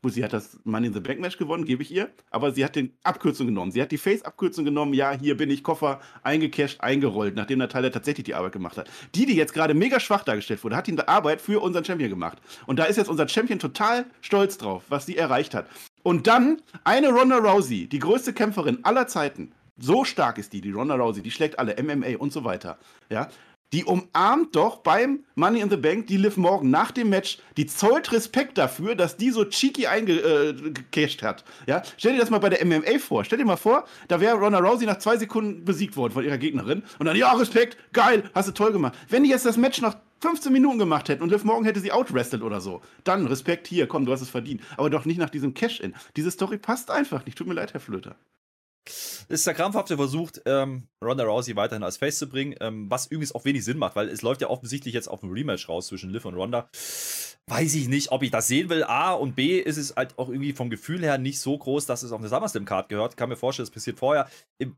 Gut, 0.00 0.12
sie 0.12 0.22
hat 0.22 0.32
das 0.32 0.60
Money 0.62 0.86
in 0.86 0.94
the 0.94 1.00
Bank 1.00 1.18
Match 1.18 1.38
gewonnen, 1.38 1.64
gebe 1.64 1.82
ich 1.82 1.90
ihr. 1.90 2.08
Aber 2.30 2.52
sie 2.52 2.64
hat 2.64 2.76
den 2.76 2.96
Abkürzung 3.02 3.48
genommen. 3.48 3.72
Sie 3.72 3.82
hat 3.82 3.90
die 3.90 3.98
Face-Abkürzung 3.98 4.64
genommen. 4.64 4.94
Ja, 4.94 5.10
hier 5.10 5.36
bin 5.36 5.50
ich, 5.50 5.64
Koffer 5.64 6.00
eingecashed, 6.22 6.80
eingerollt, 6.80 7.34
nachdem 7.34 7.58
Natalia 7.58 7.90
tatsächlich 7.90 8.24
die 8.24 8.34
Arbeit 8.34 8.52
gemacht 8.52 8.78
hat. 8.78 8.88
Die, 9.16 9.26
die 9.26 9.34
jetzt 9.34 9.54
gerade 9.54 9.74
mega 9.74 9.98
schwach 9.98 10.22
dargestellt 10.22 10.62
wurde, 10.62 10.76
hat 10.76 10.86
die 10.86 10.96
Arbeit 11.00 11.40
für 11.40 11.60
unseren 11.60 11.84
Champion 11.84 12.10
gemacht. 12.10 12.38
Und 12.66 12.78
da 12.78 12.84
ist 12.84 12.96
jetzt 12.96 13.08
unser 13.08 13.28
Champion 13.28 13.58
total 13.58 14.06
stolz 14.20 14.56
drauf, 14.56 14.84
was 14.88 15.04
sie 15.04 15.16
erreicht 15.16 15.52
hat. 15.52 15.66
Und 16.04 16.28
dann 16.28 16.62
eine 16.84 17.08
Ronda 17.08 17.38
Rousey, 17.38 17.88
die 17.88 17.98
größte 17.98 18.32
Kämpferin 18.32 18.84
aller 18.84 19.08
Zeiten. 19.08 19.52
So 19.78 20.04
stark 20.04 20.38
ist 20.38 20.52
die, 20.52 20.60
die 20.60 20.70
Ronda 20.70 20.94
Rousey, 20.94 21.22
die 21.22 21.30
schlägt 21.32 21.58
alle, 21.58 21.74
MMA 21.82 22.18
und 22.18 22.32
so 22.32 22.44
weiter. 22.44 22.78
Ja, 23.10 23.28
die 23.72 23.84
umarmt 23.84 24.56
doch 24.56 24.78
beim 24.78 25.24
Money 25.34 25.60
in 25.60 25.70
the 25.70 25.76
Bank 25.76 26.06
die 26.06 26.16
Liv 26.16 26.36
Morgan 26.36 26.70
nach 26.70 26.90
dem 26.90 27.10
Match. 27.10 27.38
Die 27.56 27.66
zollt 27.66 28.12
Respekt 28.12 28.56
dafür, 28.58 28.94
dass 28.94 29.16
die 29.16 29.30
so 29.30 29.44
cheeky 29.44 29.86
eingecashed 29.86 31.22
äh, 31.22 31.26
hat. 31.26 31.44
Ja? 31.66 31.82
Stell 31.96 32.12
dir 32.12 32.18
das 32.18 32.30
mal 32.30 32.38
bei 32.38 32.48
der 32.48 32.64
MMA 32.64 32.98
vor. 32.98 33.24
Stell 33.24 33.38
dir 33.38 33.44
mal 33.44 33.56
vor, 33.56 33.84
da 34.08 34.20
wäre 34.20 34.36
Ronda 34.36 34.58
Rousey 34.58 34.86
nach 34.86 34.98
zwei 34.98 35.16
Sekunden 35.16 35.64
besiegt 35.64 35.96
worden 35.96 36.12
von 36.12 36.24
ihrer 36.24 36.38
Gegnerin. 36.38 36.82
Und 36.98 37.06
dann, 37.06 37.16
ja, 37.16 37.32
Respekt, 37.32 37.76
geil, 37.92 38.30
hast 38.34 38.48
du 38.48 38.52
toll 38.52 38.72
gemacht. 38.72 38.94
Wenn 39.08 39.24
die 39.24 39.30
jetzt 39.30 39.44
das 39.44 39.56
Match 39.56 39.80
nach 39.80 39.96
15 40.20 40.52
Minuten 40.52 40.78
gemacht 40.78 41.08
hätten 41.08 41.22
und 41.22 41.30
Liv 41.30 41.44
Morgan 41.44 41.64
hätte 41.64 41.80
sie 41.80 41.92
outwrestelt 41.92 42.42
oder 42.42 42.60
so, 42.60 42.80
dann 43.04 43.26
Respekt 43.26 43.68
hier, 43.68 43.86
komm, 43.86 44.06
du 44.06 44.12
hast 44.12 44.22
es 44.22 44.30
verdient. 44.30 44.62
Aber 44.76 44.90
doch 44.90 45.04
nicht 45.04 45.18
nach 45.18 45.30
diesem 45.30 45.54
Cash-In. 45.54 45.94
Diese 46.16 46.30
Story 46.30 46.58
passt 46.58 46.90
einfach 46.90 47.24
nicht. 47.24 47.36
Tut 47.36 47.46
mir 47.46 47.54
leid, 47.54 47.74
Herr 47.74 47.80
Flöter 47.80 48.16
ist 49.28 49.46
der 49.46 49.54
krampfhafte 49.54 49.96
versucht, 49.96 50.42
ähm, 50.46 50.88
Ronda 51.04 51.24
Rousey 51.24 51.56
weiterhin 51.56 51.82
als 51.82 51.96
Face 51.98 52.18
zu 52.18 52.28
bringen, 52.28 52.54
ähm, 52.60 52.90
was 52.90 53.06
übrigens 53.06 53.34
auch 53.34 53.44
wenig 53.44 53.64
Sinn 53.64 53.78
macht, 53.78 53.96
weil 53.96 54.08
es 54.08 54.22
läuft 54.22 54.40
ja 54.40 54.48
offensichtlich 54.48 54.94
jetzt 54.94 55.08
auf 55.08 55.22
ein 55.22 55.30
Rematch 55.30 55.68
raus 55.68 55.88
zwischen 55.88 56.10
Liv 56.10 56.24
und 56.24 56.34
Ronda. 56.34 56.68
Weiß 57.46 57.74
ich 57.74 57.88
nicht, 57.88 58.12
ob 58.12 58.22
ich 58.22 58.30
das 58.30 58.48
sehen 58.48 58.68
will. 58.68 58.84
A 58.84 59.12
und 59.12 59.34
B 59.34 59.58
ist 59.58 59.78
es 59.78 59.96
halt 59.96 60.18
auch 60.18 60.28
irgendwie 60.28 60.52
vom 60.52 60.70
Gefühl 60.70 61.00
her 61.00 61.18
nicht 61.18 61.40
so 61.40 61.56
groß, 61.56 61.86
dass 61.86 62.02
es 62.02 62.12
auf 62.12 62.20
eine 62.20 62.28
SummerSlam-Card 62.28 62.88
gehört. 62.88 63.16
Kann 63.16 63.28
mir 63.28 63.36
vorstellen, 63.36 63.66
das 63.66 63.72
passiert 63.72 63.98
vorher. 63.98 64.28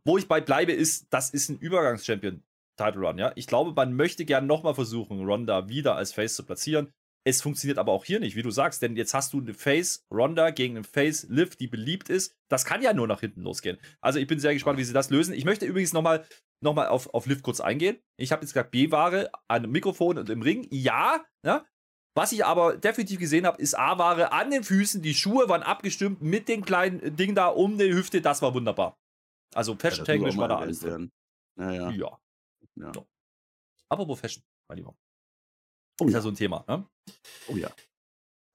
Wo 0.04 0.18
ich 0.18 0.28
bei 0.28 0.40
bleibe, 0.40 0.72
ist, 0.72 1.06
das 1.10 1.30
ist 1.30 1.48
ein 1.48 1.58
Übergangs-Champion. 1.58 2.42
Title 2.76 3.06
Run, 3.06 3.18
ja. 3.18 3.32
Ich 3.34 3.46
glaube, 3.46 3.72
man 3.72 3.94
möchte 3.94 4.24
gerne 4.24 4.46
nochmal 4.46 4.74
versuchen, 4.74 5.24
Ronda 5.24 5.68
wieder 5.68 5.96
als 5.96 6.12
Face 6.12 6.34
zu 6.34 6.44
platzieren. 6.44 6.92
Es 7.24 7.42
funktioniert 7.42 7.78
aber 7.78 7.92
auch 7.92 8.04
hier 8.04 8.18
nicht, 8.18 8.34
wie 8.34 8.42
du 8.42 8.50
sagst, 8.50 8.80
denn 8.80 8.96
jetzt 8.96 9.12
hast 9.12 9.34
du 9.34 9.40
eine 9.40 9.52
Face 9.52 10.06
Ronda 10.10 10.50
gegen 10.50 10.76
eine 10.76 10.84
Face 10.84 11.26
Liv, 11.28 11.54
die 11.54 11.66
beliebt 11.66 12.08
ist. 12.08 12.34
Das 12.48 12.64
kann 12.64 12.82
ja 12.82 12.94
nur 12.94 13.06
nach 13.06 13.20
hinten 13.20 13.42
losgehen. 13.42 13.78
Also 14.00 14.18
ich 14.18 14.26
bin 14.26 14.38
sehr 14.38 14.54
gespannt, 14.54 14.78
wie 14.78 14.84
sie 14.84 14.94
das 14.94 15.10
lösen. 15.10 15.34
Ich 15.34 15.44
möchte 15.44 15.66
übrigens 15.66 15.92
nochmal 15.92 16.26
noch 16.62 16.74
mal 16.74 16.88
auf, 16.88 17.12
auf 17.14 17.26
Liv 17.26 17.42
kurz 17.42 17.60
eingehen. 17.60 17.98
Ich 18.16 18.32
habe 18.32 18.42
jetzt 18.42 18.52
gesagt, 18.52 18.70
B-Ware 18.70 19.30
an 19.48 19.62
dem 19.62 19.72
Mikrofon 19.72 20.18
und 20.18 20.30
im 20.30 20.42
Ring. 20.42 20.66
Ja, 20.70 21.24
ja. 21.44 21.64
Was 22.14 22.32
ich 22.32 22.44
aber 22.44 22.76
definitiv 22.76 23.20
gesehen 23.20 23.46
habe, 23.46 23.60
ist 23.62 23.74
A-Ware 23.74 24.32
an 24.32 24.50
den 24.50 24.64
Füßen. 24.64 25.00
Die 25.00 25.14
Schuhe 25.14 25.48
waren 25.48 25.62
abgestimmt 25.62 26.20
mit 26.22 26.48
den 26.48 26.64
kleinen 26.64 27.16
Ding 27.16 27.34
da 27.34 27.46
um 27.46 27.78
die 27.78 27.92
Hüfte. 27.92 28.20
Das 28.20 28.42
war 28.42 28.52
wunderbar. 28.52 28.98
Also 29.54 29.74
fashion-technisch 29.76 30.34
ja, 30.34 30.40
war 30.40 30.48
da 30.48 30.58
alles 30.58 30.80
drin. 30.80 31.10
Ja, 31.58 31.70
ja. 31.70 31.90
ja. 31.90 32.18
ja. 32.76 32.92
So. 32.94 33.06
Apropos 33.88 34.20
Fashion, 34.20 34.42
mein 34.68 34.78
Lieber. 34.78 34.94
Oh, 36.00 36.08
ist 36.08 36.14
ja 36.14 36.20
so 36.20 36.28
ein 36.28 36.34
Thema. 36.34 36.64
Ne? 36.66 36.84
Oh 37.48 37.56
ja. 37.56 37.70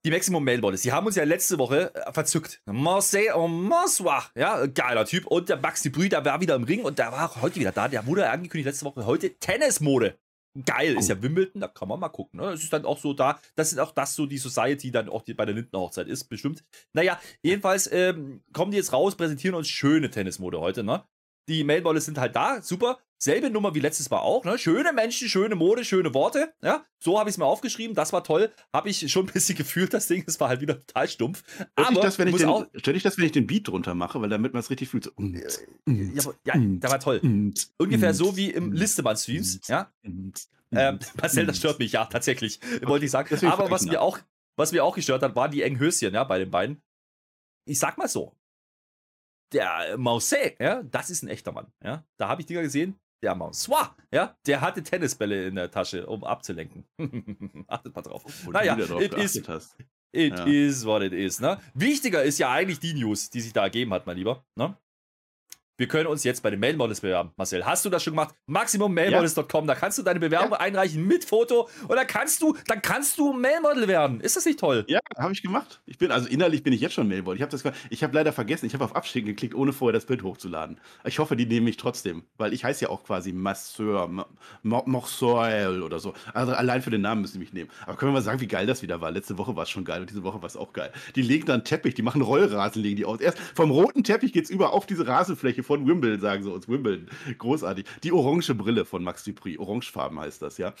Die 0.04 0.10
Maximum 0.10 0.44
Mail 0.44 0.60
Bodies, 0.60 0.82
die 0.82 0.92
haben 0.92 1.06
uns 1.06 1.16
ja 1.16 1.24
letzte 1.24 1.58
Woche 1.58 1.92
äh, 1.94 2.12
verzückt. 2.12 2.62
Marseille 2.66 3.32
en 3.34 3.50
Monsoir. 3.50 4.30
Ja, 4.36 4.66
geiler 4.66 5.04
Typ. 5.04 5.26
Und 5.26 5.48
der 5.48 5.56
Max 5.56 5.82
Brü, 5.90 6.08
der 6.08 6.24
war 6.24 6.40
wieder 6.40 6.54
im 6.54 6.64
Ring 6.64 6.84
und 6.84 6.98
der 6.98 7.10
war 7.10 7.30
auch 7.30 7.42
heute 7.42 7.58
wieder 7.58 7.72
da. 7.72 7.88
Der 7.88 8.06
wurde 8.06 8.30
angekündigt 8.30 8.66
letzte 8.66 8.84
Woche 8.84 9.04
heute 9.04 9.34
Tennismode. 9.38 10.18
Geil, 10.64 10.94
oh. 10.96 11.00
ist 11.00 11.08
ja 11.08 11.20
Wimbledon, 11.20 11.60
da 11.60 11.68
kann 11.68 11.88
man 11.88 12.00
mal 12.00 12.08
gucken. 12.08 12.40
Ne? 12.40 12.50
Es 12.50 12.62
ist 12.62 12.72
dann 12.72 12.84
auch 12.86 12.98
so 12.98 13.12
da, 13.12 13.38
das 13.56 13.72
ist 13.72 13.78
auch 13.78 13.92
das 13.92 14.14
so 14.14 14.26
die 14.26 14.38
Society 14.38 14.90
dann 14.90 15.08
auch 15.08 15.22
die, 15.22 15.34
bei 15.34 15.44
der 15.44 15.54
Lindenhochzeit 15.54 16.08
ist, 16.08 16.24
bestimmt. 16.24 16.64
Naja, 16.94 17.20
jedenfalls 17.42 17.90
ähm, 17.92 18.42
kommen 18.52 18.70
die 18.70 18.78
jetzt 18.78 18.92
raus, 18.92 19.16
präsentieren 19.16 19.54
uns 19.54 19.68
schöne 19.68 20.08
Tennismode 20.08 20.60
heute, 20.60 20.82
ne? 20.82 21.04
Die 21.48 21.64
Mailbolle 21.64 22.00
sind 22.00 22.18
halt 22.18 22.34
da, 22.34 22.60
super. 22.60 22.98
Selbe 23.18 23.48
Nummer 23.48 23.74
wie 23.74 23.80
letztes 23.80 24.10
Mal 24.10 24.18
auch. 24.18 24.44
Ne? 24.44 24.58
Schöne 24.58 24.92
Menschen, 24.92 25.28
schöne 25.28 25.54
Mode, 25.54 25.84
schöne 25.84 26.12
Worte. 26.12 26.52
Ja? 26.62 26.84
So 26.98 27.18
habe 27.18 27.30
ich 27.30 27.34
es 27.34 27.38
mir 27.38 27.46
aufgeschrieben. 27.46 27.94
Das 27.94 28.12
war 28.12 28.22
toll. 28.22 28.52
Habe 28.74 28.90
ich 28.90 29.10
schon 29.10 29.26
ein 29.26 29.32
bisschen 29.32 29.56
gefühlt, 29.56 29.94
das 29.94 30.06
Ding. 30.06 30.24
Es 30.26 30.38
war 30.38 30.48
halt 30.48 30.60
wieder 30.60 30.78
total 30.80 31.08
stumpf. 31.08 31.42
Stell 31.48 31.94
ich 31.94 32.00
das, 32.00 32.18
wenn 32.18 32.28
ich, 32.28 32.36
den, 32.36 32.66
stell 32.74 32.96
ich 32.96 33.02
das, 33.02 33.16
wenn 33.16 33.24
ich 33.24 33.32
den 33.32 33.46
Beat 33.46 33.68
drunter 33.68 33.94
mache, 33.94 34.20
weil 34.20 34.28
damit 34.28 34.52
man 34.52 34.60
es 34.60 34.68
richtig 34.68 34.90
fühlt. 34.90 35.04
So, 35.04 35.12
mm, 35.16 35.34
ja, 35.34 36.22
aber, 36.22 36.34
ja, 36.44 36.54
der 36.56 36.90
war 36.90 37.00
toll. 37.00 37.20
Ungefähr 37.78 38.12
so 38.12 38.36
wie 38.36 38.50
im 38.50 38.72
Listemann-Streams. 38.72 39.60
Ja? 39.66 39.90
Ähm, 40.04 40.32
Marcel, 41.20 41.46
das 41.46 41.56
stört 41.56 41.78
mich, 41.78 41.92
ja, 41.92 42.04
tatsächlich. 42.04 42.60
Wollte 42.82 43.06
ich 43.06 43.10
sagen. 43.10 43.34
Aber 43.46 43.70
was 43.70 43.86
mir, 43.86 44.02
auch, 44.02 44.18
was 44.56 44.72
mir 44.72 44.84
auch 44.84 44.94
gestört 44.94 45.22
hat, 45.22 45.34
waren 45.36 45.50
die 45.50 45.62
engen 45.62 45.78
Höschen, 45.78 46.12
ja, 46.12 46.24
bei 46.24 46.38
den 46.38 46.50
beiden. 46.50 46.82
Ich 47.64 47.78
sag 47.78 47.96
mal 47.96 48.08
so, 48.08 48.36
der 49.52 49.96
Mausset, 49.96 50.56
ja, 50.60 50.82
das 50.82 51.10
ist 51.10 51.22
ein 51.22 51.28
echter 51.28 51.52
Mann. 51.52 51.66
Ja. 51.82 52.04
Da 52.16 52.28
habe 52.28 52.40
ich 52.40 52.46
Dinger 52.46 52.62
gesehen, 52.62 52.98
der 53.22 53.34
Mausois, 53.34 53.94
ja, 54.12 54.36
der 54.46 54.60
hatte 54.60 54.82
Tennisbälle 54.82 55.46
in 55.46 55.54
der 55.54 55.70
Tasche, 55.70 56.06
um 56.06 56.24
abzulenken. 56.24 56.84
Achtet 57.68 57.94
mal 57.94 58.02
drauf. 58.02 58.22
Obwohl 58.24 58.52
naja, 58.52 58.76
it, 58.76 59.14
is, 59.14 59.36
it 60.12 60.38
ja. 60.38 60.44
is 60.44 60.84
what 60.84 61.02
it 61.02 61.12
is. 61.12 61.40
Ne? 61.40 61.58
Wichtiger 61.74 62.22
ist 62.22 62.38
ja 62.38 62.50
eigentlich 62.50 62.80
die 62.80 62.94
News, 62.94 63.30
die 63.30 63.40
sich 63.40 63.52
da 63.52 63.64
ergeben 63.64 63.92
hat, 63.92 64.06
mein 64.06 64.16
Lieber. 64.16 64.44
Ne? 64.56 64.76
Wir 65.78 65.88
können 65.88 66.06
uns 66.06 66.24
jetzt 66.24 66.42
bei 66.42 66.50
den 66.50 66.60
Mailmodels 66.60 67.00
bewerben. 67.00 67.32
Marcel, 67.36 67.64
hast 67.64 67.84
du 67.84 67.90
das 67.90 68.02
schon 68.02 68.12
gemacht? 68.12 68.34
MaximumMailModels.com, 68.46 69.66
da 69.66 69.74
kannst 69.74 69.98
du 69.98 70.02
deine 70.02 70.20
Bewerbung 70.20 70.52
ja. 70.52 70.58
einreichen 70.58 71.06
mit 71.06 71.24
Foto 71.24 71.68
und 71.86 71.96
dann 71.96 72.06
kannst 72.06 72.40
du, 72.40 72.56
dann 72.66 72.80
kannst 72.80 73.18
du 73.18 73.32
Mailmodel 73.32 73.86
werden. 73.86 74.20
Ist 74.20 74.36
das 74.36 74.46
nicht 74.46 74.58
toll? 74.58 74.84
Ja, 74.88 75.00
habe 75.18 75.32
ich 75.32 75.42
gemacht. 75.42 75.80
Ich 75.86 75.98
bin, 75.98 76.10
also 76.10 76.28
innerlich 76.28 76.62
bin 76.62 76.72
ich 76.72 76.80
jetzt 76.80 76.94
schon 76.94 77.08
Mailmodel. 77.08 77.36
Ich 77.36 77.42
habe 77.42 77.50
das, 77.50 77.62
ich 77.90 78.02
habe 78.02 78.14
leider 78.14 78.32
vergessen, 78.32 78.66
ich 78.66 78.74
habe 78.74 78.84
auf 78.84 78.96
Abschicken 78.96 79.26
geklickt, 79.26 79.54
ohne 79.54 79.72
vorher 79.72 79.92
das 79.92 80.06
Bild 80.06 80.22
hochzuladen. 80.22 80.78
Ich 81.04 81.18
hoffe, 81.18 81.36
die 81.36 81.46
nehmen 81.46 81.64
mich 81.64 81.76
trotzdem, 81.76 82.24
weil 82.38 82.52
ich 82.54 82.64
heiße 82.64 82.84
ja 82.84 82.90
auch 82.90 83.04
quasi 83.04 83.32
Masseur, 83.32 84.26
Morsoel 84.62 85.82
oder 85.82 85.98
so. 85.98 86.14
Also 86.32 86.52
allein 86.52 86.82
für 86.82 86.90
den 86.90 87.02
Namen 87.02 87.20
müssen 87.20 87.34
die 87.34 87.40
mich 87.40 87.52
nehmen. 87.52 87.70
Aber 87.86 87.96
können 87.96 88.12
wir 88.12 88.14
mal 88.14 88.22
sagen, 88.22 88.40
wie 88.40 88.46
geil 88.46 88.66
das 88.66 88.82
wieder 88.82 89.00
war? 89.00 89.10
Letzte 89.10 89.36
Woche 89.36 89.56
war 89.56 89.64
es 89.64 89.70
schon 89.70 89.84
geil 89.84 90.00
und 90.00 90.10
diese 90.10 90.22
Woche 90.22 90.40
war 90.40 90.46
es 90.46 90.56
auch 90.56 90.72
geil. 90.72 90.90
Die 91.14 91.22
legen 91.22 91.46
dann 91.46 91.64
Teppich, 91.64 91.94
die 91.94 92.02
machen 92.02 92.22
Rollrasen, 92.22 92.82
legen 92.82 92.96
die 92.96 93.04
aus. 93.04 93.20
Erst 93.20 93.38
vom 93.54 93.70
roten 93.70 94.04
Teppich 94.04 94.32
geht 94.32 94.44
es 94.44 94.50
über 94.50 94.72
auf 94.72 94.86
diese 94.86 95.06
Rasenfläche 95.06 95.65
von 95.66 95.86
Wimbledon, 95.86 96.20
sagen 96.20 96.42
sie 96.42 96.50
uns. 96.50 96.68
Wimbledon. 96.68 97.08
Großartig. 97.38 97.86
Die 98.02 98.12
orange 98.12 98.54
Brille 98.54 98.84
von 98.84 99.02
Max 99.02 99.24
Dupri. 99.24 99.58
Orangefarben 99.58 100.18
heißt 100.18 100.40
das, 100.42 100.58
ja. 100.58 100.72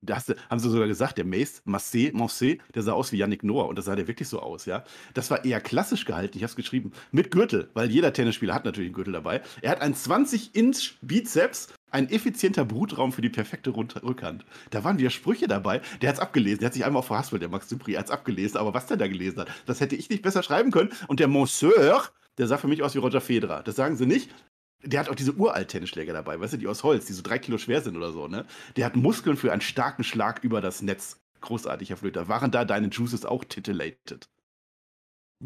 Das 0.00 0.34
haben 0.48 0.58
sie 0.58 0.70
sogar 0.70 0.88
gesagt, 0.88 1.18
der 1.18 1.26
Mace, 1.26 1.62
Massé, 1.66 2.10
Massé, 2.12 2.58
der 2.74 2.82
sah 2.82 2.92
aus 2.92 3.12
wie 3.12 3.18
Yannick 3.18 3.44
Noah 3.44 3.68
und 3.68 3.76
das 3.76 3.84
sah 3.84 3.94
der 3.94 4.08
wirklich 4.08 4.28
so 4.28 4.40
aus, 4.40 4.64
ja. 4.64 4.82
Das 5.12 5.30
war 5.30 5.44
eher 5.44 5.60
klassisch 5.60 6.06
gehalten, 6.06 6.38
ich 6.38 6.42
habe 6.42 6.48
es 6.48 6.56
geschrieben, 6.56 6.92
mit 7.12 7.30
Gürtel, 7.30 7.68
weil 7.74 7.90
jeder 7.90 8.14
Tennisspieler 8.14 8.54
hat 8.54 8.64
natürlich 8.64 8.88
einen 8.88 8.94
Gürtel 8.94 9.12
dabei. 9.12 9.42
Er 9.60 9.72
hat 9.72 9.82
einen 9.82 9.94
20-Inch 9.94 10.94
Bizeps, 11.02 11.68
ein 11.90 12.08
effizienter 12.08 12.64
Brutraum 12.64 13.12
für 13.12 13.20
die 13.20 13.28
perfekte 13.28 13.76
Rückhand. 13.76 14.44
Da 14.70 14.82
waren 14.84 14.98
wieder 14.98 15.10
Sprüche 15.10 15.46
dabei. 15.46 15.80
Der 16.00 16.08
hat 16.08 16.16
es 16.16 16.20
abgelesen. 16.20 16.60
Der 16.60 16.66
hat 16.66 16.74
sich 16.74 16.84
einmal 16.84 17.02
auch 17.02 17.06
verhaspelt, 17.06 17.40
der 17.40 17.48
Max 17.48 17.68
Dupri. 17.68 17.92
Hat 17.92 18.06
es 18.06 18.10
abgelesen. 18.10 18.56
Aber 18.56 18.74
was 18.74 18.86
der 18.86 18.96
da 18.96 19.06
gelesen 19.06 19.40
hat, 19.40 19.48
das 19.66 19.80
hätte 19.80 19.94
ich 19.94 20.10
nicht 20.10 20.22
besser 20.22 20.42
schreiben 20.42 20.72
können. 20.72 20.90
Und 21.06 21.20
der 21.20 21.28
Monsieur, 21.28 22.02
der 22.38 22.46
sah 22.46 22.58
für 22.58 22.68
mich 22.68 22.82
aus 22.82 22.94
wie 22.94 22.98
Roger 22.98 23.20
Federer. 23.20 23.62
Das 23.62 23.76
sagen 23.76 23.96
sie 23.96 24.06
nicht. 24.06 24.30
Der 24.82 25.00
hat 25.00 25.08
auch 25.08 25.14
diese 25.14 25.32
uralt 25.32 25.68
Tennisschläger 25.68 26.12
dabei, 26.12 26.38
weißt 26.38 26.54
du, 26.54 26.56
die 26.58 26.68
aus 26.68 26.82
Holz, 26.82 27.06
die 27.06 27.14
so 27.14 27.22
drei 27.22 27.38
Kilo 27.38 27.56
schwer 27.56 27.80
sind 27.80 27.96
oder 27.96 28.12
so, 28.12 28.28
ne? 28.28 28.44
Der 28.76 28.84
hat 28.84 28.96
Muskeln 28.96 29.38
für 29.38 29.50
einen 29.50 29.62
starken 29.62 30.04
Schlag 30.04 30.44
über 30.44 30.60
das 30.60 30.82
Netz. 30.82 31.20
Großartig, 31.40 31.90
Herr 31.90 31.96
Flöter. 31.96 32.28
Waren 32.28 32.50
da 32.50 32.64
deine 32.64 32.88
Juices 32.88 33.24
auch 33.24 33.44
titillated? 33.44 34.28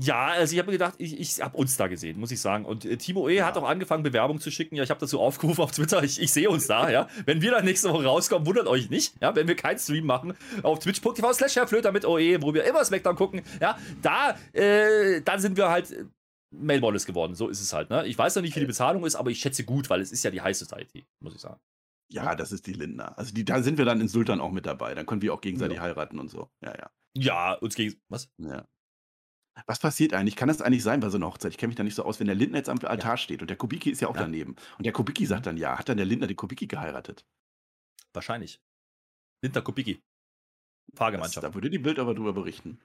Ja, 0.00 0.26
also 0.26 0.52
ich 0.52 0.58
habe 0.58 0.66
mir 0.66 0.78
gedacht, 0.78 0.94
ich, 0.98 1.18
ich 1.18 1.40
habe 1.40 1.56
uns 1.56 1.76
da 1.76 1.88
gesehen, 1.88 2.20
muss 2.20 2.30
ich 2.30 2.40
sagen. 2.40 2.64
Und 2.64 2.84
äh, 2.84 2.96
Timo 2.98 3.28
E. 3.28 3.36
Ja. 3.36 3.46
hat 3.46 3.56
auch 3.56 3.68
angefangen, 3.68 4.04
Bewerbung 4.04 4.38
zu 4.38 4.50
schicken. 4.50 4.76
Ja, 4.76 4.84
ich 4.84 4.90
habe 4.90 5.00
dazu 5.00 5.18
aufgerufen 5.18 5.60
auf 5.62 5.72
Twitter. 5.72 6.04
Ich, 6.04 6.20
ich 6.20 6.30
sehe 6.30 6.48
uns 6.50 6.68
da, 6.68 6.88
ja. 6.90 7.08
Wenn 7.24 7.42
wir 7.42 7.50
dann 7.50 7.64
nächste 7.64 7.90
Woche 7.90 8.04
rauskommen, 8.04 8.46
wundert 8.46 8.68
euch 8.68 8.90
nicht, 8.90 9.14
ja. 9.20 9.34
Wenn 9.34 9.48
wir 9.48 9.56
keinen 9.56 9.78
Stream 9.78 10.06
machen, 10.06 10.34
auf 10.62 10.78
twitch.tv 10.78 11.32
slash 11.32 11.56
Herr 11.56 11.66
Flöter 11.66 11.90
mit 11.90 12.04
OE, 12.04 12.40
wo 12.42 12.54
wir 12.54 12.64
immer 12.64 12.84
Smackdown 12.84 13.16
gucken, 13.16 13.42
ja. 13.60 13.76
Da, 14.02 14.36
äh, 14.52 15.20
dann 15.22 15.40
sind 15.40 15.56
wir 15.56 15.68
halt 15.68 15.92
Mailball 16.50 16.94
ist 16.94 17.06
geworden. 17.06 17.34
So 17.34 17.48
ist 17.48 17.60
es 17.60 17.72
halt. 17.72 17.90
Ne? 17.90 18.06
Ich 18.06 18.16
weiß 18.16 18.34
noch 18.36 18.42
nicht, 18.42 18.56
wie 18.56 18.60
die 18.60 18.66
Bezahlung 18.66 19.04
ist, 19.04 19.16
aber 19.16 19.30
ich 19.30 19.40
schätze 19.40 19.64
gut, 19.64 19.90
weil 19.90 20.00
es 20.00 20.12
ist 20.12 20.22
ja 20.22 20.30
die 20.30 20.40
High 20.40 20.56
Society, 20.56 21.06
muss 21.20 21.34
ich 21.34 21.40
sagen. 21.40 21.60
Ja, 22.10 22.34
das 22.34 22.52
ist 22.52 22.66
die 22.66 22.72
Lindner. 22.72 23.18
Also 23.18 23.34
die, 23.34 23.44
da 23.44 23.62
sind 23.62 23.76
wir 23.76 23.84
dann 23.84 24.00
in 24.00 24.08
Sultan 24.08 24.40
auch 24.40 24.50
mit 24.50 24.64
dabei. 24.64 24.94
Dann 24.94 25.04
können 25.04 25.20
wir 25.20 25.34
auch 25.34 25.42
gegenseitig 25.42 25.76
ja. 25.76 25.82
heiraten 25.82 26.18
und 26.18 26.28
so. 26.30 26.50
Ja, 26.62 26.74
ja. 26.74 26.90
Ja, 27.14 27.52
uns 27.54 27.74
gegen. 27.74 28.00
Was? 28.08 28.30
Ja. 28.38 28.66
Was 29.66 29.78
passiert 29.78 30.14
eigentlich? 30.14 30.36
Kann 30.36 30.48
das 30.48 30.62
eigentlich 30.62 30.82
sein 30.84 31.00
bei 31.00 31.10
so 31.10 31.18
einer 31.18 31.26
Hochzeit? 31.26 31.52
Ich 31.52 31.58
kenne 31.58 31.68
mich 31.68 31.76
da 31.76 31.82
nicht 31.82 31.96
so 31.96 32.04
aus, 32.04 32.20
wenn 32.20 32.28
der 32.28 32.36
Lindner 32.36 32.58
jetzt 32.58 32.68
am 32.68 32.78
Altar 32.78 33.16
steht 33.16 33.42
und 33.42 33.50
der 33.50 33.56
Kubicki 33.56 33.90
ist 33.90 34.00
ja 34.00 34.08
auch 34.08 34.14
Ja. 34.14 34.22
daneben. 34.22 34.56
Und 34.78 34.86
der 34.86 34.92
Kubicki 34.92 35.26
sagt 35.26 35.46
dann 35.46 35.56
ja. 35.56 35.78
Hat 35.78 35.88
dann 35.88 35.96
der 35.96 36.06
Lindner 36.06 36.28
den 36.28 36.36
Kubicki 36.36 36.66
geheiratet? 36.66 37.26
Wahrscheinlich. 38.14 38.62
Lindner 39.42 39.62
Kubicki. 39.62 40.00
Das, 40.90 40.98
Fahrgemeinschaft. 40.98 41.44
da 41.44 41.52
würde 41.52 41.68
die 41.68 41.78
Bild 41.78 41.98
aber 41.98 42.14
drüber 42.14 42.32
berichten. 42.32 42.80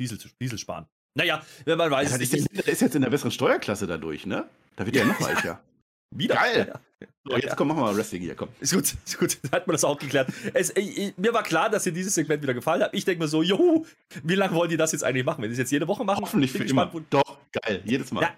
Diesel, 0.00 0.18
Diesel 0.40 0.58
sparen. 0.58 0.86
Naja, 1.14 1.44
wenn 1.64 1.78
man 1.78 1.90
weiß 1.90 2.10
Ja, 2.10 2.16
ist 2.18 2.32
der 2.32 2.68
ist 2.68 2.80
jetzt 2.80 2.94
in 2.94 3.02
der 3.02 3.10
besseren 3.10 3.30
Steuerklasse 3.30 3.86
dadurch, 3.86 4.26
ne? 4.26 4.48
Da 4.76 4.86
wird 4.86 4.96
er 4.96 5.02
ja 5.02 5.08
noch 5.08 5.20
reicher. 5.28 5.60
Wieder. 6.14 6.36
Geil. 6.36 6.72
So, 7.24 7.36
jetzt 7.36 7.56
komm, 7.56 7.68
machen 7.68 7.78
wir 7.78 7.84
mal 7.84 7.96
Wrestling 7.96 8.22
hier, 8.22 8.34
komm. 8.34 8.48
Ist 8.60 8.72
gut, 8.72 8.94
ist 9.04 9.18
gut. 9.18 9.38
Da 9.42 9.58
hat 9.58 9.66
man 9.66 9.74
das 9.74 9.84
auch 9.84 9.98
geklärt. 9.98 10.32
Es, 10.54 10.74
ich, 10.74 11.16
mir 11.18 11.34
war 11.34 11.42
klar, 11.42 11.68
dass 11.68 11.84
dir 11.84 11.92
dieses 11.92 12.14
Segment 12.14 12.42
wieder 12.42 12.54
gefallen 12.54 12.82
hat. 12.82 12.94
Ich 12.94 13.04
denke 13.04 13.22
mir 13.22 13.28
so, 13.28 13.42
juhu, 13.42 13.84
wie 14.22 14.34
lange 14.34 14.54
wollen 14.54 14.70
die 14.70 14.78
das 14.78 14.92
jetzt 14.92 15.04
eigentlich 15.04 15.26
machen? 15.26 15.42
Wenn 15.42 15.50
die 15.50 15.52
es 15.52 15.58
jetzt 15.58 15.70
jede 15.70 15.86
Woche 15.86 16.04
machen? 16.04 16.22
Hoffentlich 16.22 16.50
für 16.50 16.64
ich 16.64 16.70
immer. 16.70 16.86
gespannt, 16.86 17.06
Doch, 17.10 17.38
geil, 17.52 17.82
jedes 17.84 18.10
Mal. 18.10 18.22
Ja. 18.22 18.34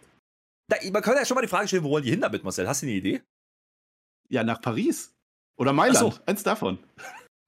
Da, 0.68 0.76
man 0.90 1.02
könnte 1.02 1.20
ja 1.20 1.24
schon 1.24 1.36
mal 1.36 1.42
die 1.42 1.48
Frage 1.48 1.68
stellen, 1.68 1.84
wo 1.84 1.90
wollen 1.90 2.04
die 2.04 2.10
hin 2.10 2.20
damit, 2.20 2.42
Marcel? 2.42 2.66
Hast 2.66 2.82
du 2.82 2.86
eine 2.86 2.96
Idee? 2.96 3.22
Ja, 4.28 4.42
nach 4.42 4.60
Paris. 4.60 5.14
Oder 5.56 5.72
Mailand. 5.72 6.14
So. 6.14 6.20
Eins 6.26 6.42
davon. 6.42 6.78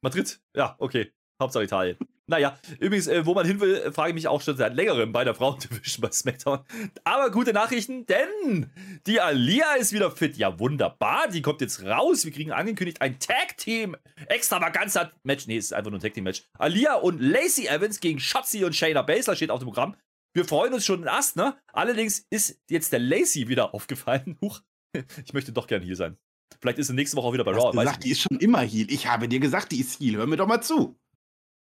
Madrid? 0.02 0.40
Ja, 0.56 0.76
okay. 0.78 1.10
Hauptsache 1.40 1.64
Italien. 1.64 1.96
Naja, 2.32 2.58
übrigens, 2.80 3.08
äh, 3.08 3.26
wo 3.26 3.34
man 3.34 3.46
hin 3.46 3.60
will, 3.60 3.74
äh, 3.74 3.92
frage 3.92 4.08
ich 4.08 4.14
mich 4.14 4.26
auch 4.26 4.40
schon 4.40 4.56
seit 4.56 4.74
längerem 4.74 5.12
bei 5.12 5.22
der 5.22 5.34
Frauendivision 5.34 6.00
bei 6.00 6.10
SmackDown. 6.10 6.60
Aber 7.04 7.30
gute 7.30 7.52
Nachrichten, 7.52 8.06
denn 8.06 8.70
die 9.06 9.20
Alia 9.20 9.74
ist 9.74 9.92
wieder 9.92 10.10
fit. 10.10 10.38
Ja, 10.38 10.58
wunderbar. 10.58 11.28
Die 11.28 11.42
kommt 11.42 11.60
jetzt 11.60 11.84
raus. 11.84 12.24
Wir 12.24 12.32
kriegen 12.32 12.50
angekündigt 12.50 13.02
ein 13.02 13.18
Tag-Team. 13.18 13.96
Extravaganza-Match. 14.28 15.46
Nee, 15.46 15.58
es 15.58 15.66
ist 15.66 15.72
einfach 15.74 15.90
nur 15.90 15.98
ein 15.98 16.02
Tag-Team-Match. 16.02 16.44
Alia 16.58 16.94
und 16.94 17.20
Lacey 17.20 17.66
Evans 17.66 18.00
gegen 18.00 18.18
Shotzi 18.18 18.64
und 18.64 18.74
Shayna 18.74 19.02
Baszler 19.02 19.36
steht 19.36 19.50
auf 19.50 19.58
dem 19.60 19.66
Programm. 19.66 19.94
Wir 20.34 20.46
freuen 20.46 20.72
uns 20.72 20.86
schon 20.86 21.02
in 21.02 21.08
Ast, 21.08 21.36
ne? 21.36 21.58
Allerdings 21.74 22.24
ist 22.30 22.58
jetzt 22.70 22.92
der 22.94 23.00
Lacey 23.00 23.48
wieder 23.48 23.74
aufgefallen. 23.74 24.38
Huch, 24.40 24.60
ich 25.26 25.34
möchte 25.34 25.52
doch 25.52 25.66
gern 25.66 25.82
hier 25.82 25.96
sein. 25.96 26.16
Vielleicht 26.60 26.78
ist 26.78 26.86
sie 26.86 26.94
nächste 26.94 27.16
Woche 27.18 27.26
auch 27.26 27.32
wieder 27.34 27.44
bei 27.44 27.52
Du 27.52 27.58
hast 27.58 27.64
Raw. 27.64 27.76
weiß 27.76 27.82
ich 27.84 27.88
gesagt, 27.90 28.04
die 28.04 28.10
ist 28.10 28.20
schon 28.22 28.38
immer 28.38 28.60
Heal. 28.60 28.86
Ich 28.90 29.06
habe 29.06 29.28
dir 29.28 29.40
gesagt, 29.40 29.72
die 29.72 29.80
ist 29.80 30.00
Heal. 30.00 30.16
Hör 30.16 30.26
mir 30.26 30.36
doch 30.36 30.46
mal 30.46 30.62
zu. 30.62 30.98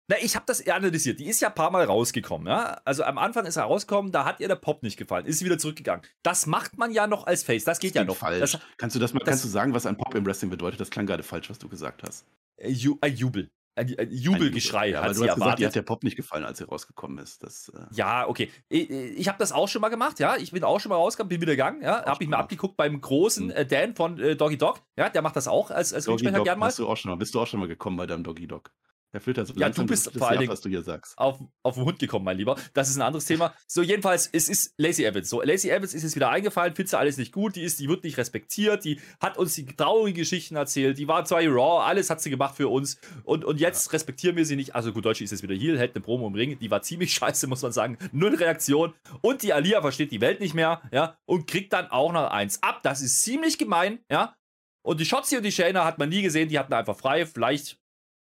Na, 0.09 0.15
ich 0.21 0.35
habe 0.35 0.43
das 0.47 0.65
analysiert. 0.67 1.19
Die 1.19 1.27
ist 1.27 1.39
ja 1.39 1.49
ein 1.49 1.55
paar 1.55 1.69
Mal 1.71 1.85
rausgekommen, 1.85 2.47
ja. 2.47 2.81
Also 2.83 3.03
am 3.03 3.17
Anfang 3.17 3.45
ist 3.45 3.55
er 3.57 3.63
rausgekommen, 3.63 4.11
da 4.11 4.25
hat 4.25 4.39
ihr 4.39 4.47
der 4.47 4.55
Pop 4.55 4.81
nicht 4.83 4.97
gefallen, 4.97 5.25
ist 5.27 5.39
sie 5.39 5.45
wieder 5.45 5.57
zurückgegangen. 5.59 6.03
Das 6.23 6.47
macht 6.47 6.77
man 6.77 6.91
ja 6.91 7.05
noch 7.07 7.27
als 7.27 7.43
Face, 7.43 7.63
das 7.63 7.79
geht 7.79 7.93
ja 7.95 8.01
klingt 8.01 8.09
noch. 8.09 8.17
falsch. 8.17 8.39
Das, 8.53 8.59
kannst 8.77 8.95
du 8.95 8.99
das 8.99 9.13
mal, 9.13 9.19
das- 9.19 9.27
kannst 9.29 9.43
du 9.45 9.49
sagen, 9.49 9.73
was 9.73 9.85
ein 9.85 9.97
Pop 9.97 10.13
im 10.15 10.25
Wrestling 10.25 10.49
bedeutet? 10.49 10.79
Das 10.81 10.89
klang 10.89 11.05
gerade 11.05 11.23
falsch, 11.23 11.49
was 11.49 11.59
du 11.59 11.69
gesagt 11.69 12.01
hast. 12.03 12.25
äh, 12.57 12.69
Ju, 12.69 12.97
ein 13.01 13.15
Jubel. 13.15 13.49
Ein, 13.75 13.95
ein 13.97 14.11
Jubelgeschrei 14.11 14.89
Ja, 14.89 15.03
hat 15.03 15.15
sie 15.15 15.21
hast 15.29 15.35
gesagt, 15.35 15.37
dir 15.37 15.43
hat 15.51 15.59
erwartet. 15.59 15.75
der 15.75 15.81
Pop 15.83 16.03
nicht 16.03 16.17
gefallen, 16.17 16.43
als 16.43 16.57
sie 16.57 16.65
rausgekommen 16.65 17.17
ist. 17.19 17.43
Das, 17.43 17.69
äh, 17.73 17.85
Ja, 17.95 18.27
okay. 18.27 18.51
Ich, 18.67 18.89
ich 18.89 19.27
habe 19.29 19.37
das 19.37 19.51
auch 19.53 19.67
schon 19.69 19.81
mal 19.81 19.87
gemacht, 19.89 20.19
ja. 20.19 20.35
Ich 20.37 20.51
bin 20.51 20.63
auch 20.65 20.79
schon 20.79 20.89
mal 20.89 20.95
rausgegangen, 20.95 21.29
bin 21.29 21.39
wieder 21.39 21.53
gegangen, 21.53 21.81
ja. 21.83 22.03
Habe 22.03 22.23
ich 22.23 22.29
mir 22.29 22.37
abgeguckt 22.37 22.75
beim 22.75 22.99
großen 22.99 23.45
Mhm. 23.45 23.51
äh, 23.51 23.65
Dan 23.65 23.95
von 23.95 24.19
äh, 24.19 24.35
Doggy 24.35 24.57
Dog. 24.57 24.81
Ja, 24.97 25.09
der 25.09 25.21
macht 25.21 25.35
das 25.35 25.47
auch 25.47 25.69
als, 25.71 25.93
als 25.93 26.05
Doggy 26.05 26.31
Dog 26.31 26.43
gern 26.43 26.57
mal. 26.59 26.65
hast 26.65 26.79
du 26.79 26.87
auch 26.89 26.97
schon 26.97 27.11
mal, 27.11 27.15
bist 27.17 27.35
du 27.35 27.39
auch 27.39 27.47
schon 27.47 27.59
mal 27.59 27.67
gekommen 27.69 27.95
bei 27.95 28.07
deinem 28.07 28.23
Doggy 28.23 28.47
Dog. 28.47 28.71
Herr 29.11 29.21
Flöter, 29.21 29.43
so 29.45 29.53
Ja, 29.53 29.61
langsam 29.61 29.87
du 29.87 29.91
bist 29.91 30.11
vor 30.15 30.29
allen 30.29 30.39
Dingen- 30.39 30.51
was 30.51 30.61
du 30.61 30.69
hier 30.69 30.83
sagst. 30.83 31.17
auf, 31.17 31.39
auf 31.63 31.75
den 31.75 31.83
Hund 31.85 31.97
gekommen, 31.97 32.25
mein 32.25 32.37
Lieber. 32.37 32.55
Das 32.75 32.89
ist 32.89 32.97
ein 32.97 33.01
anderes 33.01 33.25
Thema. 33.25 33.55
So, 33.67 33.81
jedenfalls, 33.81 34.29
es 34.31 34.47
ist 34.49 34.73
Lacey 34.77 35.03
Evans. 35.03 35.29
So, 35.29 35.41
Lacey 35.41 35.69
Evans 35.71 35.95
ist 35.95 36.03
jetzt 36.03 36.15
wieder 36.15 36.29
eingefallen, 36.29 36.75
findet 36.75 36.93
alles 36.93 37.17
nicht 37.17 37.31
gut, 37.31 37.55
die 37.55 37.63
ist, 37.63 37.79
die 37.79 37.89
wird 37.89 38.03
nicht 38.03 38.17
respektiert, 38.17 38.85
die 38.85 38.99
hat 39.19 39.37
uns 39.37 39.55
die 39.55 39.65
traurigen 39.65 40.15
Geschichten 40.17 40.55
erzählt, 40.55 40.97
die 40.99 41.07
war 41.07 41.25
zwar 41.25 41.41
Raw, 41.41 41.83
alles 41.87 42.09
hat 42.11 42.21
sie 42.21 42.29
gemacht 42.29 42.55
für 42.55 42.67
uns 42.67 42.99
und, 43.23 43.43
und 43.45 43.59
jetzt 43.59 43.91
respektieren 43.93 44.35
wir 44.35 44.45
sie 44.45 44.55
nicht. 44.55 44.75
Also 44.75 44.93
gut, 44.93 45.05
Deutsch 45.05 45.21
ist 45.21 45.31
jetzt 45.31 45.41
wieder 45.41 45.55
hier, 45.55 45.77
hält 45.79 45.95
eine 45.95 46.03
Promo 46.03 46.27
im 46.27 46.35
Ring, 46.35 46.59
die 46.59 46.69
war 46.69 46.81
ziemlich 46.83 47.11
scheiße, 47.15 47.47
muss 47.47 47.61
man 47.63 47.71
sagen. 47.71 47.97
Null 48.11 48.35
Reaktion 48.35 48.93
und 49.21 49.41
die 49.41 49.53
Alia 49.53 49.81
versteht 49.81 50.11
die 50.11 50.21
Welt 50.21 50.39
nicht 50.39 50.53
mehr, 50.53 50.81
ja, 50.91 51.17
und 51.25 51.47
kriegt 51.47 51.73
dann 51.73 51.87
auch 51.87 52.11
noch 52.13 52.29
eins 52.29 52.61
ab. 52.61 52.81
Das 52.83 53.01
ist 53.01 53.23
ziemlich 53.23 53.57
gemein, 53.57 53.99
ja. 54.11 54.35
Und 54.81 54.99
die 54.99 55.05
Shotzi 55.05 55.35
und 55.35 55.43
die 55.43 55.51
Shayna 55.51 55.83
hat 55.83 55.97
man 55.99 56.09
nie 56.09 56.21
gesehen, 56.21 56.47
die 56.49 56.57
hatten 56.57 56.73
einfach 56.73 56.95
frei. 56.95 57.25
Vielleicht 57.25 57.77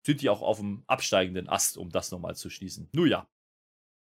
sind 0.06 0.22
die 0.22 0.30
auch 0.30 0.40
auf 0.40 0.58
dem 0.58 0.84
absteigenden 0.86 1.48
Ast, 1.48 1.76
um 1.76 1.90
das 1.90 2.10
nochmal 2.10 2.36
zu 2.36 2.48
schließen. 2.48 2.88
Nun 2.92 3.08
ja. 3.08 3.28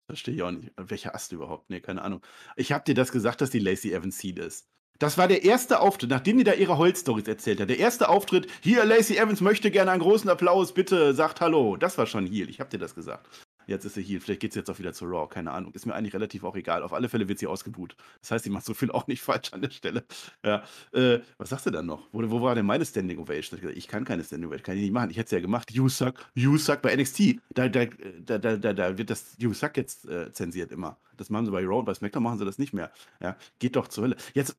Verstehe 0.10 0.36
ich 0.36 0.44
auch 0.44 0.52
nicht. 0.52 0.72
Welcher 0.78 1.14
Ast 1.14 1.34
überhaupt? 1.34 1.70
Nee, 1.70 1.82
keine 1.82 2.02
Ahnung. 2.02 2.22
Ich 2.56 2.72
habe 2.72 2.86
dir 2.86 2.96
das 2.96 3.12
gesagt, 3.12 3.42
dass 3.42 3.50
die 3.50 3.60
Lacey 3.60 3.92
Evans 3.92 4.18
Seed 4.18 4.40
ist. 4.40 4.70
Das 5.00 5.18
war 5.18 5.28
der 5.28 5.44
erste 5.44 5.80
Auftritt, 5.82 6.10
nachdem 6.10 6.38
die 6.38 6.44
da 6.44 6.54
ihre 6.54 6.78
Holz-Stories 6.78 7.28
erzählt 7.28 7.60
hat. 7.60 7.70
Der 7.70 7.78
erste 7.78 8.10
Auftritt, 8.10 8.48
hier, 8.62 8.86
Lacey 8.86 9.18
Evans 9.18 9.42
möchte 9.42 9.70
gerne 9.70 9.92
einen 9.92 10.02
großen 10.02 10.30
Applaus, 10.30 10.74
bitte 10.74 11.14
sagt 11.14 11.42
Hallo. 11.42 11.76
Das 11.76 11.98
war 11.98 12.08
schon 12.08 12.26
Heal, 12.26 12.50
ich 12.50 12.60
habe 12.60 12.70
dir 12.70 12.80
das 12.80 12.96
gesagt. 12.96 13.28
Jetzt 13.68 13.84
ist 13.84 13.96
sie 13.96 14.02
Heal, 14.02 14.22
vielleicht 14.22 14.40
geht 14.40 14.54
sie 14.54 14.60
jetzt 14.60 14.70
auch 14.70 14.80
wieder 14.80 14.94
zu 14.94 15.06
Raw, 15.06 15.28
keine 15.28 15.52
Ahnung. 15.52 15.74
Ist 15.74 15.86
mir 15.86 15.94
eigentlich 15.94 16.14
relativ 16.14 16.46
auch 16.46 16.56
egal. 16.56 16.84
Auf 16.84 16.94
alle 16.94 17.10
Fälle 17.10 17.28
wird 17.28 17.38
sie 17.38 17.48
ausgebuht. 17.48 17.98
Das 18.22 18.32
heißt, 18.32 18.46
sie 18.46 18.50
macht 18.50 18.66
so 18.66 18.74
viel 18.74 18.92
auch 18.92 19.08
nicht 19.08 19.22
falsch 19.28 19.52
an 19.52 19.62
der 19.62 19.70
Stelle. 19.70 20.06
Ja. 20.44 20.64
Äh, 20.94 21.20
was 21.38 21.50
sagst 21.50 21.66
du 21.66 21.72
dann 21.72 21.86
noch? 21.86 22.08
Wo, 22.14 22.22
wo 22.32 22.42
war 22.42 22.56
denn 22.56 22.66
meine 22.66 22.86
Standing 22.86 23.20
Ovation? 23.20 23.60
Ich, 23.76 23.88
kann 23.88 24.06
keine 24.06 24.24
Standing 24.24 24.48
Ovation, 24.48 24.64
kann 24.64 24.76
ich 24.78 24.84
nicht 24.84 24.94
machen. 24.94 25.10
Ich 25.10 25.18
hätte 25.18 25.26
es 25.26 25.32
ja 25.32 25.40
gemacht. 25.42 25.70
You 25.72 25.90
suck, 25.90 26.26
you 26.34 26.58
suck 26.58 26.82
bei 26.82 26.96
NXT. 26.96 27.40
Da, 27.50 27.68
da, 27.68 27.86
da, 27.86 28.38
da, 28.38 28.58
da, 28.58 28.74
da 28.74 28.98
wird 28.98 29.10
das 29.10 29.36
You 29.38 29.54
suck 29.54 29.76
jetzt 29.76 30.08
äh, 30.08 30.32
zensiert 30.32 30.72
immer. 30.72 30.98
Das 31.18 31.30
machen 31.30 31.46
sie 31.46 31.52
bei 31.52 31.66
Raw 31.66 31.80
und 31.80 31.86
bei 31.86 31.94
SmackDown 31.94 32.24
machen 32.24 32.40
sie 32.40 32.46
das 32.46 32.58
nicht 32.58 32.74
mehr. 32.74 32.92
Ja, 33.22 33.36
geht 33.60 33.76
doch 33.76 33.90
zur 33.90 34.06
Hölle. 34.06 34.16
Jetzt, 34.34 34.56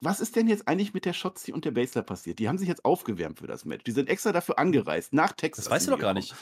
was 0.00 0.20
ist 0.20 0.34
denn 0.34 0.48
jetzt 0.48 0.66
eigentlich 0.66 0.94
mit 0.94 1.04
der 1.04 1.12
Shotzi 1.12 1.52
und 1.52 1.64
der 1.64 1.70
Basler 1.70 2.02
passiert? 2.02 2.38
Die 2.38 2.48
haben 2.48 2.58
sich 2.58 2.68
jetzt 2.68 2.84
aufgewärmt 2.84 3.38
für 3.38 3.46
das 3.46 3.64
Match. 3.64 3.84
Die 3.84 3.92
sind 3.92 4.08
extra 4.08 4.32
dafür 4.32 4.58
angereist, 4.58 5.12
nach 5.12 5.32
Texas. 5.32 5.66
Das 5.66 5.72
weißt 5.72 5.86
du 5.86 5.90
doch 5.92 5.98
gar 5.98 6.14
nicht. 6.14 6.34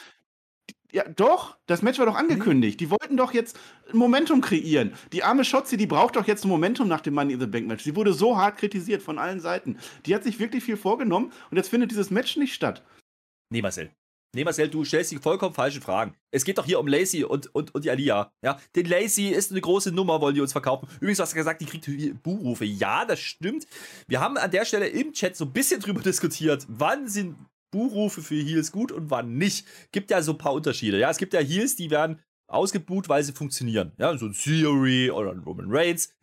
Ja, 0.92 1.04
doch. 1.08 1.56
Das 1.66 1.82
Match 1.82 1.98
war 1.98 2.06
doch 2.06 2.16
angekündigt. 2.16 2.80
Die 2.80 2.90
wollten 2.90 3.16
doch 3.16 3.32
jetzt 3.32 3.58
ein 3.92 3.98
Momentum 3.98 4.40
kreieren. 4.40 4.92
Die 5.12 5.22
arme 5.22 5.44
Shotzi, 5.44 5.76
die 5.76 5.86
braucht 5.86 6.16
doch 6.16 6.26
jetzt 6.26 6.44
ein 6.44 6.48
Momentum 6.48 6.88
nach 6.88 7.00
dem 7.00 7.14
Money 7.14 7.34
in 7.34 7.40
the 7.40 7.46
Bank 7.46 7.66
Match. 7.66 7.84
Sie 7.84 7.96
wurde 7.96 8.12
so 8.12 8.36
hart 8.36 8.58
kritisiert 8.58 9.02
von 9.02 9.18
allen 9.18 9.40
Seiten. 9.40 9.78
Die 10.06 10.14
hat 10.14 10.24
sich 10.24 10.38
wirklich 10.38 10.64
viel 10.64 10.76
vorgenommen 10.76 11.32
und 11.50 11.56
jetzt 11.56 11.68
findet 11.68 11.90
dieses 11.90 12.10
Match 12.10 12.36
nicht 12.36 12.54
statt. 12.54 12.82
Nee, 13.52 13.62
Marcel. 13.62 13.90
Nee, 14.32 14.44
Marcel, 14.44 14.68
du 14.68 14.84
stellst 14.84 15.10
die 15.10 15.18
vollkommen 15.18 15.54
falschen 15.54 15.82
Fragen. 15.82 16.14
Es 16.30 16.44
geht 16.44 16.58
doch 16.58 16.64
hier 16.64 16.78
um 16.78 16.86
Lacey 16.86 17.24
und, 17.24 17.52
und, 17.52 17.74
und 17.74 17.84
die 17.84 17.90
Alia. 17.90 18.32
Ja, 18.44 18.60
den 18.76 18.86
Lacey 18.86 19.28
ist 19.30 19.50
eine 19.50 19.60
große 19.60 19.90
Nummer, 19.90 20.20
wollen 20.20 20.36
die 20.36 20.40
uns 20.40 20.52
verkaufen. 20.52 20.88
Übrigens, 21.00 21.16
du 21.16 21.22
hast 21.24 21.34
gesagt, 21.34 21.60
die 21.60 21.66
kriegt 21.66 22.22
Buhrufe. 22.22 22.64
Ja, 22.64 23.04
das 23.04 23.18
stimmt. 23.18 23.66
Wir 24.06 24.20
haben 24.20 24.36
an 24.36 24.52
der 24.52 24.64
Stelle 24.64 24.86
im 24.86 25.12
Chat 25.12 25.34
so 25.34 25.46
ein 25.46 25.52
bisschen 25.52 25.80
drüber 25.80 26.00
diskutiert, 26.00 26.64
wann 26.68 27.08
sind 27.08 27.34
Buhrufe 27.70 28.22
für 28.22 28.34
Heels 28.34 28.72
gut 28.72 28.92
und 28.92 29.10
wann 29.10 29.36
nicht. 29.36 29.66
Gibt 29.92 30.10
ja 30.10 30.22
so 30.22 30.32
ein 30.32 30.38
paar 30.38 30.52
Unterschiede. 30.52 30.98
Ja, 30.98 31.10
es 31.10 31.18
gibt 31.18 31.32
ja 31.34 31.40
Heels, 31.40 31.76
die 31.76 31.90
werden 31.90 32.20
ausgebuht, 32.48 33.08
weil 33.08 33.22
sie 33.22 33.32
funktionieren. 33.32 33.92
Ja, 33.98 34.16
so 34.16 34.26
ein 34.26 34.32
Theory 34.32 35.10
oder 35.10 35.32
ein 35.32 35.40
Roman 35.40 35.66
Reigns. 35.68 36.14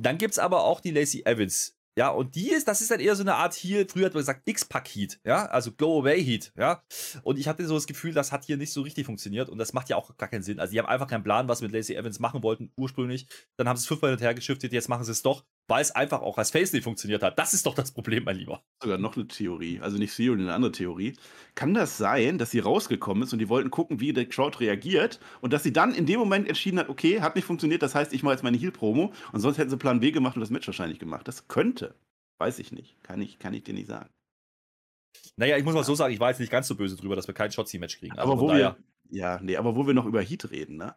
Dann 0.00 0.18
gibt 0.18 0.32
es 0.32 0.38
aber 0.38 0.64
auch 0.64 0.80
die 0.80 0.92
Lacey 0.92 1.22
Evans. 1.24 1.76
Ja, 1.98 2.08
und 2.08 2.36
die 2.36 2.50
ist, 2.50 2.68
das 2.68 2.80
ist 2.80 2.90
dann 2.90 3.00
eher 3.00 3.16
so 3.16 3.22
eine 3.22 3.34
Art 3.34 3.52
hier, 3.52 3.86
früher 3.88 4.06
hat 4.06 4.14
man 4.14 4.20
gesagt, 4.20 4.48
X-Pack-Heat, 4.48 5.20
ja, 5.24 5.46
also 5.46 5.72
Go-Away-Heat, 5.72 6.52
ja. 6.56 6.84
Und 7.24 7.38
ich 7.38 7.48
hatte 7.48 7.66
so 7.66 7.74
das 7.74 7.86
Gefühl, 7.86 8.14
das 8.14 8.30
hat 8.30 8.44
hier 8.44 8.56
nicht 8.56 8.72
so 8.72 8.82
richtig 8.82 9.06
funktioniert 9.06 9.48
und 9.48 9.58
das 9.58 9.72
macht 9.72 9.88
ja 9.88 9.96
auch 9.96 10.16
gar 10.16 10.28
keinen 10.28 10.42
Sinn. 10.42 10.60
Also, 10.60 10.72
die 10.72 10.78
haben 10.78 10.86
einfach 10.86 11.08
keinen 11.08 11.24
Plan, 11.24 11.48
was 11.48 11.58
sie 11.58 11.64
mit 11.64 11.72
Lacey 11.72 11.96
Evans 11.96 12.20
machen 12.20 12.44
wollten, 12.44 12.72
ursprünglich. 12.76 13.26
Dann 13.56 13.68
haben 13.68 13.76
sie 13.76 13.82
es 13.82 13.86
fünfmal 13.88 14.12
hin 14.12 14.18
und 14.18 14.22
her 14.22 14.34
geschiftet, 14.34 14.72
jetzt 14.72 14.88
machen 14.88 15.04
sie 15.04 15.10
es 15.10 15.22
doch, 15.22 15.44
weil 15.70 15.82
es 15.82 15.92
einfach 15.92 16.20
auch 16.20 16.36
als 16.36 16.50
Face 16.50 16.72
nicht 16.72 16.82
funktioniert 16.82 17.22
hat. 17.22 17.38
Das 17.38 17.54
ist 17.54 17.64
doch 17.64 17.74
das 17.74 17.92
Problem, 17.92 18.24
mein 18.24 18.36
Lieber. 18.36 18.62
Sogar 18.82 18.98
noch 18.98 19.16
eine 19.16 19.28
Theorie, 19.28 19.78
also 19.80 19.98
nicht 19.98 20.14
Theory, 20.14 20.40
eine 20.40 20.52
andere 20.52 20.72
Theorie. 20.72 21.14
Kann 21.54 21.74
das 21.74 21.96
sein, 21.96 22.38
dass 22.38 22.50
sie 22.50 22.58
rausgekommen 22.58 23.22
ist 23.22 23.32
und 23.32 23.38
die 23.38 23.48
wollten 23.48 23.70
gucken, 23.70 24.00
wie 24.00 24.12
der 24.12 24.26
Crowd 24.26 24.58
reagiert 24.58 25.20
und 25.40 25.52
dass 25.52 25.62
sie 25.62 25.72
dann 25.72 25.94
in 25.94 26.06
dem 26.06 26.18
Moment 26.18 26.48
entschieden 26.48 26.80
hat, 26.80 26.88
okay, 26.88 27.20
hat 27.20 27.36
nicht 27.36 27.44
funktioniert, 27.44 27.82
das 27.82 27.94
heißt, 27.94 28.12
ich 28.12 28.24
mache 28.24 28.34
jetzt 28.34 28.42
meine 28.42 28.58
Heal-Promo 28.58 29.12
und 29.32 29.40
sonst 29.40 29.58
hätten 29.58 29.70
sie 29.70 29.76
Plan 29.76 30.00
B 30.00 30.10
gemacht 30.10 30.34
und 30.36 30.40
das 30.40 30.50
Match 30.50 30.66
wahrscheinlich 30.66 30.98
gemacht. 30.98 31.28
Das 31.28 31.46
könnte. 31.46 31.94
Weiß 32.38 32.58
ich 32.58 32.72
nicht. 32.72 33.00
Kann 33.04 33.22
ich, 33.22 33.38
kann 33.38 33.54
ich 33.54 33.62
dir 33.62 33.74
nicht 33.74 33.86
sagen. 33.86 34.08
Naja, 35.36 35.56
ich 35.56 35.64
muss 35.64 35.74
mal 35.74 35.84
so 35.84 35.94
sagen, 35.94 36.12
ich 36.12 36.20
war 36.20 36.30
jetzt 36.30 36.40
nicht 36.40 36.50
ganz 36.50 36.66
so 36.66 36.74
böse 36.74 36.96
drüber, 36.96 37.14
dass 37.14 37.28
wir 37.28 37.34
kein 37.34 37.52
Shotzi-Match 37.52 37.98
kriegen. 37.98 38.18
Also 38.18 38.32
aber 38.32 38.40
wo 38.40 38.48
daher, 38.48 38.76
wir, 39.08 39.18
ja, 39.18 39.38
nee, 39.40 39.56
aber 39.56 39.76
wo 39.76 39.86
wir 39.86 39.94
noch 39.94 40.06
über 40.06 40.20
Heat 40.20 40.50
reden, 40.50 40.78
ne? 40.78 40.96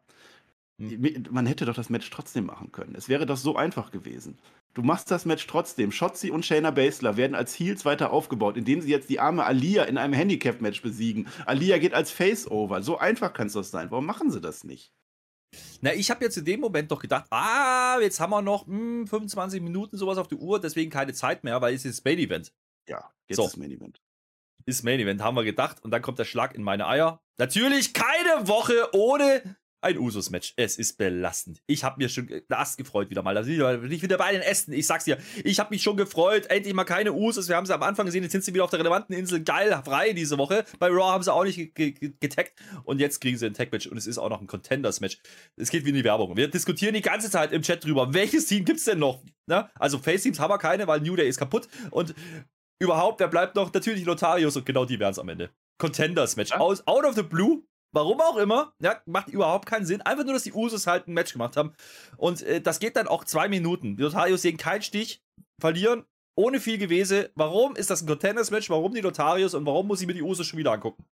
Hm. 0.80 1.26
Man 1.30 1.46
hätte 1.46 1.66
doch 1.66 1.76
das 1.76 1.90
Match 1.90 2.10
trotzdem 2.10 2.46
machen 2.46 2.72
können. 2.72 2.96
Es 2.96 3.08
wäre 3.10 3.26
doch 3.26 3.38
so 3.38 3.56
einfach 3.56 3.92
gewesen. 3.92 4.40
Du 4.74 4.82
machst 4.82 5.12
das 5.12 5.26
Match 5.26 5.46
trotzdem. 5.46 5.92
Shotzi 5.92 6.32
und 6.32 6.46
Shayna 6.46 6.72
Baszler 6.72 7.16
werden 7.16 7.36
als 7.36 7.54
Heels 7.58 7.86
weiter 7.86 8.12
aufgebaut, 8.12 8.58
indem 8.58 8.82
sie 8.82 8.90
jetzt 8.90 9.10
die 9.10 9.20
arme 9.20 9.46
Alia 9.46 9.84
in 9.84 9.98
einem 10.00 10.14
Handicap-Match 10.14 10.82
besiegen. 10.82 11.28
Alia 11.46 11.78
geht 11.78 11.94
als 11.94 12.10
Face-Over. 12.12 12.82
So 12.82 12.98
einfach 12.98 13.34
kann 13.34 13.48
es 13.48 13.54
doch 13.54 13.64
sein. 13.64 13.92
Warum 13.92 14.06
machen 14.08 14.32
sie 14.32 14.42
das 14.42 14.64
nicht? 14.64 14.92
Na, 15.82 15.94
ich 15.94 16.10
habe 16.10 16.26
jetzt 16.26 16.38
in 16.38 16.46
dem 16.46 16.60
Moment 16.60 16.92
doch 16.92 17.00
gedacht, 17.00 17.26
ah, 17.30 18.00
jetzt 18.02 18.20
haben 18.20 18.32
wir 18.32 18.42
noch 18.42 18.66
hm, 18.66 19.06
25 19.06 19.62
Minuten 19.62 19.98
sowas 19.98 20.18
auf 20.18 20.28
die 20.28 20.36
Uhr, 20.36 20.60
deswegen 20.60 20.90
keine 20.90 21.14
Zeit 21.14 21.44
mehr, 21.44 21.62
weil 21.62 21.76
es 21.76 21.86
ist 21.86 22.04
Main 22.04 22.18
Event. 22.18 22.52
Ja, 22.90 23.12
jetzt 23.28 23.38
So. 23.38 23.46
ist 23.46 23.58
Main 23.58 23.70
Event. 23.70 24.02
Ist 24.66 24.84
Main 24.84 25.00
Event, 25.00 25.22
haben 25.22 25.36
wir 25.36 25.44
gedacht. 25.44 25.84
Und 25.84 25.92
dann 25.92 26.02
kommt 26.02 26.18
der 26.18 26.26
Schlag 26.26 26.56
in 26.56 26.64
meine 26.64 26.88
Eier. 26.88 27.22
Natürlich 27.38 27.94
keine 27.94 28.48
Woche 28.48 28.90
ohne 28.94 29.58
Ein 29.84 29.98
Usus-Match. 29.98 30.54
Es 30.56 30.78
ist 30.78 30.98
belastend. 30.98 31.62
Ich 31.68 31.84
habe 31.84 32.02
mir 32.02 32.08
schon 32.08 32.30
das 32.48 32.78
gefreut 32.78 33.10
wieder 33.10 33.22
mal. 33.22 33.36
Da 33.36 33.42
bin 33.42 33.92
ich 33.92 34.02
wieder 34.02 34.18
bei 34.18 34.32
den 34.32 34.42
Ästen. 34.42 34.72
Ich 34.72 34.88
sag's 34.88 35.04
dir. 35.04 35.18
Ich 35.44 35.60
habe 35.60 35.72
mich 35.72 35.84
schon 35.84 35.98
gefreut. 35.98 36.46
Endlich 36.46 36.74
mal 36.74 36.86
keine 36.86 37.12
Usus. 37.12 37.50
Wir 37.50 37.58
haben 37.58 37.66
sie 37.66 37.74
am 37.76 37.84
Anfang 37.84 38.06
gesehen. 38.06 38.24
Jetzt 38.24 38.32
sind 38.32 38.46
sie 38.46 38.54
wieder 38.54 38.64
auf 38.64 38.70
der 38.70 38.80
relevanten 38.80 39.14
Insel. 39.14 39.44
Geil, 39.44 39.78
frei 39.84 40.14
diese 40.14 40.38
Woche. 40.38 40.64
Bei 40.80 40.88
Raw 40.88 41.12
haben 41.12 41.22
sie 41.22 41.34
auch 41.34 41.44
nicht 41.44 41.76
getaggt. 41.76 42.54
Und 42.86 43.02
jetzt 43.02 43.20
kriegen 43.20 43.38
sie 43.38 43.46
ein 43.46 43.54
Tag-Match. 43.54 43.88
Und 43.88 43.98
es 43.98 44.08
ist 44.08 44.18
auch 44.18 44.30
noch 44.30 44.40
ein 44.40 44.48
Contenders-Match. 44.48 45.20
Es 45.58 45.70
geht 45.70 45.84
wie 45.84 45.90
in 45.90 45.96
die 45.96 46.06
Werbung. 46.06 46.38
Wir 46.38 46.48
diskutieren 46.48 46.94
die 46.94 47.02
ganze 47.02 47.30
Zeit 47.30 47.52
im 47.52 47.62
Chat 47.62 47.84
drüber. 47.84 48.14
Welches 48.14 48.46
Team 48.46 48.64
gibt's 48.64 48.86
denn 48.86 49.00
noch? 49.00 49.22
Na? 49.48 49.70
Also 49.76 50.00
Face-Teams 50.00 50.40
haben 50.40 50.52
wir 50.52 50.60
keine, 50.60 50.88
weil 50.88 51.02
New 51.02 51.18
Day 51.18 51.28
ist 51.28 51.40
kaputt. 51.40 51.68
Und 51.92 52.16
überhaupt, 52.80 53.20
wer 53.20 53.28
bleibt 53.28 53.56
noch? 53.56 53.74
Natürlich 53.74 54.06
Lotarius. 54.06 54.56
Und 54.56 54.66
genau 54.66 54.86
die 54.86 55.00
werden 55.00 55.12
es 55.12 55.20
am 55.20 55.28
Ende. 55.28 55.50
Contenders-Match. 55.80 56.54
Out 56.54 56.84
of 56.88 57.16
the 57.16 57.24
blue 57.24 57.64
Warum 57.94 58.20
auch 58.22 58.38
immer, 58.38 58.74
ja, 58.80 59.00
macht 59.06 59.30
überhaupt 59.30 59.68
keinen 59.68 59.86
Sinn. 59.86 60.02
Einfach 60.02 60.26
nur, 60.26 60.34
dass 60.34 60.44
die 60.44 60.52
Usos 60.52 60.88
halt 60.88 61.08
ein 61.08 61.14
Match 61.14 61.32
gemacht 61.32 61.56
haben. 61.56 61.74
Und 62.18 62.42
äh, 62.42 62.60
das 62.60 62.80
geht 62.80 62.96
dann 62.96 63.08
auch 63.08 63.24
zwei 63.24 63.48
Minuten. 63.48 63.96
Die 63.96 64.04
Lotarios 64.04 64.42
sehen 64.42 64.58
keinen 64.58 64.82
Stich, 64.82 65.24
verlieren 65.62 66.04
ohne 66.36 66.60
viel 66.60 66.80
Gewese. 66.80 67.32
Warum 67.36 67.76
ist 67.76 67.92
das 67.92 68.02
ein 68.02 68.08
Contenders-Match? 68.08 68.70
Warum 68.72 68.94
die 68.94 69.02
Lotarios 69.02 69.54
und 69.54 69.66
warum 69.68 69.88
muss 69.88 70.02
ich 70.02 70.08
mir 70.08 70.16
die 70.16 70.24
Usos 70.24 70.48
schon 70.48 70.58
wieder 70.58 70.72
angucken? 70.72 71.06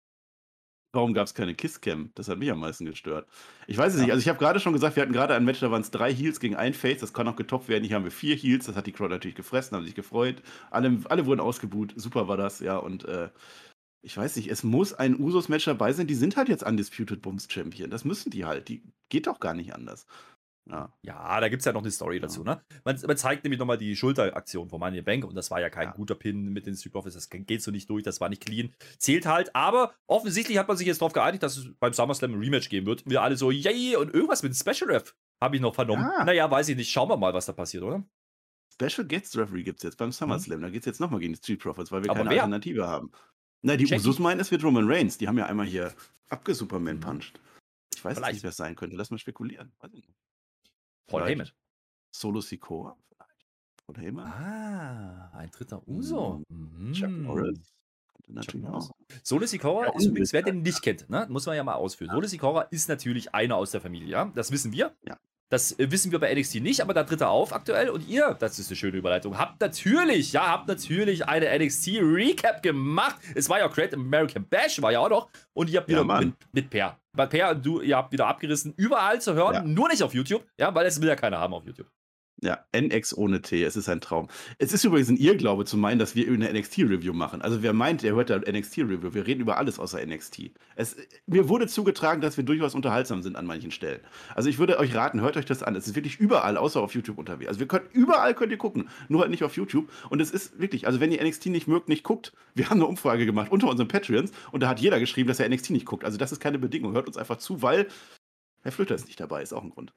Warum 0.91 1.13
gab 1.13 1.27
es 1.27 1.36
keine 1.36 1.53
Kisscam? 1.53 2.09
Das 2.15 2.30
hat 2.30 2.39
mich 2.39 2.49
am 2.49 2.59
meisten 2.59 2.86
gestört. 2.86 3.27
Ich 3.67 3.77
weiß 3.77 3.93
es 3.93 3.99
ja. 3.99 4.05
nicht. 4.05 4.11
Also 4.11 4.21
ich 4.21 4.30
habe 4.30 4.39
gerade 4.39 4.59
schon 4.59 4.73
gesagt, 4.73 4.95
wir 4.95 5.03
hatten 5.03 5.13
gerade 5.13 5.36
ein 5.36 5.45
Match, 5.45 5.59
da 5.59 5.69
waren 5.69 5.82
es 5.82 5.91
drei 5.91 6.11
Heals 6.11 6.39
gegen 6.39 6.55
ein 6.55 6.73
Face. 6.73 6.99
Das 6.99 7.13
kann 7.13 7.27
auch 7.27 7.36
getoppt 7.36 7.67
werden. 7.67 7.84
Hier 7.84 7.95
haben 7.95 8.05
wir 8.05 8.11
vier 8.11 8.36
Heals. 8.36 8.65
Das 8.65 8.75
hat 8.75 8.88
die 8.88 8.91
Crowd 8.91 9.13
natürlich 9.13 9.36
gefressen, 9.36 9.77
haben 9.77 9.86
sich 9.86 9.93
gefreut. 9.93 10.41
Alle, 10.71 10.99
alle 11.09 11.27
wurden 11.27 11.41
ausgebuht. 11.41 11.93
Super 11.95 12.27
war 12.27 12.38
das, 12.38 12.59
ja. 12.59 12.77
Und 12.77 13.05
äh, 13.05 13.30
ich 14.02 14.16
weiß 14.16 14.36
nicht, 14.38 14.50
es 14.50 14.64
muss 14.64 14.93
ein 14.93 15.20
Usos-Match 15.20 15.66
dabei 15.66 15.93
sein. 15.93 16.08
Die 16.08 16.16
sind 16.16 16.38
halt 16.38 16.50
jetzt 16.50 16.64
Undisputed 16.64 17.22
Bums 17.22 17.47
Champion. 17.50 17.89
Das 17.89 18.06
müssen 18.06 18.30
die 18.30 18.45
halt. 18.45 18.70
Die 18.70 18.84
geht 19.10 19.28
doch 19.28 19.39
gar 19.39 19.54
nicht 19.54 19.74
anders. 19.74 20.06
Ja, 20.70 20.93
ja 21.02 21.39
da 21.39 21.50
gibt 21.50 21.62
es 21.62 21.66
ja 21.66 21.74
noch 21.74 21.82
eine 21.82 21.91
Story 21.91 22.20
dazu. 22.20 22.43
Ne? 22.43 22.62
Man, 22.84 23.00
man 23.06 23.18
zeigt 23.18 23.43
nämlich 23.43 23.60
nochmal 23.60 23.78
die 23.78 23.95
Schulteraktion 23.95 24.70
von 24.70 24.80
Money 24.80 25.02
Bank 25.02 25.26
und 25.26 25.36
das 25.36 25.50
war 25.52 25.60
ja 25.60 25.70
kein 25.70 25.88
ja. 25.88 25.93
guter 25.93 26.16
Pin 26.16 26.54
mit 26.54 26.66
den 26.66 26.76
Street 26.76 26.93
Profits. 26.93 27.16
Das 27.16 27.30
geht 27.30 27.62
so 27.62 27.72
nicht 27.72 27.89
durch, 27.89 28.04
das 28.04 28.22
war 28.22 28.30
nicht 28.30 28.45
clean. 28.45 28.74
Zählt 28.97 29.26
halt, 29.26 29.56
aber 29.56 29.93
offensichtlich 30.08 30.58
hat 30.58 30.68
man 30.68 30.78
sich 30.78 30.88
jetzt 30.88 31.02
darauf 31.02 31.14
geeinigt, 31.14 31.43
dass 31.43 31.58
es 31.58 31.74
beim 31.80 31.93
SummerSlam 31.93 32.34
ein 32.34 32.39
Rematch 32.39 32.70
geben 32.70 32.86
wird. 32.86 33.04
Wir 33.10 33.22
alle 33.22 33.36
so, 33.36 33.52
yay, 33.52 33.95
und 33.95 34.14
irgendwas 34.14 34.43
mit 34.43 34.56
Special 34.56 34.91
Ref 34.91 35.16
habe 35.41 35.56
ich 35.56 35.62
noch 35.62 35.74
vernommen. 35.74 36.10
Ja. 36.18 36.24
Naja, 36.24 36.50
weiß 36.50 36.70
ich 36.70 36.76
nicht. 36.76 36.91
Schauen 36.91 37.10
wir 37.10 37.18
mal, 37.18 37.34
was 37.34 37.47
da 37.47 37.54
passiert, 37.54 37.84
oder? 37.84 38.04
Special 38.74 39.08
Guest 39.08 39.38
Referee 39.38 39.64
gibt 39.64 39.80
es 39.80 39.84
jetzt 39.84 39.97
beim 39.97 40.12
SummerSlam. 40.12 40.60
Mhm. 40.60 40.64
Da 40.64 40.70
geht 40.70 40.82
es 40.82 40.86
jetzt 40.86 41.00
nochmal 41.00 41.20
gegen 41.20 41.34
die 41.34 41.39
Street 41.39 41.60
Profits, 41.60 41.91
weil 41.91 42.04
wir 42.04 42.12
aber 42.12 42.20
keine 42.20 42.30
wer? 42.30 42.43
Alternative 42.43 42.88
haben. 42.88 43.12
Na, 43.62 43.76
die 43.76 43.86
Jackie. 43.86 44.01
Usos 44.01 44.20
meinen, 44.20 44.39
es 44.39 44.51
wird 44.51 44.64
Roman 44.64 44.89
Reigns. 44.89 45.18
Die 45.18 45.28
haben 45.28 45.38
ja 45.38 45.45
einmal 45.45 45.66
hier 45.66 45.93
abgesuperman-punched. 46.30 47.34
Mhm. 47.34 47.49
Ich 47.93 48.05
weiß 48.05 48.18
Vielleicht. 48.18 48.34
nicht, 48.36 48.43
wer 48.43 48.51
es 48.51 48.57
sein 48.57 48.76
könnte. 48.76 48.95
Lass 48.95 49.12
mal 49.12 49.18
spekulieren. 49.18 49.74
Paul 51.07 51.26
Heyman. 51.26 51.49
Solo 52.12 52.39
Sikoa 52.39 52.95
vielleicht. 53.07 53.45
Paul 53.86 53.97
Heyman. 53.97 54.28
Ah, 54.28 55.32
ein 55.34 55.51
dritter 55.51 55.86
Uso. 55.88 56.43
Mhm. 56.49 56.93
Chuck 56.93 57.10
Norris. 57.10 57.74
Natürlich 58.28 58.68
auch. 58.68 58.91
Solo 59.24 59.47
Sikoa 59.47 59.88
ja, 59.88 59.95
ist 59.95 60.05
übrigens, 60.05 60.34
wer 60.34 60.43
den 60.43 60.62
nicht 60.62 60.82
kennt, 60.82 61.10
ne, 61.10 61.26
muss 61.30 61.45
man 61.47 61.55
ja 61.55 61.64
mal 61.64 61.74
ausführen. 61.74 62.10
Ja. 62.10 62.14
Solo 62.14 62.28
Sikoa 62.28 62.62
ist 62.64 62.88
natürlich 62.88 63.34
einer 63.34 63.55
aus 63.55 63.72
der 63.72 63.82
Familie, 63.82 64.07
ja? 64.07 64.32
Das 64.36 64.51
wissen 64.51 64.72
wir. 64.72 64.95
Ja. 65.03 65.18
Das 65.50 65.78
äh, 65.80 65.91
wissen 65.91 66.12
wir 66.12 66.20
bei 66.20 66.34
NXT 66.34 66.62
nicht, 66.62 66.82
aber 66.82 66.93
da 66.93 67.04
tritt 67.04 67.22
er 67.22 67.30
auf 67.30 67.54
aktuell. 67.54 67.89
Und 67.89 68.08
ihr, 68.08 68.36
das 68.39 68.60
ist 68.60 68.70
eine 68.70 68.76
schöne 68.76 68.97
Überleitung, 68.97 69.38
habt 69.38 69.60
natürlich, 69.60 70.32
ja, 70.32 70.47
habt 70.47 70.68
natürlich 70.68 71.28
eine 71.28 71.47
NXT-Recap 71.58 72.62
gemacht. 72.62 73.16
Es 73.36 73.50
war 73.50 73.60
ja 73.60 73.68
Great 73.68 73.93
American 73.93 74.45
Bash, 74.45 74.82
war 74.82 74.91
ja 74.91 75.00
auch 75.00 75.10
noch. 75.10 75.30
Und 75.54 75.70
ihr 75.70 75.80
habt 75.80 75.89
wieder 75.89 76.06
ja, 76.06 76.20
mit, 76.20 76.34
mit 76.52 76.70
Per. 76.70 76.97
Weil 77.14 77.28
Per 77.28 77.52
und 77.52 77.66
du, 77.66 77.82
ihr 77.82 77.97
habt 77.97 78.12
wieder 78.12 78.28
abgerissen, 78.28 78.74
überall 78.78 79.20
zu 79.20 79.34
hören, 79.34 79.54
ja. 79.54 79.64
nur 79.64 79.89
nicht 79.89 80.04
auf 80.04 80.14
YouTube. 80.14 80.45
Ja, 80.58 80.74
weil 80.74 80.86
es 80.86 81.02
will 81.02 81.08
ja 81.08 81.16
keiner 81.16 81.39
haben 81.39 81.54
auf 81.54 81.66
YouTube. 81.66 81.88
Ja, 82.42 82.64
NX 82.72 83.18
ohne 83.18 83.42
T, 83.42 83.64
es 83.64 83.76
ist 83.76 83.90
ein 83.90 84.00
Traum. 84.00 84.30
Es 84.60 84.72
ist 84.72 84.86
übrigens 84.86 85.10
ein 85.10 85.18
Irrglaube 85.18 85.66
zu 85.66 85.76
meinen, 85.76 86.00
dass 86.00 86.16
wir 86.16 86.26
eine 86.28 86.50
NXT-Review 86.54 87.12
machen. 87.12 87.42
Also 87.42 87.62
wer 87.62 87.74
meint, 87.74 88.02
der 88.02 88.16
hört 88.16 88.30
da 88.30 88.38
NXT-Review. 88.38 89.14
Wir 89.14 89.28
reden 89.28 89.42
über 89.42 89.58
alles 89.58 89.78
außer 89.78 90.06
NXT. 90.06 90.52
Es, 90.78 90.96
mir 91.26 91.50
wurde 91.50 91.68
zugetragen, 91.68 92.22
dass 92.22 92.38
wir 92.38 92.46
durchaus 92.46 92.76
unterhaltsam 92.76 93.22
sind 93.22 93.36
an 93.36 93.46
manchen 93.46 93.72
Stellen. 93.72 94.00
Also 94.36 94.50
ich 94.50 94.58
würde 94.58 94.80
euch 94.80 94.96
raten, 94.96 95.20
hört 95.20 95.36
euch 95.36 95.46
das 95.46 95.64
an. 95.64 95.76
Es 95.76 95.88
ist 95.88 95.96
wirklich 95.96 96.18
überall, 96.20 96.56
außer 96.56 96.80
auf 96.80 96.94
YouTube 96.94 97.18
unterwegs. 97.18 97.50
Also 97.50 97.60
wir 97.60 97.68
können, 97.68 97.88
überall 97.92 98.34
könnt 98.34 98.54
ihr 98.54 98.58
gucken, 98.58 98.88
nur 99.10 99.22
halt 99.22 99.32
nicht 99.32 99.44
auf 99.44 99.58
YouTube. 99.58 99.92
Und 100.10 100.22
es 100.22 100.32
ist 100.32 100.60
wirklich, 100.62 100.88
also 100.88 101.02
wenn 101.02 101.12
ihr 101.12 101.22
NXT 101.22 101.48
nicht 101.48 101.68
mögt, 101.68 101.90
nicht 101.90 102.04
guckt, 102.04 102.32
wir 102.56 102.70
haben 102.70 102.78
eine 102.78 102.86
Umfrage 102.86 103.26
gemacht 103.26 103.52
unter 103.52 103.68
unseren 103.68 103.90
Patreons 103.90 104.32
und 104.54 104.64
da 104.64 104.70
hat 104.70 104.80
jeder 104.80 105.00
geschrieben, 105.00 105.28
dass 105.28 105.42
er 105.42 105.50
NXT 105.50 105.72
nicht 105.72 105.86
guckt. 105.86 106.06
Also 106.06 106.18
das 106.18 106.32
ist 106.32 106.40
keine 106.40 106.60
Bedingung. 106.60 106.94
Hört 106.94 107.08
uns 107.08 107.18
einfach 107.18 107.38
zu, 107.38 107.62
weil 107.62 107.88
Herr 108.62 108.72
Flöter 108.72 108.96
ist 108.96 109.08
nicht 109.08 109.20
dabei, 109.20 109.42
ist 109.42 109.54
auch 109.54 109.64
ein 109.64 109.72
Grund. 109.72 109.94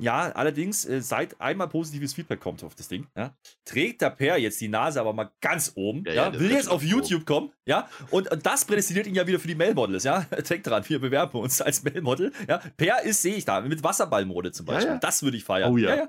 Ja, 0.00 0.32
allerdings, 0.32 0.84
äh, 0.86 1.02
seit 1.02 1.40
einmal 1.40 1.68
positives 1.68 2.14
Feedback 2.14 2.40
kommt 2.40 2.64
auf 2.64 2.74
das 2.74 2.88
Ding, 2.88 3.06
ja, 3.16 3.34
trägt 3.64 4.00
der 4.00 4.10
Per 4.10 4.38
jetzt 4.38 4.60
die 4.60 4.68
Nase 4.68 5.00
aber 5.00 5.12
mal 5.12 5.30
ganz 5.40 5.72
oben, 5.74 6.04
ja, 6.06 6.14
ja, 6.14 6.38
will 6.38 6.50
jetzt 6.50 6.68
auf 6.68 6.82
YouTube 6.82 7.26
kommen, 7.26 7.52
ja, 7.66 7.88
und, 8.10 8.30
und, 8.30 8.46
das 8.46 8.64
prädestiniert 8.64 9.06
ihn 9.06 9.14
ja 9.14 9.26
wieder 9.26 9.38
für 9.38 9.48
die 9.48 9.54
Mailmodels, 9.54 10.04
ja. 10.04 10.20
Denkt 10.48 10.66
dran, 10.66 10.82
wir 10.88 11.00
bewerben 11.00 11.38
uns 11.38 11.60
als 11.60 11.82
Mailmodel, 11.84 12.32
ja. 12.48 12.58
Per 12.76 13.02
ist, 13.02 13.22
sehe 13.22 13.34
ich 13.34 13.44
da, 13.44 13.60
mit 13.60 13.84
Wasserballmode 13.84 14.52
zum 14.52 14.66
Beispiel. 14.66 14.98
Das 15.00 15.22
würde 15.22 15.36
ich 15.36 15.44
feiern. 15.44 15.72
Oh 15.72 15.76
ja. 15.76 15.94
ja, 15.94 16.08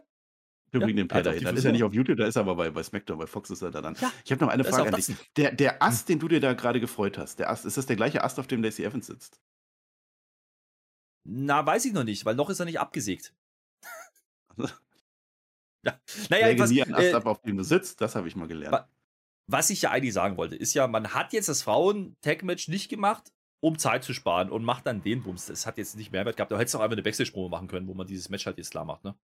Wir 0.72 0.80
bringen 0.80 0.98
den 0.98 1.08
Per 1.08 1.22
dahin. 1.22 1.44
Dann 1.44 1.58
ist 1.58 1.66
er 1.66 1.74
nicht 1.74 1.84
auf 1.84 1.94
YouTube, 1.94 2.18
da 2.18 2.26
ist 2.26 2.38
er 2.38 2.42
aber 2.42 2.56
bei, 2.56 2.72
bei 2.72 2.84
SmackDown, 2.84 3.20
bei 3.20 3.28
Fox 3.28 3.50
ist 3.50 3.62
er 3.62 3.72
da 3.72 3.82
dann. 3.82 3.96
ich 4.24 4.32
habe 4.32 4.44
noch 4.44 4.52
eine 4.52 4.64
Frage 4.64 4.90
an 4.90 4.96
dich. 4.96 5.14
Der, 5.36 5.52
der 5.52 5.84
Ast, 5.84 6.08
den 6.08 6.20
du 6.20 6.28
dir 6.28 6.40
da 6.40 6.54
gerade 6.54 6.80
gefreut 6.80 7.18
hast, 7.18 7.40
der 7.40 7.50
Ast, 7.50 7.66
ist 7.66 7.78
das 7.78 7.86
der 7.86 7.98
gleiche 7.98 8.24
Ast, 8.24 8.40
auf 8.40 8.48
dem 8.48 8.64
Lacey 8.64 8.86
Evans 8.86 9.08
sitzt? 9.08 9.42
Na, 11.24 11.66
weiß 11.66 11.86
ich 11.86 11.94
noch 11.94 12.04
nicht, 12.04 12.26
weil 12.26 12.36
noch 12.36 12.50
ist 12.50 12.60
er 12.60 12.66
nicht 12.66 12.80
abgesägt. 12.80 13.34
ja. 15.86 16.00
Naja, 16.30 16.48
Lege 16.48 16.68
nie 16.68 16.84
einen 16.84 16.96
Ast 16.96 17.08
äh, 17.08 17.14
ab, 17.14 17.26
auf 17.26 17.42
dem 17.42 17.58
du 17.58 17.64
sitzt, 17.64 18.02
das 18.02 18.16
habe 18.16 18.28
ich 18.28 18.36
mal 18.36 18.48
gelernt. 18.48 18.86
Was 19.48 19.70
ich 19.70 19.82
ja 19.82 19.92
eigentlich 19.92 20.14
sagen 20.14 20.38
wollte, 20.38 20.56
ist 20.56 20.74
ja, 20.74 20.88
man 20.88 21.14
hat 21.14 21.34
jetzt 21.34 21.50
das 21.50 21.64
Frauen-Tag-Match 21.64 22.68
nicht 22.68 22.90
gemacht, 22.90 23.34
um 23.60 23.78
Zeit 23.78 24.04
zu 24.04 24.14
sparen 24.14 24.50
und 24.50 24.64
macht 24.64 24.86
dann 24.86 25.04
den 25.04 25.24
Bums. 25.24 25.46
Das 25.48 25.66
hat 25.66 25.78
jetzt 25.78 25.96
nicht 25.96 26.12
Mehrwert 26.12 26.38
gehabt. 26.38 26.52
Da 26.52 26.58
hättest 26.58 26.74
du 26.74 26.78
auch 26.78 26.84
einfach 26.84 26.96
eine 26.96 27.06
Wechselsprung 27.06 27.50
machen 27.50 27.68
können, 27.68 27.88
wo 27.88 27.94
man 27.94 28.08
dieses 28.08 28.30
Match 28.30 28.46
halt 28.46 28.58
jetzt 28.58 28.72
klar 28.72 28.86
macht, 28.86 29.04
ne? 29.04 29.16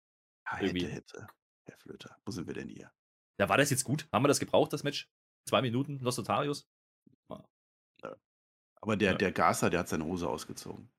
Ja, 0.46 0.58
hätte, 0.58 0.88
hätte. 0.88 1.28
Herr 1.66 1.78
Flöter, 1.78 2.18
wo 2.26 2.32
sind 2.32 2.48
wir 2.48 2.54
denn 2.54 2.70
hier? 2.70 2.92
Ja, 3.40 3.50
war 3.50 3.58
das 3.58 3.70
jetzt 3.70 3.84
gut? 3.84 4.08
Haben 4.12 4.24
wir 4.24 4.28
das 4.30 4.40
gebraucht, 4.40 4.74
das 4.74 4.84
Match? 4.84 5.10
Zwei 5.48 5.62
Minuten, 5.62 6.00
Los 6.00 6.18
Notarius? 6.18 6.68
Ja. 8.04 8.16
Aber 8.82 8.96
der, 8.96 9.12
ja. 9.12 9.18
der 9.18 9.32
Gaser, 9.32 9.70
der 9.70 9.82
hat 9.82 9.90
seine 9.90 10.06
Hose 10.06 10.28
ausgezogen. 10.28 10.90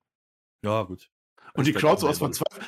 Ja, 0.64 0.82
gut. 0.82 1.10
Und 1.54 1.66
die 1.66 1.72
Crowd, 1.72 2.00
so 2.00 2.08
aus 2.08 2.20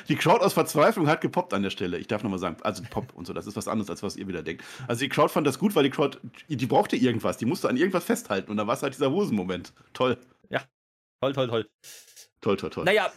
die 0.07 0.15
Crowd 0.15 0.43
aus 0.43 0.53
Verzweiflung 0.53 1.07
hat 1.07 1.21
gepoppt 1.21 1.53
an 1.53 1.63
der 1.63 1.69
Stelle. 1.69 1.97
Ich 1.97 2.07
darf 2.07 2.23
nochmal 2.23 2.39
sagen, 2.39 2.57
also 2.61 2.83
Pop 2.89 3.13
und 3.13 3.25
so, 3.25 3.33
das 3.33 3.47
ist 3.47 3.55
was 3.55 3.67
anderes, 3.67 3.89
als 3.89 4.03
was 4.03 4.15
ihr 4.15 4.27
wieder 4.27 4.43
denkt. 4.43 4.63
Also 4.87 5.01
die 5.01 5.09
Crowd 5.09 5.31
fand 5.31 5.47
das 5.47 5.59
gut, 5.59 5.75
weil 5.75 5.83
die 5.83 5.89
Crowd, 5.89 6.17
die 6.47 6.65
brauchte 6.65 6.95
irgendwas, 6.95 7.37
die 7.37 7.45
musste 7.45 7.69
an 7.69 7.77
irgendwas 7.77 8.03
festhalten 8.03 8.51
und 8.51 8.57
da 8.57 8.67
war 8.67 8.75
es 8.75 8.83
halt 8.83 8.93
dieser 8.93 9.11
Hosenmoment. 9.11 9.73
Toll. 9.93 10.17
Ja, 10.49 10.63
toll, 11.21 11.33
toll, 11.33 11.47
toll. 11.47 11.69
Toll, 12.41 12.57
toll, 12.57 12.69
toll. 12.71 12.85
Naja, 12.85 13.11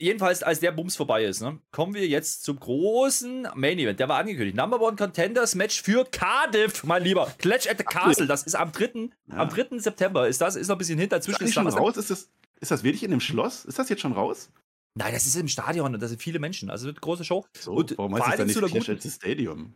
jedenfalls, 0.00 0.42
als 0.42 0.60
der 0.60 0.72
Bums 0.72 0.96
vorbei 0.96 1.24
ist, 1.24 1.42
ne, 1.42 1.60
kommen 1.70 1.94
wir 1.94 2.06
jetzt 2.08 2.42
zum 2.42 2.58
großen 2.58 3.48
Main 3.54 3.78
Event. 3.78 4.00
Der 4.00 4.08
war 4.08 4.18
angekündigt. 4.18 4.56
Number 4.56 4.80
One 4.80 4.96
Contenders 4.96 5.54
Match 5.54 5.82
für 5.82 6.04
Cardiff, 6.04 6.82
mein 6.84 7.04
Lieber. 7.04 7.32
Clash 7.38 7.68
at 7.68 7.78
the 7.78 7.84
Castle. 7.84 8.26
Das 8.26 8.42
ist 8.42 8.54
am 8.54 8.72
3. 8.72 9.10
Ja. 9.28 9.36
Am 9.36 9.48
3. 9.48 9.78
September. 9.78 10.26
Ist 10.26 10.40
das? 10.40 10.56
Ist 10.56 10.68
noch 10.68 10.76
ein 10.76 10.78
bisschen 10.78 10.98
hinter. 10.98 11.20
Zwischen 11.20 11.44
ist, 11.44 11.56
das 11.56 11.62
schon 11.62 11.68
raus? 11.68 11.96
Ist 11.96 12.10
das, 12.10 12.30
ist 12.60 12.70
das 12.70 12.82
wirklich 12.82 13.02
in 13.02 13.10
dem 13.10 13.20
Schloss? 13.20 13.64
Ist 13.66 13.78
das 13.78 13.88
jetzt 13.88 14.00
schon 14.00 14.12
raus? 14.12 14.50
Nein, 14.94 15.12
das 15.12 15.26
ist 15.26 15.36
im 15.36 15.48
Stadion 15.48 15.94
und 15.94 16.02
da 16.02 16.08
sind 16.08 16.20
viele 16.20 16.38
Menschen. 16.38 16.70
Also 16.70 16.88
eine 16.88 16.94
große 16.94 17.24
Show. 17.24 17.46
So, 17.58 17.72
und 17.72 17.96
warum 17.96 18.14
heißt 18.14 18.26
das 18.26 18.36
dann 18.36 18.46
nicht 18.46 18.84
Clash 18.84 19.14
Stadium? 19.14 19.74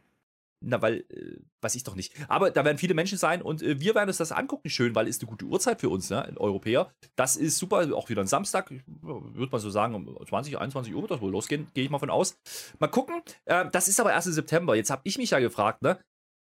Na, 0.66 0.80
weil, 0.80 1.04
äh, 1.10 1.36
weiß 1.60 1.74
ich 1.74 1.84
doch 1.84 1.94
nicht. 1.94 2.14
Aber 2.28 2.50
da 2.50 2.64
werden 2.64 2.78
viele 2.78 2.94
Menschen 2.94 3.18
sein 3.18 3.42
und 3.42 3.62
äh, 3.62 3.80
wir 3.80 3.94
werden 3.94 4.08
uns 4.08 4.16
das 4.16 4.32
angucken, 4.32 4.70
schön, 4.70 4.94
weil 4.94 5.06
ist 5.06 5.20
eine 5.20 5.28
gute 5.28 5.44
Uhrzeit 5.44 5.80
für 5.80 5.90
uns, 5.90 6.08
ne, 6.08 6.32
Europäer. 6.36 6.90
Das 7.16 7.36
ist 7.36 7.58
super, 7.58 7.94
auch 7.94 8.08
wieder 8.08 8.22
ein 8.22 8.26
Samstag, 8.26 8.72
würde 8.86 9.48
man 9.50 9.60
so 9.60 9.68
sagen, 9.70 9.94
um 9.94 10.26
20, 10.26 10.58
21 10.58 10.94
Uhr 10.94 11.02
wird 11.02 11.10
das 11.10 11.20
wohl 11.20 11.30
losgehen, 11.30 11.66
gehe 11.74 11.84
ich 11.84 11.90
mal 11.90 11.98
von 11.98 12.10
aus. 12.10 12.38
Mal 12.78 12.88
gucken. 12.88 13.20
Äh, 13.44 13.66
das 13.70 13.88
ist 13.88 14.00
aber 14.00 14.12
erst 14.12 14.26
im 14.26 14.32
September. 14.32 14.74
Jetzt 14.74 14.90
habe 14.90 15.02
ich 15.04 15.18
mich 15.18 15.30
ja 15.30 15.38
gefragt, 15.38 15.82
ne, 15.82 15.98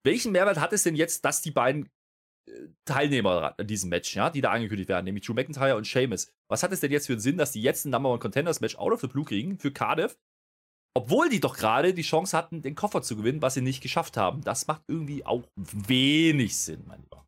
welchen 0.03 0.31
Mehrwert 0.31 0.59
hat 0.59 0.73
es 0.73 0.83
denn 0.83 0.95
jetzt, 0.95 1.23
dass 1.25 1.41
die 1.41 1.51
beiden 1.51 1.89
Teilnehmer 2.85 3.55
an 3.57 3.67
diesem 3.67 3.89
Match, 3.89 4.15
ja, 4.15 4.29
die 4.29 4.41
da 4.41 4.51
angekündigt 4.51 4.89
werden, 4.89 5.05
nämlich 5.05 5.25
Drew 5.25 5.33
McIntyre 5.33 5.75
und 5.75 5.85
Sheamus. 5.85 6.31
Was 6.49 6.63
hat 6.63 6.71
es 6.71 6.79
denn 6.79 6.91
jetzt 6.91 7.07
für 7.07 7.13
einen 7.13 7.21
Sinn, 7.21 7.37
dass 7.37 7.51
die 7.51 7.61
jetzt 7.61 7.85
ein 7.85 7.91
Number 7.91 8.09
One 8.09 8.19
Contenders 8.19 8.61
Match 8.61 8.77
out 8.77 8.93
of 8.93 9.01
the 9.01 9.07
blue 9.07 9.25
kriegen 9.25 9.59
für 9.59 9.71
Cardiff? 9.71 10.17
Obwohl 10.95 11.29
die 11.29 11.39
doch 11.39 11.55
gerade 11.55 11.93
die 11.93 12.01
Chance 12.01 12.35
hatten, 12.35 12.61
den 12.61 12.75
Koffer 12.75 13.01
zu 13.01 13.15
gewinnen, 13.15 13.41
was 13.41 13.53
sie 13.53 13.61
nicht 13.61 13.81
geschafft 13.81 14.17
haben. 14.17 14.41
Das 14.41 14.65
macht 14.65 14.83
irgendwie 14.87 15.25
auch 15.25 15.43
wenig 15.55 16.57
Sinn, 16.57 16.85
mein 16.87 17.01
Lieber. 17.01 17.27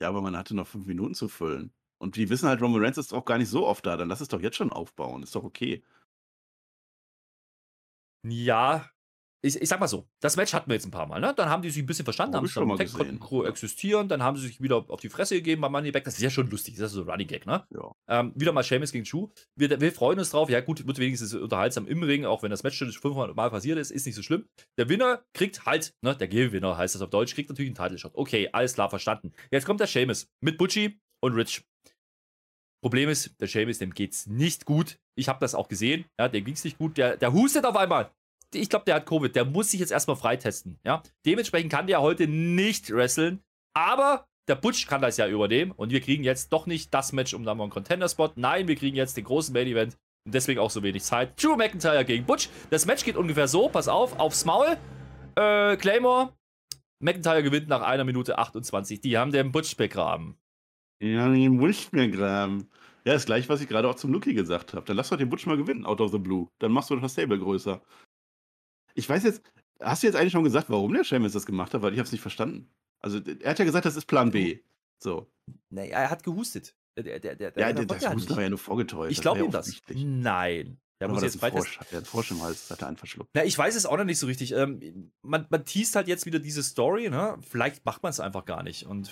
Ja, 0.00 0.08
aber 0.08 0.20
man 0.20 0.36
hatte 0.36 0.54
noch 0.54 0.66
fünf 0.66 0.86
Minuten 0.86 1.14
zu 1.14 1.28
füllen. 1.28 1.72
Und 1.98 2.16
die 2.16 2.30
wissen 2.30 2.48
halt, 2.48 2.62
Roman 2.62 2.82
Reigns 2.82 2.98
ist 2.98 3.12
auch 3.12 3.24
gar 3.24 3.38
nicht 3.38 3.48
so 3.48 3.66
oft 3.66 3.84
da. 3.84 3.96
Dann 3.96 4.08
lass 4.08 4.20
es 4.20 4.28
doch 4.28 4.40
jetzt 4.40 4.56
schon 4.56 4.72
aufbauen. 4.72 5.22
Ist 5.22 5.34
doch 5.34 5.44
okay. 5.44 5.82
Ja, 8.22 8.88
ich, 9.42 9.60
ich 9.60 9.68
sag 9.68 9.80
mal 9.80 9.88
so, 9.88 10.06
das 10.20 10.36
Match 10.36 10.52
hatten 10.52 10.68
wir 10.68 10.74
jetzt 10.74 10.86
ein 10.86 10.90
paar 10.90 11.06
Mal, 11.06 11.20
ne? 11.20 11.32
Dann 11.34 11.48
haben 11.48 11.62
die 11.62 11.70
sich 11.70 11.82
ein 11.82 11.86
bisschen 11.86 12.04
verstanden, 12.04 12.34
Hab 12.34 12.42
haben 12.42 12.48
schon 12.48 12.62
dann 12.62 12.68
mal 12.68 12.76
Tech 12.76 12.92
gesehen. 12.92 13.18
Crew 13.20 13.44
existieren, 13.44 14.08
dann 14.08 14.22
haben 14.22 14.36
sie 14.36 14.46
sich 14.46 14.60
wieder 14.60 14.84
auf 14.88 15.00
die 15.00 15.08
Fresse 15.08 15.36
gegeben 15.36 15.62
bei 15.62 15.68
Money 15.68 15.90
Back. 15.92 16.04
Das 16.04 16.14
ist 16.14 16.22
ja 16.22 16.30
schon 16.30 16.50
lustig, 16.50 16.76
das 16.76 16.88
ist 16.88 16.92
so 16.92 17.02
ein 17.02 17.10
Running 17.10 17.26
Gag, 17.26 17.46
ne? 17.46 17.64
Ja. 17.70 17.92
Ähm, 18.08 18.32
wieder 18.34 18.52
mal 18.52 18.62
Seamus 18.62 18.92
gegen 18.92 19.04
Chu. 19.04 19.30
Wir, 19.56 19.80
wir 19.80 19.92
freuen 19.92 20.18
uns 20.18 20.30
drauf. 20.30 20.50
Ja, 20.50 20.60
gut, 20.60 20.86
wird 20.86 20.98
wenigstens 20.98 21.32
unterhaltsam 21.34 21.86
im 21.86 22.02
Ring, 22.02 22.24
auch 22.24 22.42
wenn 22.42 22.50
das 22.50 22.62
Match 22.62 22.76
schon 22.76 22.90
500 22.92 23.34
Mal 23.34 23.50
passiert 23.50 23.78
ist, 23.78 23.90
ist 23.90 24.06
nicht 24.06 24.14
so 24.14 24.22
schlimm. 24.22 24.46
Der 24.78 24.88
Winner 24.88 25.24
kriegt 25.32 25.64
halt, 25.64 25.94
ne, 26.02 26.14
der 26.14 26.28
Gewinner 26.28 26.76
heißt 26.76 26.94
das 26.94 27.02
auf 27.02 27.10
Deutsch, 27.10 27.34
kriegt 27.34 27.48
natürlich 27.48 27.70
einen 27.70 27.76
Title 27.76 27.98
Shot. 27.98 28.12
Okay, 28.14 28.50
alles 28.52 28.74
klar, 28.74 28.90
verstanden. 28.90 29.32
Jetzt 29.50 29.64
kommt 29.64 29.80
der 29.80 29.86
Seamus 29.86 30.28
mit 30.40 30.58
Butchie 30.58 31.00
und 31.22 31.34
Rich. 31.34 31.64
Problem 32.82 33.10
ist, 33.10 33.38
der 33.40 33.48
Seamus, 33.48 33.78
dem 33.78 33.92
geht's 33.92 34.26
nicht 34.26 34.64
gut. 34.64 34.98
Ich 35.14 35.28
habe 35.28 35.38
das 35.40 35.54
auch 35.54 35.68
gesehen, 35.68 36.06
ja, 36.18 36.28
dem 36.28 36.44
ging's 36.44 36.64
nicht 36.64 36.78
gut. 36.78 36.96
Der, 36.96 37.16
der 37.16 37.32
hustet 37.32 37.66
auf 37.66 37.76
einmal. 37.76 38.10
Ich 38.54 38.68
glaube, 38.68 38.84
der 38.84 38.96
hat 38.96 39.06
Covid. 39.06 39.34
Der 39.34 39.44
muss 39.44 39.70
sich 39.70 39.80
jetzt 39.80 39.92
erstmal 39.92 40.16
freitesten, 40.16 40.78
ja. 40.84 41.02
Dementsprechend 41.24 41.72
kann 41.72 41.86
der 41.86 42.00
heute 42.00 42.26
nicht 42.26 42.90
wresteln, 42.90 43.40
aber 43.74 44.26
der 44.48 44.56
Butch 44.56 44.86
kann 44.86 45.00
das 45.00 45.16
ja 45.16 45.28
übernehmen 45.28 45.70
und 45.70 45.90
wir 45.92 46.00
kriegen 46.00 46.24
jetzt 46.24 46.52
doch 46.52 46.66
nicht 46.66 46.92
das 46.92 47.12
Match 47.12 47.34
um 47.34 47.42
Number 47.42 47.62
One 47.62 47.72
Contender 47.72 48.08
Spot. 48.08 48.30
Nein, 48.34 48.66
wir 48.66 48.74
kriegen 48.74 48.96
jetzt 48.96 49.16
den 49.16 49.24
großen 49.24 49.52
Main 49.52 49.68
Event 49.68 49.96
und 50.26 50.34
deswegen 50.34 50.58
auch 50.58 50.70
so 50.70 50.82
wenig 50.82 51.02
Zeit. 51.04 51.40
Drew 51.40 51.56
McIntyre 51.56 52.04
gegen 52.04 52.26
Butch. 52.26 52.48
Das 52.70 52.84
Match 52.86 53.04
geht 53.04 53.16
ungefähr 53.16 53.46
so, 53.46 53.68
pass 53.68 53.86
auf, 53.86 54.18
aufs 54.18 54.44
Maul. 54.44 54.76
Äh, 55.36 55.76
Claymore. 55.76 56.34
McIntyre 57.02 57.42
gewinnt 57.42 57.68
nach 57.68 57.82
einer 57.82 58.04
Minute 58.04 58.38
28. 58.38 59.00
Die 59.00 59.16
haben 59.16 59.30
den 59.30 59.52
Butch 59.52 59.76
begraben. 59.76 60.36
Ja, 61.02 61.28
den 61.30 61.58
Butch 61.58 61.92
mir 61.92 62.10
graben. 62.10 62.68
Ja, 63.04 63.14
das 63.14 63.24
gleiche, 63.24 63.48
was 63.48 63.62
ich 63.62 63.68
gerade 63.68 63.88
auch 63.88 63.94
zum 63.94 64.12
Lucky 64.12 64.34
gesagt 64.34 64.74
habe. 64.74 64.84
Dann 64.84 64.96
lass 64.96 65.08
doch 65.08 65.16
den 65.16 65.30
Butch 65.30 65.46
mal 65.46 65.56
gewinnen, 65.56 65.86
out 65.86 66.00
of 66.00 66.10
the 66.10 66.18
blue. 66.18 66.48
Dann 66.58 66.72
machst 66.72 66.90
du 66.90 66.96
das 66.96 67.12
Stable 67.12 67.38
größer. 67.38 67.80
Ich 68.94 69.08
weiß 69.08 69.22
jetzt, 69.24 69.42
hast 69.80 70.02
du 70.02 70.06
jetzt 70.06 70.16
eigentlich 70.16 70.32
schon 70.32 70.44
gesagt, 70.44 70.70
warum 70.70 70.92
der 70.92 71.04
Seamus 71.04 71.32
das 71.32 71.46
gemacht 71.46 71.74
hat? 71.74 71.82
Weil 71.82 71.92
ich 71.92 71.98
habe 71.98 72.06
es 72.06 72.12
nicht 72.12 72.20
verstanden. 72.22 72.68
Also, 73.00 73.18
er 73.18 73.50
hat 73.50 73.58
ja 73.58 73.64
gesagt, 73.64 73.86
das 73.86 73.96
ist 73.96 74.06
Plan 74.06 74.30
B. 74.30 74.60
So. 74.98 75.30
Nee, 75.70 75.88
er 75.88 76.10
hat 76.10 76.22
gehustet. 76.22 76.76
Der, 76.96 77.18
der, 77.18 77.34
der, 77.36 77.52
Ja, 77.56 77.72
der 77.72 77.86
das, 77.86 78.14
nicht. 78.14 78.30
aber 78.30 78.42
ja 78.42 78.50
nur 78.50 78.58
vorgetäuscht. 78.58 79.12
Ich 79.12 79.20
glaube 79.22 79.40
war 79.40 79.46
ihm 79.46 79.50
das. 79.52 79.60
offensichtlich. 79.66 80.04
Nein. 80.04 80.78
Der 81.00 81.08
Oder 81.08 81.14
muss 81.14 81.22
war 81.22 81.28
jetzt 81.28 81.42
ein. 81.42 81.52
Frosch? 81.52 81.78
Der 81.90 81.98
hat 82.00 82.06
Frosch 82.06 82.30
im 82.30 82.42
Hals, 82.42 82.70
hat 82.70 82.82
er 82.82 82.88
einen 82.88 82.98
verschluckt. 82.98 83.30
Na, 83.32 83.42
ich 83.42 83.56
weiß 83.56 83.74
es 83.74 83.86
auch 83.86 83.96
noch 83.96 84.04
nicht 84.04 84.18
so 84.18 84.26
richtig. 84.26 84.52
Ähm, 84.52 85.10
man, 85.22 85.46
man 85.48 85.64
teast 85.64 85.96
halt 85.96 86.08
jetzt 86.08 86.26
wieder 86.26 86.38
diese 86.40 86.62
Story, 86.62 87.08
ne? 87.08 87.38
Vielleicht 87.48 87.86
macht 87.86 88.02
man 88.02 88.10
es 88.10 88.20
einfach 88.20 88.44
gar 88.44 88.62
nicht. 88.62 88.84
Und, 88.84 89.10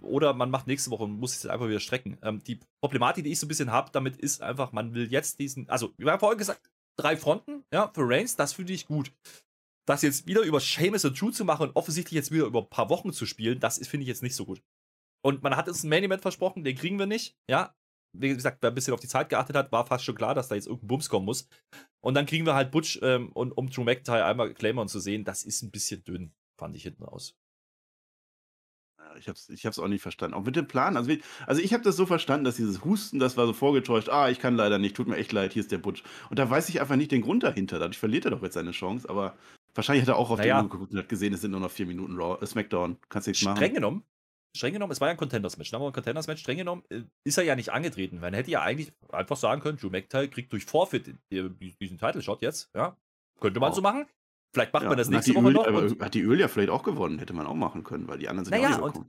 oder 0.00 0.32
man 0.32 0.48
macht 0.50 0.68
nächste 0.68 0.92
Woche 0.92 1.02
und 1.02 1.18
muss 1.18 1.34
es 1.34 1.46
einfach 1.46 1.66
wieder 1.66 1.80
strecken. 1.80 2.18
Ähm, 2.22 2.40
die 2.44 2.60
Problematik, 2.80 3.24
die 3.24 3.32
ich 3.32 3.40
so 3.40 3.46
ein 3.46 3.48
bisschen 3.48 3.72
habe, 3.72 3.90
damit 3.92 4.16
ist 4.16 4.42
einfach, 4.42 4.70
man 4.70 4.94
will 4.94 5.10
jetzt 5.10 5.40
diesen, 5.40 5.68
also, 5.68 5.92
wir 5.98 6.12
haben 6.12 6.20
vorhin 6.20 6.38
gesagt, 6.38 6.60
drei 6.96 7.16
Fronten, 7.16 7.64
ja, 7.72 7.90
für 7.94 8.08
Reigns, 8.08 8.36
das 8.36 8.52
finde 8.52 8.72
ich 8.72 8.86
gut. 8.86 9.12
Das 9.86 10.02
jetzt 10.02 10.26
wieder 10.26 10.42
über 10.42 10.60
Seamus 10.60 11.04
und 11.04 11.20
Drew 11.20 11.30
zu 11.30 11.44
machen 11.44 11.68
und 11.68 11.76
offensichtlich 11.76 12.16
jetzt 12.16 12.30
wieder 12.30 12.46
über 12.46 12.60
ein 12.60 12.70
paar 12.70 12.88
Wochen 12.88 13.12
zu 13.12 13.26
spielen, 13.26 13.60
das 13.60 13.78
finde 13.86 14.02
ich 14.02 14.08
jetzt 14.08 14.22
nicht 14.22 14.34
so 14.34 14.46
gut. 14.46 14.62
Und 15.22 15.42
man 15.42 15.56
hat 15.56 15.68
uns 15.68 15.82
ein 15.82 15.88
Main 15.88 16.04
Event 16.04 16.22
versprochen, 16.22 16.64
den 16.64 16.76
kriegen 16.76 16.98
wir 16.98 17.06
nicht, 17.06 17.36
ja. 17.48 17.74
Wie 18.16 18.28
gesagt, 18.28 18.58
wer 18.60 18.70
ein 18.70 18.74
bisschen 18.74 18.94
auf 18.94 19.00
die 19.00 19.08
Zeit 19.08 19.28
geachtet 19.28 19.56
hat, 19.56 19.72
war 19.72 19.86
fast 19.86 20.04
schon 20.04 20.14
klar, 20.14 20.36
dass 20.36 20.46
da 20.46 20.54
jetzt 20.54 20.66
irgendein 20.68 20.86
Bums 20.86 21.08
kommen 21.08 21.26
muss. 21.26 21.48
Und 22.00 22.14
dann 22.14 22.26
kriegen 22.26 22.46
wir 22.46 22.54
halt 22.54 22.70
Butch, 22.70 23.00
ähm, 23.02 23.32
und 23.32 23.50
um 23.52 23.68
Drew 23.68 23.82
McIntyre 23.82 24.24
einmal 24.24 24.54
Claymore 24.54 24.86
zu 24.86 25.00
sehen, 25.00 25.24
das 25.24 25.42
ist 25.42 25.62
ein 25.62 25.72
bisschen 25.72 26.04
dünn, 26.04 26.32
fand 26.56 26.76
ich 26.76 26.84
hinten 26.84 27.02
raus. 27.02 27.36
Ich 29.18 29.28
habe 29.28 29.36
es 29.36 29.48
ich 29.48 29.64
hab's 29.66 29.78
auch 29.78 29.88
nicht 29.88 30.02
verstanden. 30.02 30.34
Auch 30.34 30.44
mit 30.44 30.56
dem 30.56 30.66
Plan. 30.66 30.96
Also, 30.96 31.12
also 31.46 31.60
ich 31.62 31.72
habe 31.72 31.82
das 31.84 31.96
so 31.96 32.06
verstanden, 32.06 32.44
dass 32.44 32.56
dieses 32.56 32.84
Husten, 32.84 33.18
das 33.18 33.36
war 33.36 33.46
so 33.46 33.52
vorgetäuscht. 33.52 34.08
Ah, 34.08 34.28
ich 34.28 34.38
kann 34.38 34.56
leider 34.56 34.78
nicht, 34.78 34.96
tut 34.96 35.06
mir 35.08 35.16
echt 35.16 35.32
leid, 35.32 35.52
hier 35.52 35.60
ist 35.60 35.72
der 35.72 35.78
Butch. 35.78 36.02
Und 36.30 36.38
da 36.38 36.48
weiß 36.48 36.68
ich 36.68 36.80
einfach 36.80 36.96
nicht 36.96 37.12
den 37.12 37.22
Grund 37.22 37.42
dahinter. 37.42 37.78
Dadurch 37.78 37.98
verliert 37.98 38.24
er 38.24 38.32
doch 38.32 38.42
jetzt 38.42 38.54
seine 38.54 38.72
Chance. 38.72 39.08
Aber 39.08 39.36
wahrscheinlich 39.74 40.02
hat 40.02 40.08
er 40.08 40.16
auch 40.16 40.30
auf 40.30 40.38
Naja. 40.38 40.58
die 40.60 40.64
Uhr 40.66 40.70
geguckt 40.70 40.92
und 40.92 40.98
hat 40.98 41.08
gesehen, 41.08 41.32
es 41.32 41.40
sind 41.40 41.50
nur 41.52 41.60
noch 41.60 41.70
vier 41.70 41.86
Minuten 41.86 42.16
Raw, 42.20 42.42
äh, 42.42 42.46
Smackdown. 42.46 42.98
Kannst 43.08 43.28
nichts 43.28 43.44
machen. 43.44 43.56
Streng 43.56 43.74
genommen, 43.74 44.04
streng 44.56 44.72
genommen, 44.72 44.92
es 44.92 45.00
war 45.00 45.08
ja 45.08 45.12
ein 45.12 45.16
Contenders-Match. 45.18 45.70
Da 45.70 45.80
war 45.80 45.88
ein 45.88 45.92
Contenders-Match, 45.92 46.40
streng 46.42 46.58
genommen, 46.58 46.82
äh, 46.90 47.02
ist 47.24 47.38
er 47.38 47.44
ja 47.44 47.56
nicht 47.56 47.72
angetreten. 47.72 48.20
Man 48.20 48.34
hätte 48.34 48.50
ja 48.50 48.62
eigentlich 48.62 48.92
einfach 49.12 49.36
sagen 49.36 49.60
können, 49.60 49.78
Drew 49.78 49.90
McIntyre 49.90 50.28
kriegt 50.28 50.52
durch 50.52 50.64
Forfeit 50.64 51.08
äh, 51.30 51.48
diesen 51.80 51.98
Title-Shot 51.98 52.42
jetzt, 52.42 52.70
ja. 52.74 52.96
Könnte 53.40 53.58
man 53.60 53.72
Oh. 53.72 53.74
so 53.74 53.82
machen. 53.82 54.06
Vielleicht 54.54 54.72
macht 54.72 54.84
Ja, 54.84 54.88
man 54.88 54.96
das 54.98 55.08
nächste 55.10 55.32
die 55.32 55.36
Woche 55.36 55.46
Öl, 55.48 55.52
noch. 55.52 55.66
aber 55.66 55.78
und- 55.82 56.00
hat 56.00 56.14
die 56.14 56.22
Öl 56.22 56.38
ja 56.40 56.48
vielleicht 56.48 56.70
auch 56.70 56.84
gewonnen, 56.84 57.18
hätte 57.18 57.32
man 57.34 57.46
auch 57.46 57.54
machen 57.56 57.82
können, 57.84 58.06
weil 58.08 58.18
die 58.18 58.28
anderen 58.28 58.44
sind 58.46 58.54
Naja, 58.54 58.70
ja 58.70 58.80
auch 58.82 58.94
und-. 58.94 59.06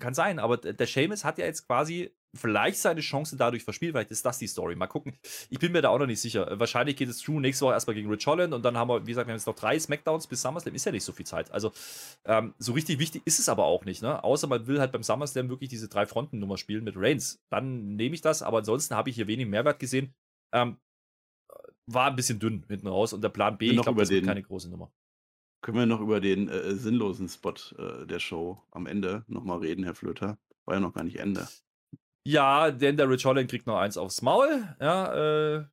Kann 0.00 0.12
sein, 0.12 0.38
aber 0.38 0.58
der 0.58 0.86
Seamus 0.86 1.24
hat 1.24 1.38
ja 1.38 1.46
jetzt 1.46 1.66
quasi 1.66 2.10
vielleicht 2.34 2.76
seine 2.78 3.00
Chance 3.00 3.36
dadurch 3.38 3.64
verspielt. 3.64 3.92
Vielleicht 3.94 4.10
ist 4.10 4.26
das 4.26 4.36
die 4.38 4.46
Story. 4.46 4.76
Mal 4.76 4.88
gucken. 4.88 5.14
Ich 5.48 5.58
bin 5.58 5.72
mir 5.72 5.80
da 5.80 5.88
auch 5.88 5.98
noch 5.98 6.06
nicht 6.06 6.20
sicher. 6.20 6.50
Äh, 6.50 6.60
Wahrscheinlich 6.60 6.96
geht 6.96 7.08
es 7.08 7.22
Drew 7.22 7.40
nächste 7.40 7.64
Woche 7.64 7.72
erstmal 7.72 7.94
gegen 7.94 8.10
Rich 8.10 8.26
Holland 8.26 8.52
und 8.52 8.62
dann 8.62 8.76
haben 8.76 8.88
wir, 8.90 9.06
wie 9.06 9.12
gesagt, 9.12 9.26
wir 9.26 9.32
haben 9.32 9.38
jetzt 9.38 9.46
noch 9.46 9.54
drei 9.54 9.78
Smackdowns 9.78 10.26
bis 10.26 10.42
SummerSlam. 10.42 10.74
Ist 10.74 10.84
ja 10.84 10.92
nicht 10.92 11.04
so 11.04 11.12
viel 11.12 11.24
Zeit. 11.24 11.50
Also 11.50 11.72
ähm, 12.26 12.52
so 12.58 12.72
richtig 12.74 12.98
wichtig 12.98 13.22
ist 13.24 13.38
es 13.38 13.48
aber 13.48 13.64
auch 13.64 13.86
nicht. 13.86 14.02
Ne? 14.02 14.22
Außer 14.22 14.48
man 14.48 14.66
will 14.66 14.80
halt 14.80 14.92
beim 14.92 15.02
SummerSlam 15.02 15.48
wirklich 15.48 15.70
diese 15.70 15.88
drei 15.88 16.04
Fronten-Nummer 16.04 16.58
spielen 16.58 16.84
mit 16.84 16.94
Reigns. 16.98 17.40
Dann 17.48 17.96
nehme 17.96 18.14
ich 18.16 18.20
das, 18.20 18.42
aber 18.42 18.58
ansonsten 18.58 18.96
habe 18.96 19.08
ich 19.08 19.16
hier 19.16 19.28
wenig 19.28 19.46
Mehrwert 19.46 19.78
gesehen. 19.78 20.12
Ähm, 20.52 20.76
war 21.86 22.06
ein 22.10 22.16
bisschen 22.16 22.38
dünn 22.38 22.64
hinten 22.68 22.86
raus 22.88 23.12
und 23.12 23.22
der 23.22 23.28
Plan 23.28 23.56
B, 23.58 23.70
ich 23.70 23.76
noch 23.76 23.84
glaube, 23.84 24.00
das 24.00 24.08
den- 24.08 24.26
keine 24.26 24.42
große 24.42 24.68
Nummer. 24.70 24.92
Können 25.62 25.78
wir 25.78 25.86
noch 25.86 26.00
über 26.00 26.20
den 26.20 26.48
äh, 26.48 26.74
sinnlosen 26.74 27.28
Spot 27.28 27.54
äh, 27.78 28.06
der 28.06 28.18
Show 28.20 28.62
am 28.70 28.86
Ende 28.86 29.24
nochmal 29.26 29.58
reden, 29.58 29.84
Herr 29.84 29.94
Flöter? 29.94 30.38
War 30.64 30.74
ja 30.74 30.80
noch 30.80 30.92
gar 30.92 31.02
nicht 31.04 31.18
Ende. 31.18 31.48
Ja, 32.26 32.70
denn 32.70 32.96
der 32.96 33.08
Rich 33.08 33.24
Holland 33.24 33.48
kriegt 33.50 33.66
noch 33.66 33.78
eins 33.78 33.96
aufs 33.96 34.20
Maul. 34.22 34.74
Ja, 34.80 35.56
äh, 35.58 35.64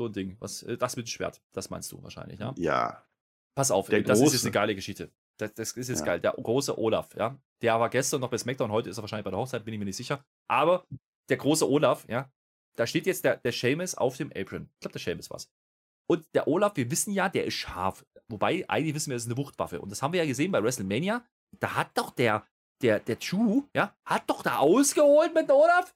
so 0.00 0.06
ein 0.06 0.12
Ding. 0.12 0.36
Was, 0.40 0.62
äh, 0.62 0.76
das 0.76 0.96
mit 0.96 1.06
dem 1.06 1.10
Schwert. 1.10 1.42
Das 1.52 1.70
meinst 1.70 1.90
du 1.92 2.02
wahrscheinlich, 2.02 2.40
ja? 2.40 2.54
Ja. 2.58 3.02
Pass 3.54 3.70
auf, 3.70 3.88
Der 3.88 4.02
das 4.02 4.18
ist 4.18 4.24
jetzt 4.24 4.32
Große. 4.32 4.46
eine 4.46 4.52
geile 4.52 4.74
Geschichte. 4.74 5.10
Das, 5.38 5.54
das 5.54 5.72
ist 5.72 5.88
jetzt 5.88 6.00
Ja. 6.00 6.06
geil. 6.06 6.20
Der 6.20 6.32
große 6.32 6.76
Olaf, 6.78 7.14
ja. 7.16 7.38
Der 7.62 7.78
war 7.80 7.90
gestern 7.90 8.20
noch 8.20 8.30
bei 8.30 8.38
SmackDown, 8.38 8.70
heute 8.72 8.88
ist 8.90 8.98
er 8.98 9.02
wahrscheinlich 9.02 9.24
bei 9.24 9.30
der 9.30 9.38
Hochzeit, 9.38 9.64
bin 9.64 9.74
ich 9.74 9.78
mir 9.78 9.84
nicht 9.86 9.96
sicher. 9.96 10.24
Aber 10.48 10.86
der 11.28 11.36
große 11.36 11.68
Olaf, 11.68 12.06
ja, 12.08 12.30
da 12.76 12.86
steht 12.86 13.06
jetzt 13.06 13.24
der, 13.24 13.36
der 13.36 13.52
Seamus 13.52 13.94
auf 13.94 14.16
dem 14.16 14.30
Apron. 14.34 14.68
Ich 14.74 14.80
glaube, 14.80 14.92
der 14.92 15.00
Seamus 15.00 15.30
war's. 15.30 15.50
Und 16.10 16.26
der 16.34 16.48
Olaf, 16.48 16.72
wir 16.76 16.90
wissen 16.90 17.12
ja, 17.12 17.28
der 17.28 17.44
ist 17.44 17.54
scharf. 17.54 18.04
Wobei, 18.28 18.64
eigentlich 18.68 18.94
wissen 18.94 19.10
wir, 19.10 19.16
es 19.16 19.24
ist 19.24 19.28
eine 19.28 19.36
Wuchtwaffe. 19.36 19.80
Und 19.80 19.90
das 19.90 20.02
haben 20.02 20.12
wir 20.12 20.20
ja 20.20 20.26
gesehen 20.26 20.52
bei 20.52 20.62
WrestleMania. 20.62 21.24
Da 21.60 21.74
hat 21.74 21.90
doch 21.94 22.10
der, 22.10 22.46
der, 22.82 23.00
der 23.00 23.18
Chu, 23.18 23.68
ja, 23.74 23.94
hat 24.04 24.28
doch 24.28 24.42
da 24.42 24.58
ausgeholt 24.58 25.34
mit 25.34 25.48
dem 25.48 25.56
Olaf. 25.56 25.94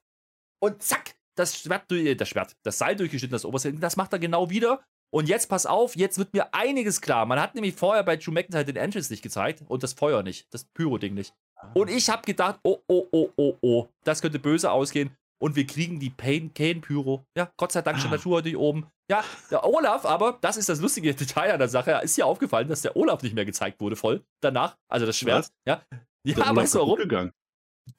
Und 0.61 0.81
zack, 0.83 1.15
das 1.35 1.57
Schwert, 1.59 1.89
durch- 1.89 2.05
äh, 2.05 2.15
das 2.15 2.29
Schwert, 2.29 2.55
das 2.63 2.77
Seil 2.77 2.95
durchgeschnitten, 2.95 3.33
das 3.33 3.45
oberste. 3.45 3.73
Das 3.73 3.95
macht 3.95 4.13
er 4.13 4.19
genau 4.19 4.49
wieder. 4.49 4.83
Und 5.11 5.29
jetzt 5.29 5.47
pass 5.47 5.67
auf, 5.67 5.95
jetzt 5.95 6.17
wird 6.17 6.33
mir 6.33 6.51
einiges 6.55 6.99
klar. 6.99 7.25
Man 7.27 7.39
hat 7.39 7.53
nämlich 7.53 7.75
vorher 7.75 8.03
bei 8.03 8.17
Drew 8.17 8.31
McIntyre 8.31 8.65
den 8.65 8.77
Entrance 8.77 9.11
nicht 9.13 9.21
gezeigt 9.21 9.63
und 9.67 9.83
das 9.83 9.93
Feuer 9.93 10.23
nicht, 10.23 10.51
das 10.51 10.63
Pyro-Ding 10.65 11.13
nicht. 11.13 11.35
Und 11.75 11.89
ich 11.89 12.09
habe 12.09 12.23
gedacht, 12.23 12.59
oh, 12.63 12.79
oh, 12.87 13.07
oh, 13.11 13.29
oh, 13.37 13.57
oh, 13.61 13.87
das 14.03 14.21
könnte 14.21 14.39
böse 14.39 14.71
ausgehen. 14.71 15.15
Und 15.43 15.57
wir 15.57 15.67
kriegen 15.67 15.99
die 15.99 16.09
Pain 16.09 16.53
Kane 16.53 16.79
Pyro. 16.79 17.25
Ja, 17.35 17.51
Gott 17.57 17.73
sei 17.73 17.81
Dank 17.81 17.99
stand 17.99 18.13
der 18.13 18.19
Schuh 18.19 18.31
heute 18.31 18.47
nicht 18.47 18.55
oben. 18.55 18.87
Ja, 19.11 19.25
der 19.51 19.65
Olaf, 19.65 20.05
aber 20.05 20.37
das 20.39 20.55
ist 20.55 20.69
das 20.69 20.79
lustige 20.79 21.13
Detail 21.15 21.51
an 21.51 21.59
der 21.59 21.67
Sache. 21.67 21.99
Ist 22.01 22.15
hier 22.15 22.25
aufgefallen, 22.25 22.69
dass 22.69 22.81
der 22.81 22.95
Olaf 22.95 23.21
nicht 23.23 23.35
mehr 23.35 23.43
gezeigt 23.43 23.81
wurde 23.81 23.97
voll 23.97 24.23
danach. 24.41 24.77
Also 24.87 25.05
das 25.05 25.17
Schwert. 25.17 25.39
Was? 25.39 25.53
Ja, 25.67 25.83
Der 25.91 25.99
ja 26.23 26.37
Olaf 26.37 26.55
weißt 26.55 26.75
du 26.75 26.79
warum? 26.79 26.95
Gegangen. 26.95 27.33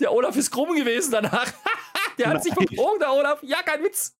Der 0.00 0.14
Olaf 0.14 0.34
ist 0.36 0.52
krumm 0.52 0.74
gewesen 0.74 1.10
danach. 1.12 1.52
der 2.18 2.30
hat 2.30 2.42
sich 2.42 2.54
Nein. 2.54 2.66
verbogen, 2.66 2.98
der 2.98 3.12
Olaf. 3.12 3.42
Ja, 3.42 3.62
kein 3.62 3.84
Witz. 3.84 4.16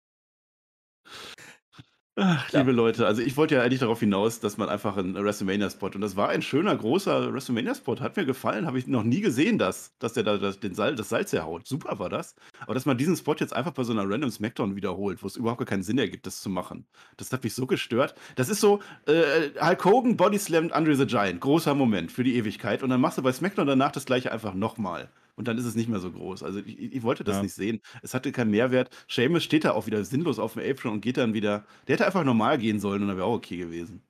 Ach, 2.17 2.49
Ja. 2.53 2.61
liebe 2.61 2.71
Leute, 2.71 3.07
also 3.09 3.23
ich 3.23 3.37
wollte 3.37 3.57
ja 3.57 3.63
eigentlich 3.63 3.81
darauf 3.81 3.99
hinaus, 3.99 4.39
dass 4.39 4.57
man 4.57 4.69
einfach 4.69 4.97
einen 4.97 5.17
WrestleMania-Spot 5.17 5.87
und 5.97 6.01
das 6.01 6.15
war 6.15 6.29
ein 6.29 6.43
schöner, 6.43 6.77
großer 6.77 7.33
WrestleMania-Spot, 7.35 7.99
hat 7.99 8.17
mir 8.17 8.25
gefallen, 8.25 8.67
habe 8.67 8.79
ich 8.79 8.87
noch 8.87 9.03
nie 9.03 9.21
gesehen, 9.21 9.59
dass, 9.59 9.99
dass 9.99 10.13
der 10.13 10.23
da 10.23 10.39
das, 10.39 10.61
den 10.61 10.75
Sal 10.77 10.95
das 10.95 11.09
Salz 11.09 11.33
herhaut. 11.33 11.67
Super 11.67 11.99
war 11.99 12.09
das. 12.09 12.37
Aber 12.61 12.75
dass 12.75 12.87
man 12.87 12.97
diesen 12.99 13.17
Spot 13.17 13.35
jetzt 13.35 13.53
einfach 13.53 13.73
bei 13.73 13.83
so 13.83 13.93
einer 13.93 14.09
random 14.09 14.31
Smackdown 14.31 14.77
wiederholt, 14.77 15.25
wo 15.25 15.27
es 15.27 15.35
überhaupt 15.35 15.59
gar 15.59 15.67
keinen 15.67 15.83
Sinn 15.83 15.99
ergibt, 15.99 16.25
das 16.27 16.41
zu 16.41 16.51
machen. 16.51 16.87
Das 17.17 17.33
hat 17.33 17.43
mich 17.43 17.53
so 17.55 17.67
gestört. 17.67 18.15
Das 18.37 18.49
ist 18.49 18.61
so, 18.61 18.81
äh, 19.07 19.51
Hulk 19.61 19.85
Hogan 19.85 20.17
bodyslammt 20.17 20.73
Andre 20.73 20.95
the 20.95 21.07
Giant, 21.07 21.41
großer 21.41 21.75
Moment 21.75 22.13
für 22.13 22.23
die 22.23 22.37
Ewigkeit 22.37 22.85
und 22.85 22.91
dann 22.91 23.01
machst 23.01 23.19
du 23.19 23.23
bei 23.23 23.33
Smackdown 23.33 23.67
danach 23.67 23.91
das 23.91 24.05
gleiche 24.05 24.31
einfach 24.31 24.55
nochmal. 24.55 25.11
Und 25.37 25.49
dann 25.49 25.59
ist 25.59 25.65
es 25.65 25.75
nicht 25.75 25.89
mehr 25.89 26.01
so 26.01 26.13
groß. 26.13 26.43
Also 26.43 26.61
ich, 26.61 26.79
ich 26.79 27.03
wollte 27.03 27.25
das 27.25 27.37
Ja. 27.37 27.43
nicht 27.43 27.55
sehen. 27.55 27.81
Es 28.03 28.15
hatte 28.15 28.31
keinen 28.33 28.51
Mehrwert. 28.51 28.91
Seamus 29.09 29.43
steht 29.45 29.65
da 29.65 29.73
auch 29.73 29.87
wieder 29.87 30.05
sinnlos 30.05 30.39
auf 30.39 30.55
dem 30.55 30.63
Apron 30.71 30.93
und 30.93 31.01
geht 31.01 31.17
dann 31.17 31.35
wieder. 31.35 31.67
Der 31.89 31.95
hätte 31.95 32.07
einfach 32.07 32.25
normal 32.25 32.59
gehen 32.59 32.79
sollen 32.81 33.03
und 33.03 33.09
dann 33.09 33.17
wäre 33.17 33.27
auch 33.27 33.35
okay 33.37 33.57
gewesen. 33.57 34.03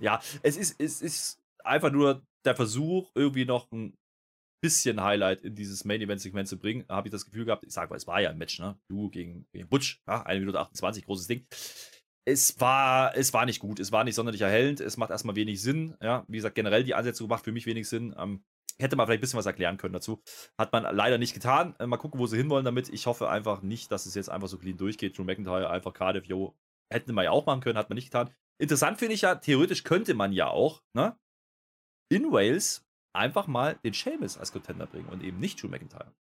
Ja, 0.00 0.20
es 0.42 0.56
ist, 0.56 0.80
es 0.80 1.00
ist 1.02 1.40
einfach 1.64 1.92
nur 1.92 2.22
der 2.44 2.56
Versuch, 2.56 3.10
irgendwie 3.14 3.44
noch 3.44 3.70
ein 3.72 3.94
bisschen 4.62 5.02
Highlight 5.02 5.42
in 5.42 5.54
dieses 5.54 5.84
Main-Event-Segment 5.84 6.48
zu 6.48 6.58
bringen. 6.58 6.84
Da 6.86 6.96
habe 6.96 7.08
ich 7.08 7.12
das 7.12 7.24
Gefühl 7.24 7.44
gehabt, 7.44 7.64
ich 7.64 7.72
sage 7.72 7.90
mal, 7.90 7.96
es 7.96 8.06
war 8.06 8.20
ja 8.20 8.30
ein 8.30 8.38
Match, 8.38 8.58
ne? 8.60 8.78
Du 8.88 9.10
gegen, 9.10 9.46
gegen 9.52 9.68
Butch, 9.68 10.00
ja, 10.06 10.22
1 10.22 10.40
Minute 10.40 10.60
28, 10.60 11.04
großes 11.04 11.26
Ding. 11.26 11.46
Es 12.24 12.60
war, 12.60 13.16
es 13.16 13.32
war 13.32 13.44
nicht 13.46 13.58
gut, 13.58 13.80
es 13.80 13.90
war 13.90 14.04
nicht 14.04 14.14
sonderlich 14.14 14.40
erhellend, 14.42 14.80
es 14.80 14.96
macht 14.96 15.10
erstmal 15.10 15.34
wenig 15.34 15.60
Sinn. 15.60 15.96
Ja, 16.00 16.24
wie 16.28 16.36
gesagt, 16.36 16.54
generell 16.54 16.84
die 16.84 16.94
Ansetzung 16.94 17.28
macht 17.28 17.44
für 17.44 17.50
mich 17.52 17.66
wenig 17.66 17.88
Sinn. 17.88 18.14
Ähm, 18.16 18.44
hätte 18.82 18.96
man 18.96 19.06
vielleicht 19.06 19.20
ein 19.20 19.22
bisschen 19.22 19.38
was 19.38 19.46
erklären 19.46 19.76
können 19.76 19.94
dazu. 19.94 20.22
Hat 20.58 20.72
man 20.72 20.82
leider 20.94 21.18
nicht 21.18 21.34
getan. 21.34 21.74
Äh, 21.78 21.86
mal 21.86 21.96
gucken, 21.96 22.20
wo 22.20 22.26
sie 22.26 22.36
hinwollen 22.36 22.64
damit. 22.64 22.88
Ich 22.88 23.06
hoffe 23.06 23.28
einfach 23.28 23.62
nicht, 23.62 23.90
dass 23.92 24.06
es 24.06 24.14
jetzt 24.14 24.28
einfach 24.28 24.48
so 24.48 24.58
clean 24.58 24.76
durchgeht. 24.76 25.16
Drew 25.16 25.24
McIntyre 25.24 25.70
einfach 25.70 25.92
Cardiff, 25.92 26.26
yo, 26.26 26.56
hätten 26.92 27.14
wir 27.14 27.24
ja 27.24 27.30
auch 27.30 27.46
machen 27.46 27.60
können, 27.60 27.78
hat 27.78 27.88
man 27.88 27.96
nicht 27.96 28.12
getan. 28.12 28.34
interessant 28.58 28.98
finde 28.98 29.14
ich 29.14 29.22
ja, 29.22 29.34
theoretisch 29.36 29.82
könnte 29.82 30.14
man 30.14 30.32
ja 30.32 30.48
auch, 30.48 30.82
ne, 30.94 31.18
in 32.10 32.30
Wales 32.30 32.86
einfach 33.14 33.46
mal 33.46 33.78
den 33.84 33.94
Seamus 33.94 34.38
als 34.38 34.52
Contender 34.52 34.86
bringen 34.86 35.08
und 35.08 35.22
eben 35.22 35.38
nicht 35.38 35.62
Drew 35.62 35.68
McIntyre. 35.68 36.14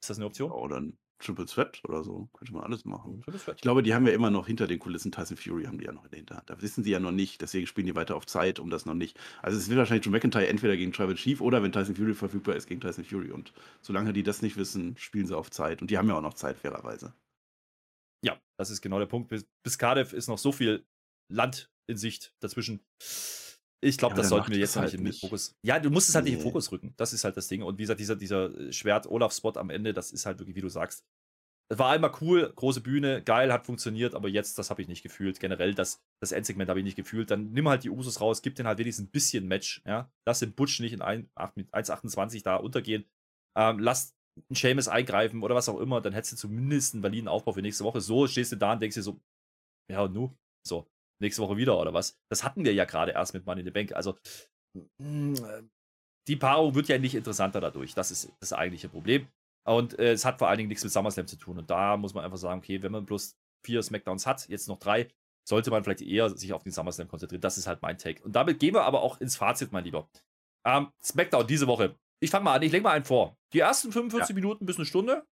Ist 0.00 0.10
das 0.10 0.18
eine 0.18 0.26
Option? 0.26 0.52
Oder 0.52 0.80
ein 0.80 0.98
Triple 1.18 1.46
Threat 1.46 1.80
oder 1.84 2.02
so. 2.02 2.28
Könnte 2.34 2.52
man 2.52 2.62
alles 2.64 2.84
machen. 2.84 3.22
Threat. 3.22 3.56
Ich 3.56 3.62
glaube, 3.62 3.82
die 3.82 3.94
haben 3.94 4.06
ja 4.06 4.12
immer 4.12 4.30
noch 4.30 4.46
hinter 4.46 4.66
den 4.66 4.78
Kulissen 4.78 5.12
Tyson 5.12 5.36
Fury, 5.36 5.64
haben 5.64 5.78
die 5.78 5.84
ja 5.84 5.92
noch 5.92 6.04
in 6.04 6.10
der 6.10 6.18
Hinterhand. 6.18 6.50
Da 6.50 6.60
wissen 6.60 6.84
sie 6.84 6.90
ja 6.90 7.00
noch 7.00 7.12
nicht, 7.12 7.40
deswegen 7.40 7.66
spielen 7.66 7.86
die 7.86 7.94
weiter 7.94 8.16
auf 8.16 8.26
Zeit, 8.26 8.58
um 8.58 8.70
das 8.70 8.86
noch 8.86 8.94
nicht. 8.94 9.18
Also 9.42 9.58
es 9.58 9.68
wird 9.68 9.78
wahrscheinlich 9.78 10.04
Drew 10.04 10.10
McIntyre 10.10 10.48
entweder 10.48 10.76
gegen 10.76 10.92
Tribal 10.92 11.14
Chief 11.14 11.40
oder 11.40 11.62
wenn 11.62 11.72
Tyson 11.72 11.96
Fury 11.96 12.14
verfügbar 12.14 12.56
ist, 12.56 12.66
gegen 12.66 12.80
Tyson 12.80 13.04
Fury. 13.04 13.30
Und 13.30 13.52
solange 13.80 14.12
die 14.12 14.22
das 14.22 14.42
nicht 14.42 14.56
wissen, 14.56 14.96
spielen 14.98 15.26
sie 15.26 15.36
auf 15.36 15.50
Zeit. 15.50 15.80
Und 15.80 15.90
die 15.90 15.98
haben 15.98 16.08
ja 16.08 16.16
auch 16.16 16.22
noch 16.22 16.34
Zeit, 16.34 16.58
fairerweise. 16.58 17.14
Ja, 18.24 18.38
das 18.58 18.70
ist 18.70 18.82
genau 18.82 18.98
der 18.98 19.06
Punkt. 19.06 19.28
Bis, 19.28 19.46
bis 19.62 19.78
Cardiff 19.78 20.12
ist 20.12 20.28
noch 20.28 20.38
so 20.38 20.52
viel 20.52 20.84
Land 21.32 21.70
in 21.86 21.96
Sicht 21.96 22.34
dazwischen. 22.40 22.80
Ich 23.82 23.98
glaube, 23.98 24.14
Ja, 24.14 24.18
das 24.22 24.28
sollten 24.30 24.50
wir 24.50 24.58
jetzt 24.58 24.76
halt 24.76 24.86
nicht 24.92 24.98
in 24.98 25.04
den. 25.04 25.12
Fokus. 25.12 25.54
Ja, 25.62 25.78
du 25.78 25.90
musst 25.90 26.08
es 26.08 26.14
halt 26.14 26.24
nicht 26.24 26.32
in 26.34 26.38
den 26.38 26.44
Nee. 26.44 26.50
Fokus 26.50 26.72
rücken. 26.72 26.94
Das 26.96 27.12
ist 27.12 27.24
halt 27.24 27.36
das 27.36 27.48
Ding. 27.48 27.62
Und 27.62 27.78
wie 27.78 27.82
gesagt, 27.82 28.00
dieser, 28.00 28.16
dieser 28.16 28.72
Schwert-Olaf-Spot 28.72 29.52
am 29.56 29.70
Ende, 29.70 29.92
das 29.92 30.12
ist 30.12 30.24
halt 30.26 30.38
wirklich, 30.38 30.56
wie 30.56 30.60
du 30.62 30.68
sagst. 30.68 31.04
Es 31.68 31.78
war 31.80 31.90
einmal 31.90 32.12
cool, 32.20 32.52
große 32.54 32.80
Bühne, 32.80 33.22
geil, 33.22 33.52
hat 33.52 33.66
funktioniert, 33.66 34.14
aber 34.14 34.28
jetzt, 34.28 34.56
das 34.58 34.70
habe 34.70 34.82
ich 34.82 34.88
nicht 34.88 35.02
gefühlt. 35.02 35.40
Generell, 35.40 35.74
das, 35.74 36.00
das 36.22 36.30
Endsegment 36.32 36.70
habe 36.70 36.78
ich 36.80 36.84
nicht 36.84 36.96
gefühlt. 36.96 37.30
Dann 37.30 37.50
nimm 37.52 37.68
halt 37.68 37.82
die 37.84 37.90
Usos 37.90 38.20
raus, 38.20 38.40
gib 38.40 38.54
den 38.54 38.66
halt 38.68 38.78
wenigstens 38.78 39.06
ein 39.06 39.10
bisschen 39.10 39.48
Match. 39.48 39.82
Ja? 39.84 40.10
Lass 40.26 40.38
den 40.38 40.52
Butch 40.54 40.78
nicht 40.80 40.92
in 40.92 41.02
ein- 41.02 41.28
acht- 41.34 41.56
mit 41.56 41.68
1,28 41.74 42.44
da 42.44 42.56
untergehen. 42.56 43.04
Ähm, 43.58 43.80
lass 43.80 44.14
einen 44.48 44.54
Seamus 44.54 44.86
eingreifen 44.86 45.42
oder 45.42 45.54
was 45.54 45.68
auch 45.68 45.80
immer, 45.80 46.00
dann 46.00 46.12
hättest 46.12 46.34
du 46.34 46.36
zumindest 46.36 46.94
einen 46.94 47.02
validen 47.02 47.26
Aufbau 47.28 47.52
für 47.52 47.62
nächste 47.62 47.82
Woche. 47.84 48.00
So 48.00 48.26
stehst 48.28 48.52
du 48.52 48.56
da 48.56 48.74
und 48.74 48.80
denkst 48.82 48.94
dir 48.94 49.02
so, 49.02 49.20
ja, 49.90 50.02
und 50.02 50.12
nu? 50.14 50.36
So, 50.66 50.86
nächste 51.20 51.42
Woche 51.42 51.56
wieder 51.56 51.78
oder 51.78 51.94
was? 51.94 52.18
Das 52.30 52.44
hatten 52.44 52.64
wir 52.64 52.74
ja 52.74 52.84
gerade 52.84 53.12
erst 53.12 53.34
mit 53.34 53.46
Money 53.46 53.60
in 53.60 53.66
the 53.66 53.70
Bank. 53.70 53.92
Also, 53.92 54.16
mm, 54.98 55.34
äh, 55.34 55.62
die 56.28 56.36
Paarung 56.36 56.74
wird 56.74 56.88
ja 56.88 56.98
nicht 56.98 57.14
interessanter 57.14 57.60
dadurch. 57.60 57.94
Das 57.94 58.10
ist 58.10 58.32
das 58.40 58.52
eigentliche 58.52 58.88
Problem. 58.88 59.28
Und 59.66 59.98
äh, 59.98 60.12
es 60.12 60.24
hat 60.24 60.38
vor 60.38 60.48
allen 60.48 60.58
Dingen 60.58 60.68
nichts 60.68 60.84
mit 60.84 60.92
SummerSlam 60.92 61.26
zu 61.26 61.36
tun. 61.36 61.58
Und 61.58 61.70
da 61.70 61.96
muss 61.96 62.14
man 62.14 62.24
einfach 62.24 62.38
sagen, 62.38 62.58
okay, 62.58 62.82
wenn 62.82 62.92
man 62.92 63.06
bloß 63.06 63.36
vier 63.64 63.82
Smackdowns 63.82 64.26
hat, 64.26 64.48
jetzt 64.48 64.68
noch 64.68 64.78
drei, 64.78 65.08
sollte 65.48 65.70
man 65.70 65.82
vielleicht 65.84 66.02
eher 66.02 66.30
sich 66.30 66.52
auf 66.52 66.62
den 66.62 66.72
SummerSlam 66.72 67.08
konzentrieren. 67.08 67.40
Das 67.40 67.58
ist 67.58 67.66
halt 67.66 67.82
mein 67.82 67.98
Take. 67.98 68.22
Und 68.22 68.34
damit 68.34 68.58
gehen 68.58 68.74
wir 68.74 68.82
aber 68.82 69.02
auch 69.02 69.20
ins 69.20 69.36
Fazit, 69.36 69.72
mein 69.72 69.84
Lieber. 69.84 70.08
Ähm, 70.64 70.90
Smackdown 71.02 71.46
diese 71.46 71.66
Woche. 71.66 71.96
Ich 72.20 72.30
fange 72.30 72.44
mal 72.44 72.54
an, 72.54 72.62
ich 72.62 72.72
lege 72.72 72.82
mal 72.82 72.92
einen 72.92 73.04
vor. 73.04 73.36
Die 73.52 73.60
ersten 73.60 73.92
45 73.92 74.34
Minuten 74.34 74.66
bis 74.66 74.76
eine 74.76 74.86
Stunde, 74.86 75.24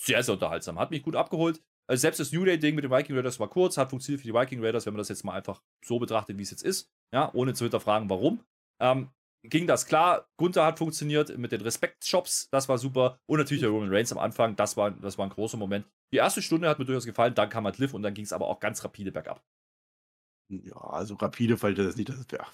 sehr, 0.00 0.22
sehr 0.22 0.34
unterhaltsam. 0.34 0.78
Hat 0.78 0.90
mich 0.90 1.02
gut 1.02 1.14
abgeholt. 1.14 1.62
Also 1.90 2.02
selbst 2.02 2.20
das 2.20 2.30
New 2.30 2.44
Day-Ding 2.44 2.76
mit 2.76 2.84
den 2.84 2.92
Viking 2.92 3.16
Raiders 3.16 3.40
war 3.40 3.48
kurz, 3.48 3.76
hat 3.76 3.90
funktioniert 3.90 4.20
für 4.20 4.28
die 4.28 4.32
Viking 4.32 4.64
Raiders, 4.64 4.86
wenn 4.86 4.92
man 4.94 4.98
das 4.98 5.08
jetzt 5.08 5.24
mal 5.24 5.32
einfach 5.32 5.60
so 5.84 5.98
betrachtet, 5.98 6.38
wie 6.38 6.42
es 6.42 6.52
jetzt 6.52 6.62
ist. 6.62 6.88
Ja, 7.12 7.34
ohne 7.34 7.52
zu 7.52 7.64
hinterfragen, 7.64 8.08
warum. 8.08 8.44
Ähm, 8.80 9.10
ging 9.42 9.66
das 9.66 9.86
klar. 9.86 10.28
Gunther 10.36 10.64
hat 10.64 10.78
funktioniert 10.78 11.36
mit 11.36 11.50
den 11.50 11.62
Respekt-Shops, 11.62 12.48
das 12.52 12.68
war 12.68 12.78
super. 12.78 13.18
Und 13.26 13.40
natürlich 13.40 13.62
der 13.62 13.70
Roman 13.70 13.92
Reigns 13.92 14.12
am 14.12 14.18
Anfang, 14.18 14.54
das 14.54 14.76
war, 14.76 14.92
das 14.92 15.18
war 15.18 15.26
ein 15.26 15.30
großer 15.30 15.56
Moment. 15.56 15.84
Die 16.12 16.18
erste 16.18 16.42
Stunde 16.42 16.68
hat 16.68 16.78
mir 16.78 16.84
durchaus 16.84 17.06
gefallen, 17.06 17.34
dann 17.34 17.50
kam 17.50 17.64
halt 17.64 17.78
Liv 17.78 17.92
und 17.92 18.04
dann 18.04 18.14
ging 18.14 18.24
es 18.24 18.32
aber 18.32 18.46
auch 18.46 18.60
ganz 18.60 18.84
rapide 18.84 19.10
bergab. 19.10 19.42
Ja, 20.48 20.76
also 20.76 21.16
rapide 21.16 21.54
ich 21.54 21.76
das 21.76 21.96
nicht. 21.96 22.08
Das, 22.08 22.24
ja. 22.30 22.46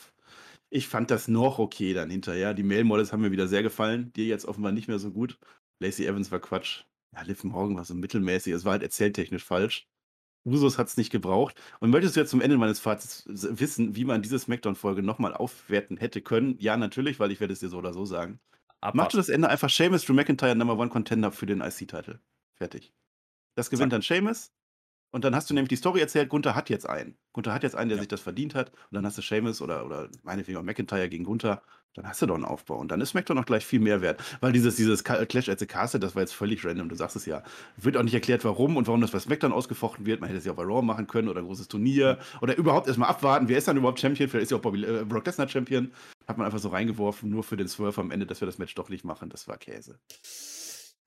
Ich 0.70 0.88
fand 0.88 1.10
das 1.10 1.28
noch 1.28 1.58
okay 1.58 1.92
dann 1.92 2.08
hinterher. 2.08 2.54
Die 2.54 2.62
Mail-Models 2.62 3.12
haben 3.12 3.20
mir 3.20 3.32
wieder 3.32 3.48
sehr 3.48 3.62
gefallen. 3.62 4.14
Dir 4.14 4.24
jetzt 4.24 4.46
offenbar 4.46 4.72
nicht 4.72 4.88
mehr 4.88 4.98
so 4.98 5.10
gut. 5.10 5.38
Lacey 5.78 6.06
Evans 6.06 6.32
war 6.32 6.40
Quatsch. 6.40 6.84
Ja, 7.14 7.22
Liv 7.22 7.44
Morgan 7.44 7.76
war 7.76 7.84
so 7.84 7.94
mittelmäßig. 7.94 8.52
Es 8.52 8.64
war 8.64 8.72
halt 8.72 8.82
erzähltechnisch 8.82 9.44
falsch. 9.44 9.88
Usos 10.44 10.78
hat 10.78 10.86
es 10.86 10.96
nicht 10.96 11.10
gebraucht. 11.10 11.60
Und 11.80 11.90
möchtest 11.90 12.14
du 12.16 12.20
jetzt 12.20 12.30
zum 12.30 12.40
Ende 12.40 12.56
meines 12.56 12.78
Fazits 12.78 13.24
wissen, 13.26 13.96
wie 13.96 14.04
man 14.04 14.22
diese 14.22 14.38
Smackdown-Folge 14.38 15.02
nochmal 15.02 15.34
aufwerten 15.34 15.96
hätte 15.96 16.22
können? 16.22 16.56
Ja, 16.58 16.76
natürlich, 16.76 17.18
weil 17.18 17.32
ich 17.32 17.40
werde 17.40 17.52
es 17.52 17.60
dir 17.60 17.68
so 17.68 17.78
oder 17.78 17.92
so 17.92 18.04
sagen. 18.04 18.40
Mach 18.92 19.08
Abwarten. 19.08 19.12
du 19.12 19.16
das 19.18 19.28
Ende 19.28 19.48
einfach 19.48 19.70
Seamus 19.70 20.04
Drew 20.04 20.14
McIntyre 20.14 20.54
Number 20.54 20.78
One 20.78 20.90
Contender 20.90 21.32
für 21.32 21.46
den 21.46 21.60
IC-Title. 21.60 22.20
Fertig. 22.54 22.92
Das 23.56 23.70
gewinnt 23.70 23.90
Zack. 23.90 24.02
dann 24.02 24.02
Seamus. 24.02 24.52
Und 25.16 25.24
dann 25.24 25.34
hast 25.34 25.48
du 25.48 25.54
nämlich 25.54 25.70
die 25.70 25.76
Story 25.76 26.00
erzählt, 26.00 26.28
Gunther 26.28 26.54
hat 26.54 26.68
jetzt 26.68 26.86
einen. 26.86 27.16
Gunther 27.32 27.54
hat 27.54 27.62
jetzt 27.62 27.74
einen, 27.74 27.88
der 27.88 27.96
Ja. 27.96 28.02
sich 28.02 28.08
das 28.08 28.20
verdient 28.20 28.54
hat. 28.54 28.68
Und 28.68 28.96
dann 28.96 29.06
hast 29.06 29.16
du 29.16 29.22
Seamus 29.22 29.62
oder, 29.62 29.86
oder 29.86 30.10
meinetwegen 30.24 30.58
auch 30.58 30.62
McIntyre 30.62 31.08
gegen 31.08 31.24
Gunther. 31.24 31.62
Dann 31.94 32.06
hast 32.06 32.20
du 32.20 32.26
doch 32.26 32.34
einen 32.34 32.44
Aufbau. 32.44 32.76
Und 32.76 32.90
dann 32.90 33.00
ist 33.00 33.08
SmackDown 33.08 33.34
noch 33.38 33.46
gleich 33.46 33.64
viel 33.64 33.80
mehr 33.80 34.02
wert. 34.02 34.22
Weil 34.42 34.52
dieses, 34.52 34.76
dieses 34.76 35.04
Clash 35.04 35.48
at 35.48 35.58
the 35.58 35.64
Castle, 35.64 36.00
das 36.00 36.14
war 36.14 36.20
jetzt 36.20 36.34
völlig 36.34 36.62
random. 36.66 36.90
Du 36.90 36.96
sagst 36.96 37.16
es 37.16 37.24
ja. 37.24 37.42
Wird 37.78 37.96
auch 37.96 38.02
nicht 38.02 38.12
erklärt, 38.12 38.44
warum 38.44 38.76
und 38.76 38.88
warum 38.88 39.00
das 39.00 39.10
bei 39.12 39.18
SmackDown 39.18 39.54
ausgefochten 39.54 40.04
wird. 40.04 40.20
Man 40.20 40.28
hätte 40.28 40.38
es 40.38 40.44
ja 40.44 40.52
auch 40.52 40.56
bei 40.56 40.64
Raw 40.64 40.82
machen 40.82 41.06
können 41.06 41.28
oder 41.30 41.40
ein 41.40 41.46
großes 41.46 41.68
Turnier. 41.68 42.18
Oder 42.42 42.58
überhaupt 42.58 42.86
erstmal 42.86 43.08
abwarten. 43.08 43.48
Wer 43.48 43.56
ist 43.56 43.68
dann 43.68 43.78
überhaupt 43.78 43.98
Champion? 43.98 44.28
Vielleicht 44.28 44.42
ist 44.42 44.50
ja 44.50 44.58
auch 44.58 44.62
Bobby, 44.62 44.84
äh, 44.84 45.02
Brock 45.08 45.24
Lesnar 45.24 45.48
Champion. 45.48 45.92
Hat 46.28 46.36
man 46.36 46.44
einfach 46.44 46.58
so 46.58 46.68
reingeworfen, 46.68 47.30
nur 47.30 47.42
für 47.42 47.56
den 47.56 47.68
Swerve 47.68 48.02
am 48.02 48.10
Ende, 48.10 48.26
dass 48.26 48.42
wir 48.42 48.46
das 48.46 48.58
Match 48.58 48.74
doch 48.74 48.90
nicht 48.90 49.06
machen. 49.06 49.30
Das 49.30 49.48
war 49.48 49.56
Käse. 49.56 49.98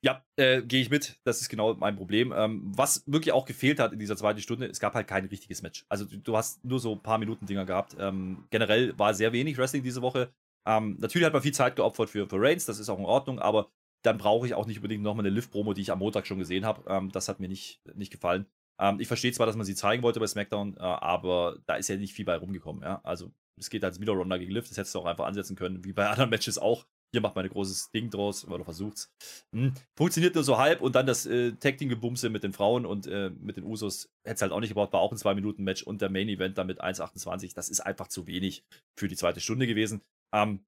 Ja, 0.01 0.23
äh, 0.37 0.61
gehe 0.61 0.81
ich 0.81 0.89
mit. 0.89 1.19
Das 1.25 1.41
ist 1.41 1.49
genau 1.49 1.73
mein 1.73 1.97
Problem. 1.97 2.33
Ähm, 2.35 2.71
was 2.75 3.03
wirklich 3.05 3.33
auch 3.33 3.45
gefehlt 3.45 3.79
hat 3.79 3.91
in 3.91 3.99
dieser 3.99 4.15
zweiten 4.15 4.39
Stunde, 4.39 4.67
es 4.67 4.79
gab 4.79 4.93
halt 4.93 5.07
kein 5.07 5.25
richtiges 5.25 5.61
Match. 5.61 5.85
Also 5.89 6.05
du, 6.05 6.17
du 6.17 6.37
hast 6.37 6.63
nur 6.63 6.79
so 6.79 6.93
ein 6.93 7.03
paar 7.03 7.17
Minuten 7.17 7.45
Dinger 7.45 7.65
gehabt. 7.65 7.97
Ähm, 7.99 8.45
generell 8.49 8.97
war 8.97 9.13
sehr 9.13 9.33
wenig 9.33 9.57
Wrestling 9.57 9.83
diese 9.83 10.01
Woche. 10.01 10.33
Ähm, 10.65 10.97
natürlich 10.99 11.25
hat 11.25 11.33
man 11.33 11.41
viel 11.41 11.53
Zeit 11.53 11.75
geopfert 11.75 12.09
für, 12.09 12.27
für 12.27 12.39
Reigns, 12.39 12.65
das 12.65 12.79
ist 12.79 12.89
auch 12.89 12.99
in 12.99 13.05
Ordnung, 13.05 13.39
aber 13.39 13.71
dann 14.03 14.17
brauche 14.17 14.45
ich 14.45 14.53
auch 14.53 14.65
nicht 14.65 14.77
unbedingt 14.77 15.03
nochmal 15.03 15.25
eine 15.25 15.35
Live-Promo, 15.35 15.73
die 15.73 15.81
ich 15.81 15.91
am 15.91 15.99
Montag 15.99 16.27
schon 16.27 16.39
gesehen 16.39 16.65
habe. 16.65 16.83
Ähm, 16.87 17.11
das 17.11 17.27
hat 17.27 17.39
mir 17.39 17.49
nicht, 17.49 17.81
nicht 17.95 18.11
gefallen. 18.11 18.45
Ähm, 18.79 18.99
ich 18.99 19.07
verstehe 19.07 19.31
zwar, 19.33 19.45
dass 19.45 19.57
man 19.57 19.65
sie 19.65 19.75
zeigen 19.75 20.03
wollte 20.03 20.19
bei 20.21 20.27
SmackDown, 20.27 20.77
äh, 20.77 20.79
aber 20.79 21.57
da 21.65 21.75
ist 21.75 21.89
ja 21.89 21.97
nicht 21.97 22.13
viel 22.13 22.25
bei 22.25 22.37
rumgekommen. 22.37 22.83
Ja? 22.83 23.01
Also 23.03 23.31
es 23.57 23.69
geht 23.69 23.83
als 23.83 23.99
wieder 23.99 24.13
Ronda 24.13 24.37
gegen 24.37 24.51
Liv, 24.51 24.69
das 24.69 24.77
hättest 24.77 24.95
du 24.95 24.99
auch 24.99 25.05
einfach 25.05 25.25
ansetzen 25.25 25.57
können, 25.57 25.83
wie 25.83 25.91
bei 25.91 26.07
anderen 26.09 26.29
Matches 26.29 26.57
auch. 26.57 26.85
Hier 27.11 27.21
macht 27.21 27.35
man 27.35 27.45
ein 27.45 27.51
großes 27.51 27.91
Ding 27.91 28.09
draus, 28.09 28.47
oder 28.47 28.63
versucht's. 28.63 29.11
Hm. 29.53 29.73
Funktioniert 29.97 30.35
nur 30.35 30.43
so 30.43 30.57
halb 30.57 30.81
und 30.81 30.95
dann 30.95 31.07
das 31.07 31.25
äh, 31.25 31.53
Tag-Team-Gebumse 31.53 32.29
mit 32.29 32.43
den 32.43 32.53
Frauen 32.53 32.85
und 32.85 33.07
äh, 33.07 33.31
mit 33.31 33.57
den 33.57 33.63
Usos 33.63 34.09
hätte 34.23 34.35
es 34.35 34.41
halt 34.41 34.51
auch 34.51 34.59
nicht 34.59 34.69
gebraucht, 34.69 34.93
war 34.93 35.01
auch 35.01 35.11
ein 35.11 35.17
2-Minuten-Match 35.17 35.83
und 35.83 36.01
der 36.01 36.09
Main-Event 36.09 36.57
dann 36.57 36.67
mit 36.67 36.83
1,28. 36.83 37.55
Das 37.55 37.69
ist 37.69 37.79
einfach 37.79 38.07
zu 38.07 38.27
wenig 38.27 38.63
für 38.97 39.07
die 39.07 39.15
zweite 39.15 39.39
Stunde 39.39 39.65
gewesen. 39.65 40.01
Ähm, 40.33 40.63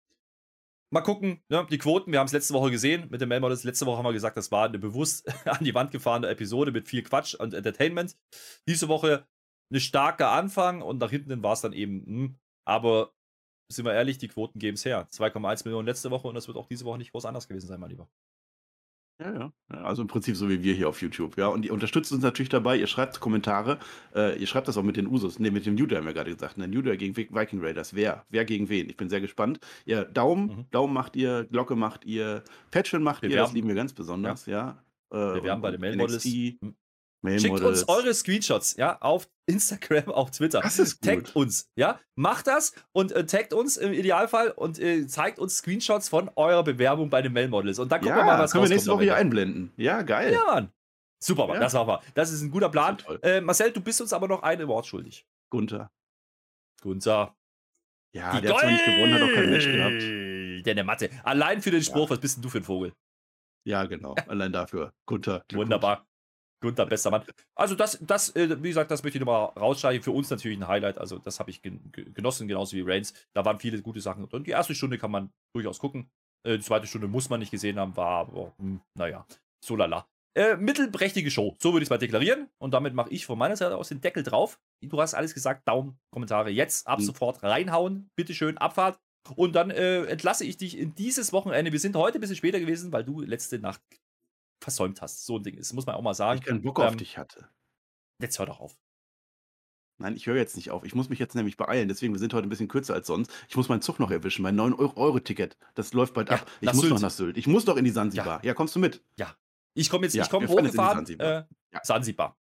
mal 0.91 1.01
gucken, 1.01 1.41
ne? 1.49 1.67
die 1.69 1.77
Quoten, 1.77 2.11
wir 2.11 2.19
haben 2.19 2.27
es 2.27 2.33
letzte 2.33 2.53
Woche 2.53 2.71
gesehen 2.71 3.07
mit 3.09 3.21
den 3.21 3.29
Mail-Models. 3.29 3.63
Letzte 3.63 3.85
Woche 3.85 3.97
haben 3.97 4.05
wir 4.05 4.13
gesagt, 4.13 4.37
das 4.37 4.51
war 4.51 4.67
eine 4.67 4.79
bewusst 4.79 5.27
an 5.47 5.63
die 5.63 5.73
Wand 5.73 5.91
gefahrene 5.91 6.27
Episode 6.27 6.71
mit 6.71 6.87
viel 6.87 7.03
Quatsch 7.03 7.35
und 7.35 7.53
Entertainment. 7.53 8.17
Diese 8.67 8.87
Woche 8.87 9.27
eine 9.71 9.79
starke 9.79 10.27
Anfang 10.27 10.81
und 10.81 10.99
nach 10.99 11.09
hinten 11.09 11.41
war 11.43 11.53
es 11.53 11.61
dann 11.61 11.73
eben, 11.73 12.05
hm, 12.05 12.35
aber 12.65 13.13
sind 13.71 13.85
wir 13.85 13.93
ehrlich, 13.93 14.17
die 14.17 14.27
Quoten 14.27 14.59
geben 14.59 14.75
es 14.75 14.85
her. 14.85 15.07
2,1 15.11 15.65
Millionen 15.65 15.87
letzte 15.87 16.11
Woche 16.11 16.27
und 16.27 16.35
das 16.35 16.47
wird 16.47 16.57
auch 16.57 16.67
diese 16.67 16.85
Woche 16.85 16.97
nicht 16.97 17.11
groß 17.11 17.25
anders 17.25 17.47
gewesen 17.47 17.67
sein, 17.67 17.79
mein 17.79 17.89
Lieber. 17.89 18.07
Ja, 19.21 19.31
ja. 19.33 19.53
Ja, 19.71 19.83
Also 19.83 20.01
im 20.01 20.07
Prinzip 20.07 20.35
so 20.35 20.49
wie 20.49 20.63
wir 20.63 20.73
hier 20.73 20.89
auf 20.89 20.99
YouTube. 21.01 21.37
Ja, 21.37 21.47
und 21.47 21.63
ihr 21.63 21.73
unterstützt 21.73 22.11
uns 22.11 22.23
natürlich 22.23 22.49
dabei. 22.49 22.75
Ihr 22.75 22.87
schreibt 22.87 23.19
Kommentare. 23.19 23.77
Äh, 24.15 24.39
ihr 24.39 24.47
schreibt 24.47 24.67
das 24.67 24.77
auch 24.77 24.83
mit 24.83 24.97
den 24.97 25.05
Usos. 25.05 25.37
Ne, 25.37 25.51
mit 25.51 25.67
dem 25.67 25.75
New 25.75 25.85
Day 25.85 25.97
haben 25.97 26.07
wir 26.07 26.13
gerade 26.13 26.31
gesagt. 26.33 26.57
Ne, 26.57 26.67
New 26.67 26.81
Day 26.81 26.97
gegen 26.97 27.13
Vi- 27.15 27.29
Viking 27.31 27.61
Raiders. 27.63 27.93
Wer? 27.93 28.25
Wer 28.29 28.45
gegen 28.45 28.67
wen? 28.69 28.89
Ich 28.89 28.97
bin 28.97 29.09
sehr 29.09 29.21
gespannt. 29.21 29.59
Ihr 29.85 30.05
Daumen, 30.05 30.47
Mhm. 30.47 30.65
Daumen 30.71 30.93
macht 30.93 31.15
ihr, 31.15 31.43
Glocke 31.43 31.75
macht 31.75 32.03
ihr, 32.05 32.43
Patchen 32.71 33.03
macht 33.03 33.21
Wir 33.21 33.29
ihr. 33.29 33.35
Das 33.35 33.49
werben. 33.49 33.55
lieben 33.55 33.67
wir 33.67 33.75
ganz 33.75 33.93
besonders. 33.93 34.47
Ja. 34.47 34.83
Äh, 35.11 35.17
Wir 35.43 35.53
und- 35.53 35.61
bei 35.61 35.69
den. 35.71 35.83
NXT, 35.99 36.57
Hm. 36.59 36.75
Mail-Models. 37.23 37.79
Schickt 37.79 37.89
uns 37.89 37.89
eure 37.89 38.13
Screenshots, 38.13 38.75
ja, 38.77 38.97
auf 38.99 39.29
Instagram, 39.45 40.09
auf 40.09 40.31
Twitter. 40.31 40.61
Das 40.61 40.79
ist 40.79 41.01
gut. 41.01 41.07
Taggt 41.09 41.35
uns, 41.35 41.69
ja. 41.75 41.99
Macht 42.15 42.47
das 42.47 42.73
und 42.93 43.11
äh, 43.11 43.25
taggt 43.25 43.53
uns 43.53 43.77
im 43.77 43.93
Idealfall 43.93 44.51
und 44.51 44.79
äh, 44.79 45.05
zeigt 45.07 45.37
uns 45.39 45.57
Screenshots 45.57 46.09
von 46.09 46.29
eurer 46.35 46.63
Bewerbung 46.63 47.09
bei 47.09 47.21
den 47.21 47.33
Mail-Models. 47.33 47.77
Und 47.79 47.91
dann 47.91 48.01
gucken 48.01 48.17
Ja, 48.17 48.23
wir 48.23 48.25
mal, 48.25 48.39
was 48.39 48.51
können 48.53 48.63
wir 48.63 48.69
nächste 48.69 48.91
Woche 48.91 49.03
hier 49.03 49.11
Ende. 49.17 49.21
einblenden. 49.41 49.71
Ja, 49.77 50.01
geil. 50.01 50.33
Ja, 50.33 50.43
Mann. 50.45 50.71
Super, 51.23 51.45
Mann. 51.45 51.55
Ja. 51.57 51.61
Das 51.61 51.73
machen 51.73 51.87
wir. 51.89 52.01
Das 52.15 52.31
ist 52.31 52.41
ein 52.41 52.49
guter 52.49 52.69
Plan. 52.69 52.97
Äh, 53.21 53.41
Marcel, 53.41 53.71
du 53.71 53.81
bist 53.81 54.01
uns 54.01 54.13
aber 54.13 54.27
noch 54.27 54.41
ein 54.41 54.59
Award 54.61 54.87
schuldig. 54.87 55.27
Gunther. 55.51 55.91
Gunther. 56.81 57.35
Ja, 58.13 58.39
der 58.41 58.51
hat 58.53 58.59
zwar 58.59 58.71
nicht 58.71 58.83
gewonnen, 58.85 59.13
hat 59.13 59.21
auch 59.21 59.33
kein 59.33 59.49
Match 59.51 59.65
gehabt. 59.65 60.67
Deine 60.67 60.83
Mathe. 60.83 61.09
Allein 61.23 61.61
für 61.61 61.71
den 61.71 61.83
Spruch, 61.83 62.05
Ja. 62.05 62.09
was 62.09 62.19
bist 62.19 62.37
denn 62.37 62.41
du 62.41 62.49
für 62.49 62.57
ein 62.57 62.63
Vogel? 62.63 62.93
Ja, 63.63 63.85
genau. 63.85 64.15
Allein 64.27 64.51
dafür. 64.51 64.91
Gunther. 65.05 65.45
Wunderbar. 65.53 66.07
Gunther, 66.61 66.85
bester 66.85 67.11
Mann. 67.11 67.23
Also 67.55 67.75
das, 67.75 67.97
das, 68.01 68.35
äh, 68.35 68.61
wie 68.63 68.69
gesagt, 68.69 68.91
das 68.91 69.03
möchte 69.03 69.17
ich 69.17 69.25
nochmal 69.25 69.45
rausstreichen. 69.59 70.03
Für 70.03 70.11
uns 70.11 70.29
natürlich 70.29 70.57
ein 70.57 70.67
Highlight. 70.67 70.97
Also 70.97 71.17
das 71.17 71.39
habe 71.39 71.49
ich 71.49 71.61
gen 71.61 71.91
ge- 71.91 72.09
genossen, 72.13 72.47
genauso 72.47 72.75
wie 72.77 72.81
Reigns. 72.81 73.13
Da 73.35 73.43
waren 73.43 73.59
viele 73.59 73.81
gute 73.81 73.99
Sachen. 74.01 74.25
Und 74.25 74.47
die 74.47 74.51
erste 74.51 74.75
Stunde 74.75 74.97
kann 74.97 75.11
man 75.11 75.31
durchaus 75.55 75.79
gucken. 75.79 76.09
Äh, 76.47 76.57
die 76.57 76.63
zweite 76.63 76.87
Stunde 76.87 77.07
muss 77.07 77.29
man 77.29 77.39
nicht 77.39 77.51
gesehen 77.51 77.79
haben, 77.79 77.95
war 77.97 78.19
aber, 78.27 78.53
hm, 78.59 78.79
naja, 78.97 79.25
so 79.63 79.75
lala. 79.75 80.07
Äh, 80.37 80.55
mittelprächtige 80.55 81.29
Show, 81.29 81.57
so 81.59 81.73
würde 81.73 81.83
ich 81.83 81.87
es 81.87 81.89
mal 81.89 81.97
deklarieren. 81.97 82.47
Und 82.57 82.73
damit 82.73 82.93
mache 82.93 83.09
ich 83.09 83.25
von 83.25 83.37
meiner 83.37 83.57
Seite 83.57 83.75
aus 83.75 83.89
den 83.89 83.99
Deckel 83.99 84.23
drauf. 84.23 84.59
Du 84.81 85.01
hast 85.01 85.13
alles 85.13 85.33
gesagt, 85.33 85.67
Daumen, 85.67 85.97
Kommentare 86.13 86.49
jetzt, 86.51 86.87
ab 86.87 86.99
Mhm. 86.99 87.03
sofort 87.03 87.43
reinhauen. 87.43 88.09
Bitteschön, 88.15 88.57
Abfahrt. 88.57 88.97
Und 89.35 89.53
dann 89.55 89.69
äh, 89.71 90.03
entlasse 90.05 90.45
ich 90.45 90.57
dich 90.57 90.77
in 90.77 90.95
dieses 90.95 91.31
Wochenende. 91.33 91.71
Wir 91.71 91.79
sind 91.79 91.95
heute 91.95 92.17
ein 92.17 92.21
bisschen 92.21 92.37
später 92.37 92.59
gewesen, 92.59 92.91
weil 92.91 93.03
du 93.03 93.21
letzte 93.21 93.59
Nacht 93.59 93.81
versäumt 94.61 95.01
hast. 95.01 95.25
So 95.25 95.37
ein 95.37 95.43
Ding 95.43 95.55
ist, 95.57 95.73
muss 95.73 95.85
man 95.85 95.95
auch 95.95 96.01
mal 96.01 96.13
sagen. 96.13 96.39
ich 96.39 96.45
keinen 96.45 96.61
Bock 96.61 96.79
auf 96.79 96.91
Ähm, 96.93 96.97
dich 96.97 97.17
hatte. 97.17 97.49
Jetzt 98.19 98.39
hör 98.39 98.45
doch 98.45 98.59
auf. 98.59 98.77
Nein, 99.97 100.15
ich 100.15 100.25
höre 100.25 100.35
jetzt 100.37 100.55
nicht 100.55 100.71
auf. 100.71 100.83
Ich 100.83 100.95
muss 100.95 101.09
mich 101.09 101.19
jetzt 101.19 101.35
nämlich 101.35 101.57
beeilen. 101.57 101.87
Deswegen, 101.87 102.13
wir 102.13 102.19
sind 102.19 102.33
heute 102.33 102.47
ein 102.47 102.49
bisschen 102.49 102.67
kürzer 102.67 102.93
als 102.95 103.05
sonst. 103.07 103.31
Ich 103.49 103.55
muss 103.55 103.69
meinen 103.69 103.81
Zug 103.81 103.99
noch 103.99 104.09
erwischen. 104.09 104.41
Mein 104.41 104.59
9-Euro-Ticket. 104.59 105.57
Das 105.75 105.93
läuft 105.93 106.13
bald 106.15 106.29
Ja, 106.29 106.37
ab. 106.37 106.47
Ich 106.59 106.67
muss 106.73 106.81
Sylt. 106.81 106.93
noch 106.93 107.01
nach 107.01 107.11
Sylt. 107.11 107.37
Ich 107.37 107.45
muss 107.45 107.65
doch 107.65 107.77
in 107.77 107.83
die 107.85 107.91
Sansibar. 107.91 108.43
Ja, 108.43 108.53
kommst 108.55 108.75
du 108.75 108.79
mit? 108.79 109.03
Ich 109.73 109.89
komme 109.89 110.05
jetzt, 110.05 110.15
Ja, 110.15 110.23
ich 110.23 110.29
komme 110.29 110.47
hochgefahren, 110.47 111.05
Sansibar. 111.05 111.27
äh, 111.27 111.45
Ja. 111.73 111.79
Sansibar. 111.83 112.37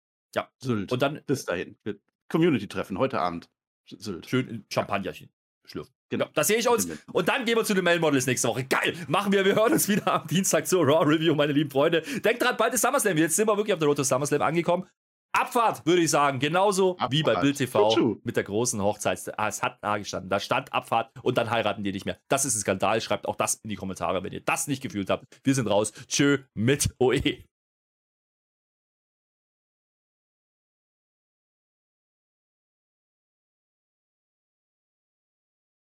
Sylt. 0.59 0.91
Und 0.91 1.01
dann 1.01 1.21
bis 1.25 1.45
dahin. 1.45 1.77
Wir- 1.83 1.97
Community-Treffen 2.29 2.97
heute 2.97 3.19
Abend. 3.21 3.49
Sylt. 3.87 4.27
schön 4.29 4.49
ein 4.49 4.65
Champagnerchen 4.69 5.29
schlürfen. 5.63 5.94
Genau. 6.09 6.25
Genau, 6.25 6.31
das 6.33 6.47
sehe 6.47 6.57
ich 6.57 6.69
uns. 6.69 6.83
Stimmt. 6.83 6.99
Und 7.11 7.27
dann 7.27 7.45
gehen 7.45 7.57
wir 7.57 7.63
zu 7.63 7.73
den 7.73 7.83
Mail 7.83 7.99
Models 7.99 8.25
nächste 8.25 8.47
Woche. 8.47 8.63
Geil, 8.63 8.93
machen 9.07 9.31
wir. 9.31 9.43
Wir 9.45 9.55
hören 9.55 9.73
uns 9.73 9.87
wieder 9.87 10.21
am 10.21 10.27
Dienstag 10.27 10.67
zur 10.67 10.85
Raw 10.85 11.05
Review, 11.05 11.35
meine 11.35 11.51
lieben 11.51 11.69
Freunde. 11.69 12.01
Denkt 12.23 12.41
dran, 12.41 12.55
bald 12.57 12.73
ist 12.73 12.81
SummerSlam. 12.81 13.17
Jetzt 13.17 13.35
sind 13.35 13.47
wir 13.47 13.57
wirklich 13.57 13.73
auf 13.73 13.79
der 13.79 13.87
Road 13.87 13.97
to 13.97 14.03
SummerSlam 14.03 14.41
angekommen. 14.41 14.87
Abfahrt, 15.33 15.85
würde 15.85 16.01
ich 16.01 16.09
sagen. 16.09 16.39
Genauso 16.39 16.95
wie 17.09 17.21
bei 17.21 17.31
Abfahrt. 17.31 17.41
Bild 17.41 17.57
TV 17.57 18.19
mit 18.23 18.37
der 18.37 18.43
großen 18.43 18.81
Hochzeit. 18.81 19.19
Ah, 19.37 19.49
es 19.49 19.61
hat 19.61 19.79
da 19.81 19.97
gestanden. 19.97 20.29
Da 20.29 20.39
stand 20.39 20.71
Abfahrt 20.71 21.11
und 21.23 21.37
dann 21.37 21.49
heiraten 21.49 21.83
die 21.83 21.91
nicht 21.91 22.05
mehr. 22.05 22.17
Das 22.29 22.45
ist 22.45 22.55
ein 22.55 22.61
Skandal. 22.61 23.01
Schreibt 23.01 23.27
auch 23.27 23.35
das 23.35 23.55
in 23.55 23.69
die 23.69 23.75
Kommentare, 23.75 24.23
wenn 24.23 24.31
ihr 24.31 24.41
das 24.41 24.67
nicht 24.67 24.81
gefühlt 24.81 25.09
habt. 25.09 25.25
Wir 25.43 25.53
sind 25.53 25.67
raus. 25.67 25.91
Tschö 26.07 26.37
mit 26.53 26.89
OE. 26.99 27.43